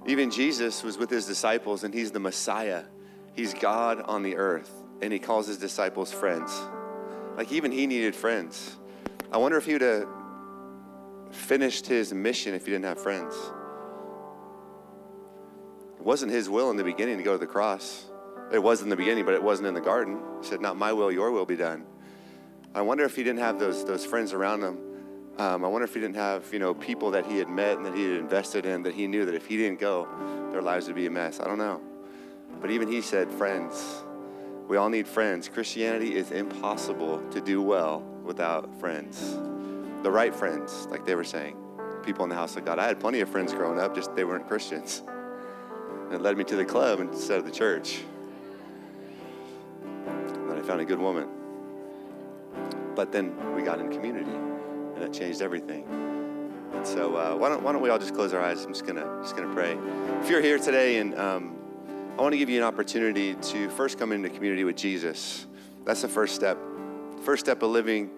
even 0.07 0.31
Jesus 0.31 0.83
was 0.83 0.99
with 0.99 1.11
his 1.11 1.27
disciples 1.27 1.85
and 1.85 1.93
he's 1.93 2.13
the 2.13 2.21
Messiah. 2.21 2.85
He's 3.35 3.55
God 3.55 4.01
on 4.03 4.23
the 4.23 4.37
earth 4.37 4.71
and 5.03 5.13
he 5.13 5.19
calls 5.19 5.47
his 5.47 5.59
disciples 5.59 6.13
friends. 6.13 6.53
Like 7.37 7.51
even 7.53 7.73
he 7.73 7.87
needed 7.87 8.15
friends. 8.15 8.77
I 9.33 9.39
wonder 9.39 9.57
if 9.57 9.65
he 9.65 9.73
would 9.73 9.83
have 9.83 10.07
finished 11.33 11.87
his 11.87 12.13
mission 12.13 12.55
if 12.55 12.65
he 12.65 12.73
didn't 12.73 12.85
have 12.85 13.01
friends. 13.01 13.35
It 15.99 16.05
wasn't 16.05 16.33
his 16.33 16.49
will 16.49 16.71
in 16.71 16.77
the 16.77 16.85
beginning 16.85 17.17
to 17.19 17.25
go 17.25 17.33
to 17.33 17.39
the 17.39 17.47
cross. 17.47 18.07
It 18.53 18.63
was 18.63 18.83
in 18.83 18.89
the 18.89 18.97
beginning, 18.97 19.25
but 19.25 19.35
it 19.35 19.43
wasn't 19.43 19.69
in 19.69 19.75
the 19.75 19.81
garden. 19.81 20.21
He 20.41 20.47
said, 20.47 20.61
Not 20.61 20.77
my 20.77 20.93
will, 20.93 21.11
your 21.11 21.33
will 21.33 21.47
be 21.47 21.57
done. 21.57 21.87
I 22.75 22.81
wonder 22.81 23.05
if 23.05 23.15
he 23.15 23.23
didn't 23.23 23.39
have 23.39 23.61
those, 23.61 23.85
those 23.85 24.05
friends 24.05 24.33
around 24.33 24.63
him. 24.63 24.79
Um, 25.39 25.65
I 25.65 25.69
wonder 25.69 25.85
if 25.85 25.95
he 25.95 26.01
didn't 26.01 26.17
have, 26.17 26.53
you 26.53 26.59
know, 26.59 26.75
people 26.75 27.13
that 27.13 27.27
he 27.27 27.39
had 27.39 27.49
met 27.49 27.77
and 27.77 27.87
that 27.87 27.95
he 27.95 28.03
had 28.03 28.19
invested 28.19 28.67
in 28.67 28.83
that 28.83 28.95
he 28.95 29.07
knew 29.07 29.25
that 29.27 29.35
if 29.35 29.47
he 29.47 29.57
didn't 29.57 29.79
go, 29.79 30.09
their 30.51 30.61
lives 30.63 30.87
would 30.87 30.97
be 30.97 31.07
a 31.07 31.11
mess. 31.11 31.39
I 31.41 31.45
don't 31.45 31.59
know. 31.59 31.81
But 32.61 32.71
even 32.71 32.89
he 32.89 33.01
said, 33.01 33.31
friends. 33.31 34.03
We 34.67 34.77
all 34.77 34.89
need 34.89 35.07
friends. 35.07 35.49
Christianity 35.49 36.17
is 36.17 36.31
impossible 36.31 37.23
to 37.31 37.41
do 37.41 37.63
well 37.63 38.01
without 38.25 38.75
friends. 38.81 39.35
The 40.03 40.11
right 40.11 40.35
friends, 40.35 40.87
like 40.87 41.05
they 41.05 41.15
were 41.15 41.25
saying. 41.25 41.57
People 42.03 42.25
in 42.25 42.31
the 42.31 42.37
house 42.37 42.57
of 42.57 42.65
God. 42.65 42.79
I 42.79 42.87
had 42.87 42.99
plenty 42.99 43.21
of 43.21 43.29
friends 43.29 43.53
growing 43.53 43.79
up, 43.79 43.95
just 43.95 44.15
they 44.17 44.25
weren't 44.25 44.49
Christians. 44.49 45.03
And 46.07 46.15
It 46.15 46.23
led 46.23 46.37
me 46.37 46.45
to 46.45 46.57
the 46.57 46.65
club 46.65 47.01
instead 47.01 47.39
of 47.39 47.45
the 47.45 47.53
church. 47.53 48.01
And 49.85 50.51
then 50.51 50.59
I 50.59 50.63
found 50.63 50.81
a 50.81 50.85
good 50.85 50.99
woman. 50.99 51.44
But 52.95 53.13
then 53.13 53.55
we 53.55 53.63
got 53.63 53.81
in 53.81 53.91
community, 53.91 54.31
and 54.31 55.03
it 55.03 55.13
changed 55.13 55.43
everything. 55.43 55.85
And 56.75 56.87
so 56.87 57.17
uh, 57.17 57.35
why, 57.37 57.49
don't, 57.49 57.63
why 57.63 57.73
don't 57.73 57.83
we 57.83 57.89
all 57.89 57.99
just 57.99 58.15
close 58.15 58.33
our 58.33 58.41
eyes? 58.41 58.65
I'm 58.65 58.73
just 58.73 58.87
gonna 58.87 59.21
just 59.23 59.37
gonna 59.37 59.53
pray. 59.55 59.77
If 60.21 60.31
you're 60.31 60.43
here 60.43 60.59
today, 60.59 60.99
and 60.99 61.19
um, 61.19 61.57
I 62.19 62.23
want 62.23 62.33
to 62.33 62.39
give 62.39 62.49
you 62.49 62.59
an 62.59 62.65
opportunity 62.65 63.35
to 63.35 63.69
first 63.71 63.99
come 63.99 64.13
into 64.13 64.29
community 64.29 64.65
with 64.65 64.77
Jesus. 64.77 65.47
That's 65.85 66.03
the 66.03 66.09
first 66.09 66.35
step. 66.35 66.59
First 67.23 67.45
step 67.45 67.63
of 67.63 67.71
living 67.71 68.11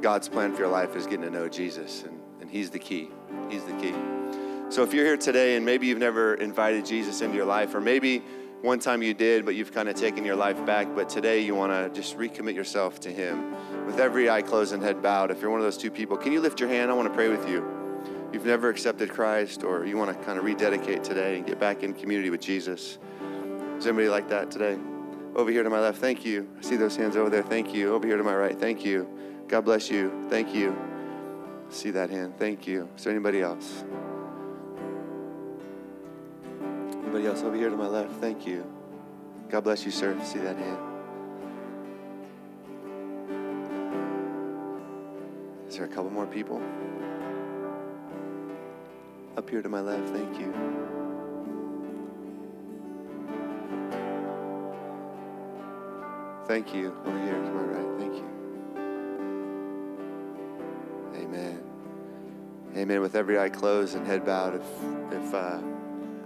God's 0.00 0.28
plan 0.28 0.52
for 0.52 0.60
your 0.60 0.68
life 0.68 0.94
is 0.96 1.06
getting 1.06 1.22
to 1.22 1.30
know 1.30 1.48
Jesus, 1.48 2.02
and, 2.02 2.20
and 2.40 2.50
He's 2.50 2.70
the 2.70 2.78
key. 2.78 3.08
He's 3.48 3.64
the 3.64 3.72
key. 3.74 3.94
So 4.70 4.82
if 4.82 4.92
you're 4.92 5.06
here 5.06 5.16
today 5.16 5.56
and 5.56 5.64
maybe 5.64 5.86
you've 5.86 5.98
never 5.98 6.34
invited 6.34 6.84
Jesus 6.84 7.22
into 7.22 7.36
your 7.36 7.46
life, 7.46 7.74
or 7.74 7.80
maybe 7.80 8.22
one 8.62 8.80
time 8.80 9.02
you 9.02 9.14
did, 9.14 9.44
but 9.44 9.54
you've 9.54 9.72
kind 9.72 9.88
of 9.88 9.94
taken 9.94 10.24
your 10.24 10.34
life 10.34 10.64
back, 10.66 10.88
but 10.94 11.08
today 11.08 11.40
you 11.40 11.54
want 11.54 11.72
to 11.72 11.88
just 11.98 12.18
recommit 12.18 12.54
yourself 12.54 12.98
to 13.00 13.10
Him 13.10 13.54
with 13.86 14.00
every 14.00 14.28
eye 14.28 14.42
closed 14.42 14.72
and 14.72 14.82
head 14.82 15.00
bowed. 15.00 15.30
If 15.30 15.40
you're 15.40 15.50
one 15.50 15.60
of 15.60 15.64
those 15.64 15.78
two 15.78 15.90
people, 15.90 16.16
can 16.16 16.32
you 16.32 16.40
lift 16.40 16.58
your 16.58 16.68
hand? 16.68 16.90
I 16.90 16.94
want 16.94 17.08
to 17.08 17.14
pray 17.14 17.28
with 17.28 17.48
you. 17.48 17.64
You've 18.32 18.44
never 18.44 18.68
accepted 18.68 19.10
Christ, 19.10 19.62
or 19.62 19.86
you 19.86 19.96
want 19.96 20.16
to 20.16 20.24
kind 20.24 20.38
of 20.38 20.44
rededicate 20.44 21.04
today 21.04 21.36
and 21.36 21.46
get 21.46 21.58
back 21.58 21.82
in 21.82 21.94
community 21.94 22.30
with 22.30 22.40
Jesus. 22.40 22.98
Is 23.78 23.86
anybody 23.86 24.08
like 24.08 24.28
that 24.28 24.50
today? 24.50 24.76
Over 25.36 25.50
here 25.50 25.62
to 25.62 25.70
my 25.70 25.80
left, 25.80 25.98
thank 25.98 26.24
you. 26.24 26.48
I 26.58 26.62
see 26.62 26.76
those 26.76 26.96
hands 26.96 27.16
over 27.16 27.30
there, 27.30 27.42
thank 27.42 27.72
you. 27.72 27.94
Over 27.94 28.06
here 28.06 28.16
to 28.16 28.24
my 28.24 28.34
right, 28.34 28.58
thank 28.58 28.84
you. 28.84 29.08
God 29.46 29.64
bless 29.64 29.88
you, 29.88 30.26
thank 30.28 30.54
you. 30.54 30.76
see 31.70 31.90
that 31.92 32.10
hand, 32.10 32.36
thank 32.38 32.66
you. 32.66 32.88
Is 32.96 33.04
there 33.04 33.12
anybody 33.12 33.40
else? 33.40 33.84
Anybody 37.08 37.26
else 37.26 37.42
over 37.42 37.56
here 37.56 37.70
to 37.70 37.76
my 37.76 37.86
left? 37.86 38.12
Thank 38.20 38.46
you. 38.46 38.70
God 39.48 39.64
bless 39.64 39.82
you, 39.86 39.90
sir. 39.90 40.14
See 40.24 40.40
that 40.40 40.58
hand? 40.58 40.78
Is 45.66 45.76
there 45.76 45.86
a 45.86 45.88
couple 45.88 46.10
more 46.10 46.26
people? 46.26 46.60
Up 49.38 49.48
here 49.48 49.62
to 49.62 49.70
my 49.70 49.80
left, 49.80 50.10
thank 50.10 50.38
you. 50.38 50.52
Thank 56.46 56.74
you. 56.74 56.94
Over 57.06 57.22
here 57.22 57.32
to 57.32 57.50
my 57.50 57.62
right, 57.62 57.98
thank 57.98 58.16
you. 58.16 58.28
Amen. 61.22 61.62
Amen. 62.76 63.00
With 63.00 63.14
every 63.14 63.38
eye 63.38 63.48
closed 63.48 63.96
and 63.96 64.06
head 64.06 64.26
bowed, 64.26 64.56
if, 64.56 64.66
if, 65.10 65.32
uh, 65.32 65.58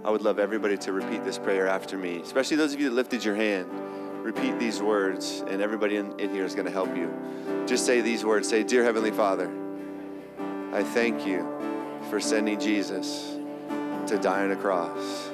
I 0.05 0.09
would 0.09 0.21
love 0.21 0.37
everybody 0.37 0.77
to 0.79 0.91
repeat 0.91 1.23
this 1.23 1.37
prayer 1.37 1.65
after 1.65 1.97
me, 1.97 2.19
especially 2.19 2.57
those 2.57 2.73
of 2.73 2.81
you 2.81 2.89
that 2.89 2.95
lifted 2.95 3.23
your 3.23 3.35
hand. 3.35 3.69
Repeat 4.21 4.59
these 4.59 4.81
words, 4.81 5.43
and 5.47 5.61
everybody 5.61 5.95
in, 5.95 6.17
in 6.19 6.33
here 6.33 6.43
is 6.43 6.55
going 6.55 6.65
to 6.65 6.71
help 6.71 6.95
you. 6.95 7.13
Just 7.65 7.85
say 7.85 8.01
these 8.01 8.25
words 8.25 8.49
Say, 8.49 8.63
Dear 8.63 8.83
Heavenly 8.83 9.11
Father, 9.11 9.49
I 10.73 10.83
thank 10.83 11.25
you 11.25 11.47
for 12.09 12.19
sending 12.19 12.59
Jesus 12.59 13.37
to 14.07 14.17
die 14.17 14.43
on 14.43 14.51
a 14.51 14.57
cross 14.57 15.29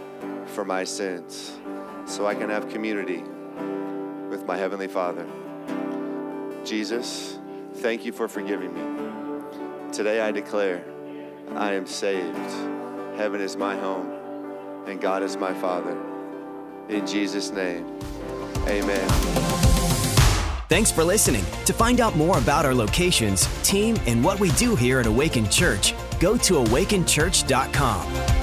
for 0.48 0.64
my 0.64 0.84
sins 0.84 1.58
so 2.06 2.28
I 2.28 2.36
can 2.36 2.50
have 2.50 2.70
community 2.70 3.24
with 4.30 4.46
my 4.46 4.58
Heavenly 4.58 4.88
Father. 4.88 5.26
Jesus, 6.64 7.40
thank 7.76 8.06
you 8.06 8.12
for 8.12 8.28
forgiving 8.28 8.74
me. 8.74 9.92
Today 9.92 10.22
I 10.22 10.32
declare 10.32 10.84
I 11.56 11.74
am 11.74 11.88
saved. 11.88 12.38
Heaven 13.18 13.42
is 13.42 13.58
my 13.58 13.76
home 13.76 14.19
and 14.90 15.00
God 15.00 15.22
is 15.24 15.38
my 15.38 15.54
Father. 15.54 15.96
In 16.90 17.06
Jesus' 17.06 17.52
name, 17.52 17.86
amen. 18.68 19.08
Thanks 20.68 20.92
for 20.92 21.04
listening. 21.04 21.44
To 21.66 21.74
find 21.74 22.00
out 22.00 22.16
more 22.16 22.38
about 22.38 22.66
our 22.66 22.76
locations, 22.76 23.46
team, 23.64 23.98
and 24.06 24.24
what 24.24 24.40
we 24.40 24.52
do 24.52 24.76
here 24.76 25.00
at 25.00 25.06
Awaken 25.06 25.50
Church, 25.50 25.94
go 26.20 26.38
to 26.38 26.56
awakenchurch.com. 26.56 28.39